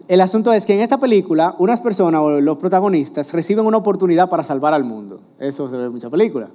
el 0.07 0.21
asunto 0.21 0.51
es 0.51 0.65
que 0.65 0.75
en 0.75 0.81
esta 0.81 0.99
película 0.99 1.55
unas 1.59 1.81
personas 1.81 2.21
o 2.21 2.41
los 2.41 2.57
protagonistas 2.57 3.31
reciben 3.33 3.65
una 3.65 3.77
oportunidad 3.77 4.29
para 4.29 4.43
salvar 4.43 4.73
al 4.73 4.83
mundo. 4.83 5.21
Eso 5.39 5.69
se 5.69 5.77
ve 5.77 5.85
en 5.85 5.91
muchas 5.91 6.11
películas. 6.11 6.49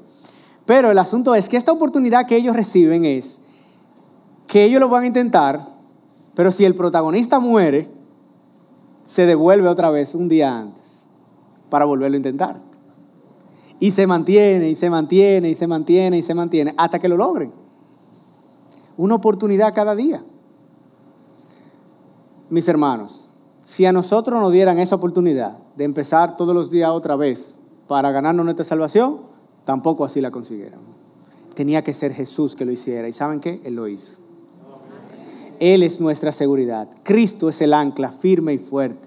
Pero 0.66 0.90
el 0.90 0.98
asunto 0.98 1.34
es 1.34 1.48
que 1.48 1.56
esta 1.56 1.72
oportunidad 1.72 2.26
que 2.26 2.36
ellos 2.36 2.54
reciben 2.54 3.04
es 3.04 3.40
que 4.46 4.64
ellos 4.64 4.80
lo 4.80 4.88
van 4.88 5.04
a 5.04 5.06
intentar, 5.06 5.66
pero 6.34 6.52
si 6.52 6.64
el 6.64 6.74
protagonista 6.74 7.40
muere, 7.40 7.90
se 9.04 9.24
devuelve 9.24 9.68
otra 9.68 9.90
vez 9.90 10.14
un 10.14 10.28
día 10.28 10.58
antes 10.58 11.06
para 11.70 11.86
volverlo 11.86 12.16
a 12.16 12.18
intentar. 12.18 12.60
Y 13.80 13.92
se 13.92 14.06
mantiene, 14.06 14.68
y 14.68 14.74
se 14.74 14.90
mantiene, 14.90 15.48
y 15.48 15.54
se 15.54 15.66
mantiene, 15.66 16.18
y 16.18 16.22
se 16.22 16.34
mantiene, 16.34 16.74
hasta 16.76 16.98
que 16.98 17.08
lo 17.08 17.16
logren. 17.16 17.52
Una 18.96 19.14
oportunidad 19.14 19.72
cada 19.72 19.94
día. 19.94 20.22
Mis 22.50 22.66
hermanos, 22.68 23.27
si 23.68 23.84
a 23.84 23.92
nosotros 23.92 24.40
nos 24.40 24.50
dieran 24.50 24.78
esa 24.78 24.94
oportunidad 24.94 25.58
de 25.76 25.84
empezar 25.84 26.38
todos 26.38 26.54
los 26.54 26.70
días 26.70 26.88
otra 26.88 27.16
vez 27.16 27.58
para 27.86 28.10
ganarnos 28.10 28.46
nuestra 28.46 28.64
salvación, 28.64 29.18
tampoco 29.66 30.06
así 30.06 30.22
la 30.22 30.30
consiguieran. 30.30 30.80
Tenía 31.52 31.84
que 31.84 31.92
ser 31.92 32.14
Jesús 32.14 32.54
que 32.54 32.64
lo 32.64 32.72
hiciera. 32.72 33.06
¿Y 33.08 33.12
saben 33.12 33.40
qué? 33.40 33.60
Él 33.64 33.74
lo 33.74 33.86
hizo. 33.86 34.16
Él 35.60 35.82
es 35.82 36.00
nuestra 36.00 36.32
seguridad. 36.32 36.88
Cristo 37.02 37.50
es 37.50 37.60
el 37.60 37.74
ancla 37.74 38.10
firme 38.10 38.54
y 38.54 38.58
fuerte. 38.58 39.06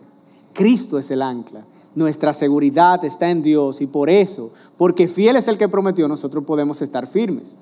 Cristo 0.53 0.99
es 0.99 1.09
el 1.09 1.24
ancla. 1.24 1.66
Nuestra 1.95 2.32
seguridad 2.36 3.03
está 3.03 3.32
en 3.32 3.41
Dios 3.41 3.82
y 3.82 3.88
por 3.88 4.12
eso, 4.12 4.51
porque 4.78 5.07
fiel 5.07 5.38
es 5.38 5.47
el 5.47 5.57
que 5.57 5.70
prometió, 5.70 6.07
nosotros 6.07 6.43
podemos 6.43 6.84
estar 6.84 7.07
firmes. 7.07 7.57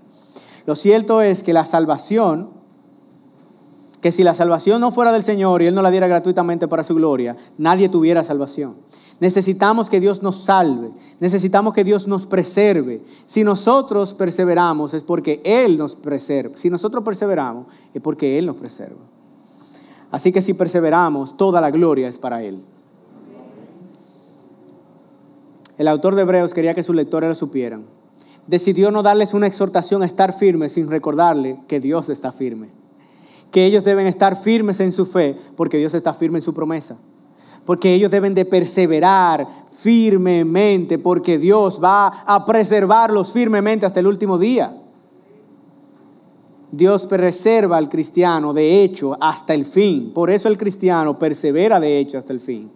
Lo 0.66 0.76
cierto 0.76 1.22
es 1.22 1.44
que 1.44 1.54
la 1.54 1.64
salvación, 1.64 2.50
que 4.02 4.12
si 4.12 4.24
la 4.24 4.34
salvación 4.34 4.82
no 4.82 4.92
fuera 4.92 5.12
del 5.12 5.24
Señor 5.24 5.62
y 5.62 5.68
Él 5.68 5.76
no 5.76 5.82
la 5.82 5.92
diera 5.92 6.08
gratuitamente 6.08 6.68
para 6.68 6.84
su 6.84 6.96
gloria, 6.96 7.36
nadie 7.58 7.90
tuviera 7.90 8.24
salvación. 8.24 8.76
Necesitamos 9.20 9.90
que 9.90 10.00
Dios 10.00 10.24
nos 10.24 10.46
salve, 10.46 10.92
necesitamos 11.20 11.74
que 11.74 11.84
Dios 11.84 12.08
nos 12.08 12.26
preserve. 12.26 13.02
Si 13.26 13.44
nosotros 13.44 14.14
perseveramos 14.14 14.94
es 14.94 15.04
porque 15.04 15.42
Él 15.44 15.78
nos 15.78 15.96
preserva. 15.96 16.58
Si 16.58 16.70
nosotros 16.70 17.04
perseveramos 17.04 17.68
es 17.94 18.02
porque 18.02 18.38
Él 18.38 18.46
nos 18.46 18.56
preserva. 18.56 19.02
Así 20.12 20.32
que 20.32 20.42
si 20.42 20.54
perseveramos, 20.54 21.36
toda 21.36 21.60
la 21.60 21.70
gloria 21.70 22.08
es 22.08 22.18
para 22.18 22.42
Él. 22.44 22.64
El 25.78 25.88
autor 25.88 26.16
de 26.16 26.24
Hebreos 26.24 26.54
quería 26.54 26.74
que 26.74 26.84
sus 26.84 26.96
lectores 26.96 27.30
lo 27.30 27.36
supieran. 27.36 27.86
Decidió 28.48 28.90
no 28.92 29.04
darles 29.04 29.34
una 29.34 29.48
exhortación 29.48 30.02
a 30.02 30.06
estar 30.06 30.34
firmes 30.34 30.74
sin 30.74 30.90
recordarle 30.90 31.60
que 31.68 31.80
Dios 31.80 32.10
está 32.10 32.32
firme. 32.32 32.70
Que 33.52 33.66
ellos 33.66 33.84
deben 33.84 34.08
estar 34.08 34.36
firmes 34.36 34.80
en 34.80 34.92
su 34.92 35.06
fe 35.06 35.38
porque 35.56 35.78
Dios 35.78 35.94
está 35.94 36.14
firme 36.14 36.40
en 36.40 36.44
su 36.44 36.54
promesa. 36.54 36.98
Porque 37.66 37.94
ellos 37.94 38.12
deben 38.12 38.34
de 38.34 38.46
perseverar 38.46 39.48
firmemente 39.70 40.98
porque 40.98 41.38
Dios 41.38 41.80
va 41.84 42.08
a 42.08 42.46
preservarlos 42.46 43.32
firmemente 43.32 43.86
hasta 43.86 44.00
el 44.00 44.08
último 44.08 44.38
día. 44.38 44.76
Dios 46.72 47.08
preserva 47.08 47.78
al 47.78 47.90
cristiano 47.90 48.54
de 48.54 48.84
hecho 48.84 49.18
hasta 49.20 49.54
el 49.54 49.66
fin. 49.66 50.12
Por 50.14 50.30
eso 50.30 50.48
el 50.48 50.58
cristiano 50.58 51.18
persevera 51.18 51.80
de 51.80 52.00
hecho 52.00 52.18
hasta 52.18 52.34
el 52.34 52.42
fin 52.42 52.72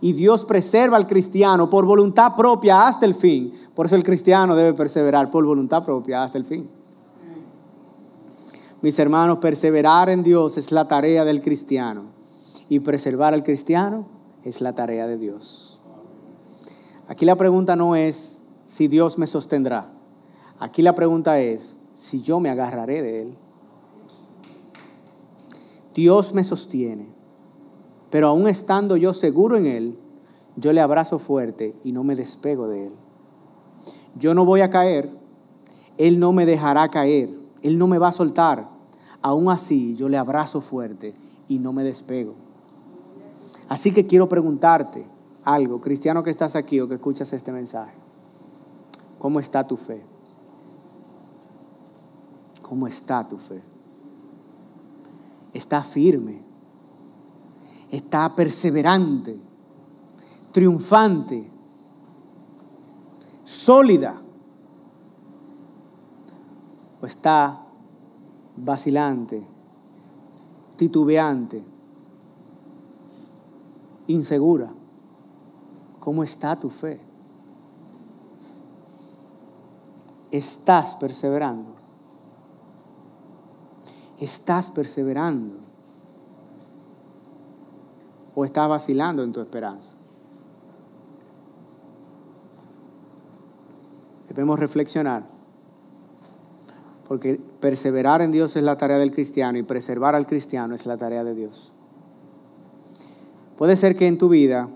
y 0.00 0.12
Dios 0.12 0.44
preserva 0.44 0.96
al 0.96 1.06
cristiano 1.06 1.68
por 1.68 1.84
voluntad 1.84 2.34
propia 2.34 2.86
hasta 2.86 3.04
el 3.04 3.14
fin. 3.14 3.52
Por 3.74 3.86
eso 3.86 3.96
el 3.96 4.02
cristiano 4.02 4.56
debe 4.56 4.72
perseverar 4.72 5.30
por 5.30 5.44
voluntad 5.44 5.84
propia 5.84 6.22
hasta 6.22 6.38
el 6.38 6.44
fin. 6.44 6.68
Mis 8.82 8.98
hermanos, 8.98 9.38
perseverar 9.38 10.08
en 10.08 10.22
Dios 10.22 10.56
es 10.56 10.72
la 10.72 10.88
tarea 10.88 11.24
del 11.26 11.42
cristiano 11.42 12.04
y 12.70 12.80
preservar 12.80 13.34
al 13.34 13.42
cristiano 13.42 14.06
es 14.42 14.62
la 14.62 14.74
tarea 14.74 15.06
de 15.06 15.18
Dios. 15.18 15.80
Aquí 17.06 17.26
la 17.26 17.36
pregunta 17.36 17.76
no 17.76 17.94
es 17.94 18.40
si 18.64 18.88
Dios 18.88 19.18
me 19.18 19.26
sostendrá. 19.26 19.92
Aquí 20.58 20.80
la 20.80 20.94
pregunta 20.94 21.40
es 21.40 21.76
si 21.92 22.22
yo 22.22 22.40
me 22.40 22.48
agarraré 22.48 23.02
de 23.02 23.22
Él. 23.22 23.34
Dios 25.94 26.32
me 26.32 26.44
sostiene. 26.44 27.08
Pero 28.08 28.28
aún 28.28 28.48
estando 28.48 28.96
yo 28.96 29.12
seguro 29.12 29.56
en 29.56 29.66
Él, 29.66 29.98
yo 30.56 30.72
le 30.72 30.80
abrazo 30.80 31.18
fuerte 31.18 31.74
y 31.84 31.92
no 31.92 32.02
me 32.02 32.16
despego 32.16 32.66
de 32.66 32.86
Él. 32.86 32.92
Yo 34.16 34.34
no 34.34 34.44
voy 34.44 34.62
a 34.62 34.70
caer, 34.70 35.10
Él 35.98 36.18
no 36.18 36.32
me 36.32 36.46
dejará 36.46 36.88
caer, 36.88 37.39
Él 37.62 37.78
no 37.78 37.86
me 37.86 37.98
va 37.98 38.08
a 38.08 38.12
soltar. 38.12 38.68
Aún 39.22 39.50
así, 39.50 39.94
yo 39.96 40.08
le 40.08 40.16
abrazo 40.16 40.60
fuerte 40.60 41.14
y 41.48 41.58
no 41.58 41.72
me 41.72 41.84
despego. 41.84 42.34
Así 43.68 43.92
que 43.92 44.06
quiero 44.06 44.28
preguntarte 44.28 45.06
algo, 45.44 45.80
cristiano 45.80 46.22
que 46.22 46.30
estás 46.30 46.56
aquí 46.56 46.80
o 46.80 46.88
que 46.88 46.94
escuchas 46.94 47.32
este 47.32 47.52
mensaje. 47.52 47.94
¿Cómo 49.18 49.40
está 49.40 49.66
tu 49.66 49.76
fe? 49.76 50.02
¿Cómo 52.62 52.86
está 52.86 53.26
tu 53.26 53.36
fe? 53.36 53.62
¿Está 55.52 55.82
firme? 55.82 56.50
está 57.90 58.34
perseverante, 58.34 59.40
triunfante, 60.52 61.50
sólida, 63.44 64.20
está 67.10 67.60
vacilante, 68.56 69.42
titubeante, 70.76 71.62
insegura. 74.06 74.70
¿Cómo 75.98 76.22
está 76.24 76.58
tu 76.58 76.70
fe? 76.70 77.00
¿Estás 80.30 80.96
perseverando? 80.96 81.74
¿Estás 84.18 84.70
perseverando? 84.70 85.70
o 88.34 88.44
estás 88.44 88.68
vacilando 88.68 89.22
en 89.22 89.32
tu 89.32 89.40
esperanza? 89.40 89.96
Debemos 94.28 94.58
reflexionar, 94.58 95.24
porque 97.10 97.40
perseverar 97.58 98.22
en 98.22 98.30
Dios 98.30 98.54
es 98.54 98.62
la 98.62 98.76
tarea 98.76 98.96
del 98.96 99.10
cristiano 99.10 99.58
y 99.58 99.64
preservar 99.64 100.14
al 100.14 100.28
cristiano 100.28 100.76
es 100.76 100.86
la 100.86 100.96
tarea 100.96 101.24
de 101.24 101.34
Dios. 101.34 101.72
Puede 103.58 103.74
ser 103.74 103.96
que 103.96 104.06
en 104.06 104.16
tu 104.16 104.28
vida, 104.28 104.68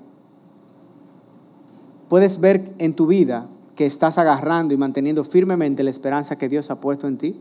puedes 2.09 2.41
ver 2.41 2.75
en 2.79 2.95
tu 2.95 3.07
vida 3.07 3.47
que 3.77 3.87
estás 3.87 4.19
agarrando 4.19 4.75
y 4.75 4.77
manteniendo 4.77 5.23
firmemente 5.23 5.85
la 5.85 5.91
esperanza 5.91 6.37
que 6.37 6.49
Dios 6.49 6.73
ha 6.73 6.81
puesto 6.81 7.07
en 7.07 7.19
ti, 7.19 7.41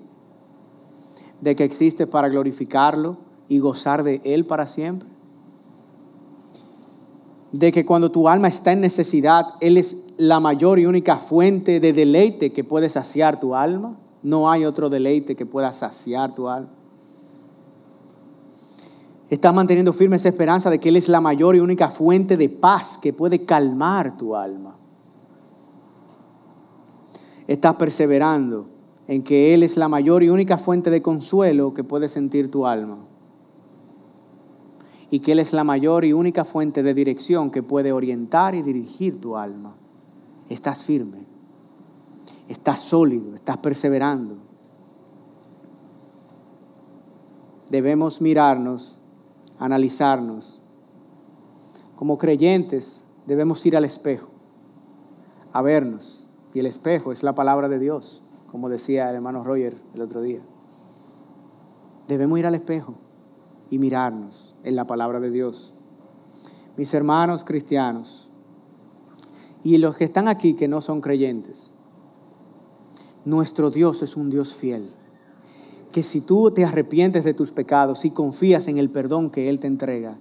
de 1.41 1.55
que 1.55 1.63
existe 1.63 2.05
para 2.05 2.29
glorificarlo 2.29 3.17
y 3.49 3.57
gozar 3.57 4.03
de 4.03 4.21
Él 4.23 4.45
para 4.45 4.67
siempre 4.67 5.09
de 7.51 7.71
que 7.71 7.83
cuando 7.85 8.11
tu 8.11 8.29
alma 8.29 8.47
está 8.47 8.71
en 8.73 8.81
necesidad, 8.81 9.45
Él 9.59 9.77
es 9.77 10.05
la 10.17 10.39
mayor 10.39 10.77
y 10.77 10.85
única 10.85 11.17
fuente 11.17 11.79
de 11.79 11.93
deleite 11.93 12.51
que 12.51 12.63
puede 12.63 12.89
saciar 12.89 13.39
tu 13.39 13.55
alma. 13.55 13.97
No 14.23 14.49
hay 14.49 14.65
otro 14.65 14.89
deleite 14.89 15.35
que 15.35 15.45
pueda 15.45 15.71
saciar 15.73 16.33
tu 16.33 16.47
alma. 16.47 16.71
Estás 19.29 19.53
manteniendo 19.53 19.93
firme 19.93 20.15
esa 20.15 20.29
esperanza 20.29 20.69
de 20.69 20.79
que 20.79 20.89
Él 20.89 20.95
es 20.95 21.09
la 21.09 21.19
mayor 21.19 21.55
y 21.55 21.59
única 21.59 21.89
fuente 21.89 22.37
de 22.37 22.49
paz 22.49 22.97
que 22.97 23.13
puede 23.13 23.45
calmar 23.45 24.15
tu 24.17 24.35
alma. 24.35 24.75
Estás 27.47 27.75
perseverando 27.75 28.69
en 29.07 29.23
que 29.23 29.53
Él 29.53 29.63
es 29.63 29.75
la 29.75 29.89
mayor 29.89 30.23
y 30.23 30.29
única 30.29 30.57
fuente 30.57 30.89
de 30.89 31.01
consuelo 31.01 31.73
que 31.73 31.83
puede 31.83 32.09
sentir 32.09 32.49
tu 32.49 32.65
alma 32.65 32.99
y 35.09 35.19
que 35.19 35.33
Él 35.33 35.39
es 35.39 35.53
la 35.53 35.63
mayor 35.63 36.05
y 36.05 36.13
única 36.13 36.43
fuente 36.43 36.81
de 36.81 36.93
dirección 36.93 37.51
que 37.51 37.61
puede 37.61 37.91
orientar 37.91 38.55
y 38.55 38.61
dirigir 38.61 39.21
tu 39.21 39.35
alma. 39.37 39.75
Estás 40.49 40.83
firme, 40.83 41.25
estás 42.47 42.79
sólido, 42.79 43.35
estás 43.35 43.57
perseverando. 43.57 44.37
Debemos 47.69 48.21
mirarnos, 48.21 48.99
analizarnos. 49.59 50.61
Como 51.95 52.17
creyentes 52.17 53.03
debemos 53.25 53.65
ir 53.65 53.77
al 53.77 53.85
espejo, 53.85 54.29
a 55.51 55.61
vernos. 55.61 56.27
Y 56.53 56.59
el 56.59 56.65
espejo 56.67 57.11
es 57.11 57.23
la 57.23 57.33
palabra 57.33 57.67
de 57.67 57.79
Dios, 57.79 58.21
como 58.47 58.69
decía 58.69 59.09
el 59.09 59.15
hermano 59.15 59.43
Roger 59.43 59.75
el 59.95 60.01
otro 60.01 60.21
día. 60.21 60.41
Debemos 62.07 62.37
ir 62.37 62.45
al 62.45 62.55
espejo 62.55 62.95
y 63.69 63.79
mirarnos 63.79 64.55
en 64.63 64.75
la 64.75 64.85
palabra 64.85 65.19
de 65.19 65.31
Dios. 65.31 65.73
Mis 66.77 66.93
hermanos 66.93 67.43
cristianos 67.43 68.29
y 69.63 69.77
los 69.77 69.95
que 69.97 70.03
están 70.03 70.27
aquí 70.27 70.53
que 70.53 70.67
no 70.67 70.81
son 70.81 71.01
creyentes, 71.01 71.72
nuestro 73.25 73.71
Dios 73.71 74.01
es 74.01 74.17
un 74.17 74.29
Dios 74.29 74.55
fiel, 74.55 74.89
que 75.91 76.03
si 76.03 76.21
tú 76.21 76.51
te 76.51 76.65
arrepientes 76.65 77.23
de 77.23 77.33
tus 77.33 77.51
pecados 77.51 78.03
y 78.05 78.11
confías 78.11 78.67
en 78.67 78.77
el 78.77 78.89
perdón 78.89 79.29
que 79.29 79.49
Él 79.49 79.59
te 79.59 79.67
entrega, 79.67 80.17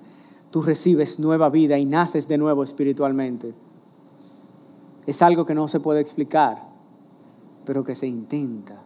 tú 0.51 0.63
recibes 0.63 1.19
nueva 1.19 1.49
vida 1.49 1.79
y 1.79 1.85
naces 1.85 2.29
de 2.29 2.39
nuevo 2.39 2.63
espiritualmente. 2.63 3.55
Es 5.07 5.23
algo 5.23 5.47
que 5.47 5.55
no 5.55 5.67
se 5.67 5.81
puede 5.81 6.01
explicar, 6.01 6.63
pero 7.65 7.85
que 7.85 7.95
se 7.95 8.07
intenta. 8.07 8.83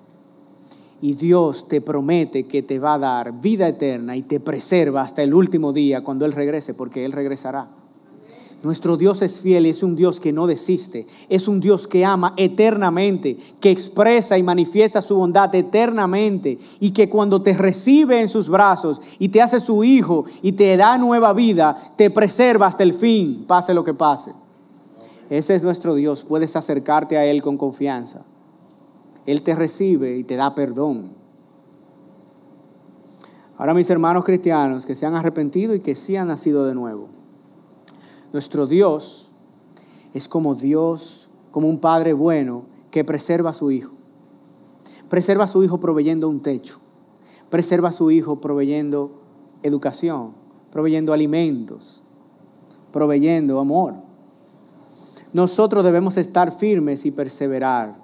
Y 1.02 1.14
Dios 1.14 1.68
te 1.68 1.82
promete 1.82 2.46
que 2.46 2.62
te 2.62 2.78
va 2.78 2.94
a 2.94 2.98
dar 2.98 3.40
vida 3.40 3.68
eterna 3.68 4.16
y 4.16 4.22
te 4.22 4.40
preserva 4.40 5.02
hasta 5.02 5.22
el 5.22 5.34
último 5.34 5.72
día 5.72 6.02
cuando 6.02 6.24
Él 6.24 6.32
regrese, 6.32 6.72
porque 6.72 7.04
Él 7.04 7.12
regresará. 7.12 7.68
Nuestro 8.62 8.96
Dios 8.96 9.22
es 9.22 9.40
fiel 9.40 9.66
y 9.66 9.70
es 9.70 9.82
un 9.82 9.96
Dios 9.96 10.18
que 10.18 10.32
no 10.32 10.46
desiste. 10.46 11.06
Es 11.28 11.46
un 11.46 11.60
Dios 11.60 11.86
que 11.86 12.04
ama 12.04 12.34
eternamente, 12.36 13.36
que 13.60 13.70
expresa 13.70 14.38
y 14.38 14.42
manifiesta 14.42 15.02
su 15.02 15.16
bondad 15.16 15.54
eternamente 15.54 16.58
y 16.80 16.90
que 16.90 17.08
cuando 17.08 17.42
te 17.42 17.52
recibe 17.52 18.20
en 18.20 18.28
sus 18.28 18.48
brazos 18.48 19.00
y 19.18 19.28
te 19.28 19.42
hace 19.42 19.60
su 19.60 19.84
hijo 19.84 20.24
y 20.42 20.52
te 20.52 20.76
da 20.76 20.98
nueva 20.98 21.32
vida, 21.32 21.94
te 21.96 22.10
preserva 22.10 22.66
hasta 22.66 22.82
el 22.82 22.94
fin, 22.94 23.44
pase 23.46 23.74
lo 23.74 23.84
que 23.84 23.94
pase. 23.94 24.32
Ese 25.28 25.54
es 25.54 25.62
nuestro 25.62 25.94
Dios. 25.94 26.24
Puedes 26.24 26.56
acercarte 26.56 27.16
a 27.16 27.26
Él 27.26 27.42
con 27.42 27.58
confianza. 27.58 28.24
Él 29.26 29.42
te 29.42 29.54
recibe 29.54 30.16
y 30.16 30.24
te 30.24 30.36
da 30.36 30.54
perdón. 30.54 31.10
Ahora 33.58 33.74
mis 33.74 33.90
hermanos 33.90 34.24
cristianos 34.24 34.86
que 34.86 34.96
se 34.96 35.06
han 35.06 35.14
arrepentido 35.14 35.74
y 35.74 35.80
que 35.80 35.94
sí 35.94 36.16
han 36.16 36.28
nacido 36.28 36.64
de 36.64 36.74
nuevo. 36.74 37.08
Nuestro 38.36 38.66
Dios 38.66 39.30
es 40.12 40.28
como 40.28 40.54
Dios, 40.54 41.30
como 41.52 41.70
un 41.70 41.78
Padre 41.78 42.12
bueno 42.12 42.64
que 42.90 43.02
preserva 43.02 43.48
a 43.48 43.54
su 43.54 43.70
Hijo. 43.70 43.94
Preserva 45.08 45.44
a 45.44 45.48
su 45.48 45.64
Hijo 45.64 45.80
proveyendo 45.80 46.28
un 46.28 46.42
techo. 46.42 46.78
Preserva 47.48 47.88
a 47.88 47.92
su 47.92 48.10
Hijo 48.10 48.38
proveyendo 48.42 49.22
educación, 49.62 50.32
proveyendo 50.70 51.14
alimentos, 51.14 52.02
proveyendo 52.92 53.58
amor. 53.58 53.94
Nosotros 55.32 55.82
debemos 55.82 56.18
estar 56.18 56.52
firmes 56.52 57.06
y 57.06 57.12
perseverar, 57.12 57.96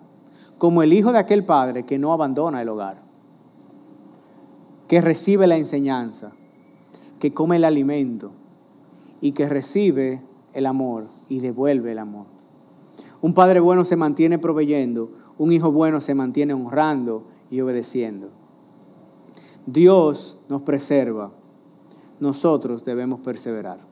como 0.56 0.82
el 0.82 0.94
hijo 0.94 1.12
de 1.12 1.18
aquel 1.18 1.44
padre 1.44 1.84
que 1.84 1.98
no 1.98 2.10
abandona 2.10 2.62
el 2.62 2.70
hogar, 2.70 3.02
que 4.88 5.02
recibe 5.02 5.46
la 5.46 5.58
enseñanza, 5.58 6.32
que 7.18 7.34
come 7.34 7.56
el 7.56 7.64
alimento, 7.64 8.32
y 9.22 9.32
que 9.32 9.48
recibe 9.48 10.20
el 10.52 10.66
amor 10.66 11.06
y 11.30 11.40
devuelve 11.40 11.92
el 11.92 11.98
amor. 12.00 12.26
Un 13.22 13.32
padre 13.32 13.60
bueno 13.60 13.84
se 13.84 13.96
mantiene 13.96 14.38
proveyendo, 14.38 15.12
un 15.38 15.52
hijo 15.52 15.72
bueno 15.72 16.00
se 16.02 16.14
mantiene 16.14 16.52
honrando 16.52 17.24
y 17.48 17.60
obedeciendo. 17.60 18.30
Dios 19.64 20.40
nos 20.48 20.62
preserva, 20.62 21.32
nosotros 22.18 22.84
debemos 22.84 23.20
perseverar. 23.20 23.91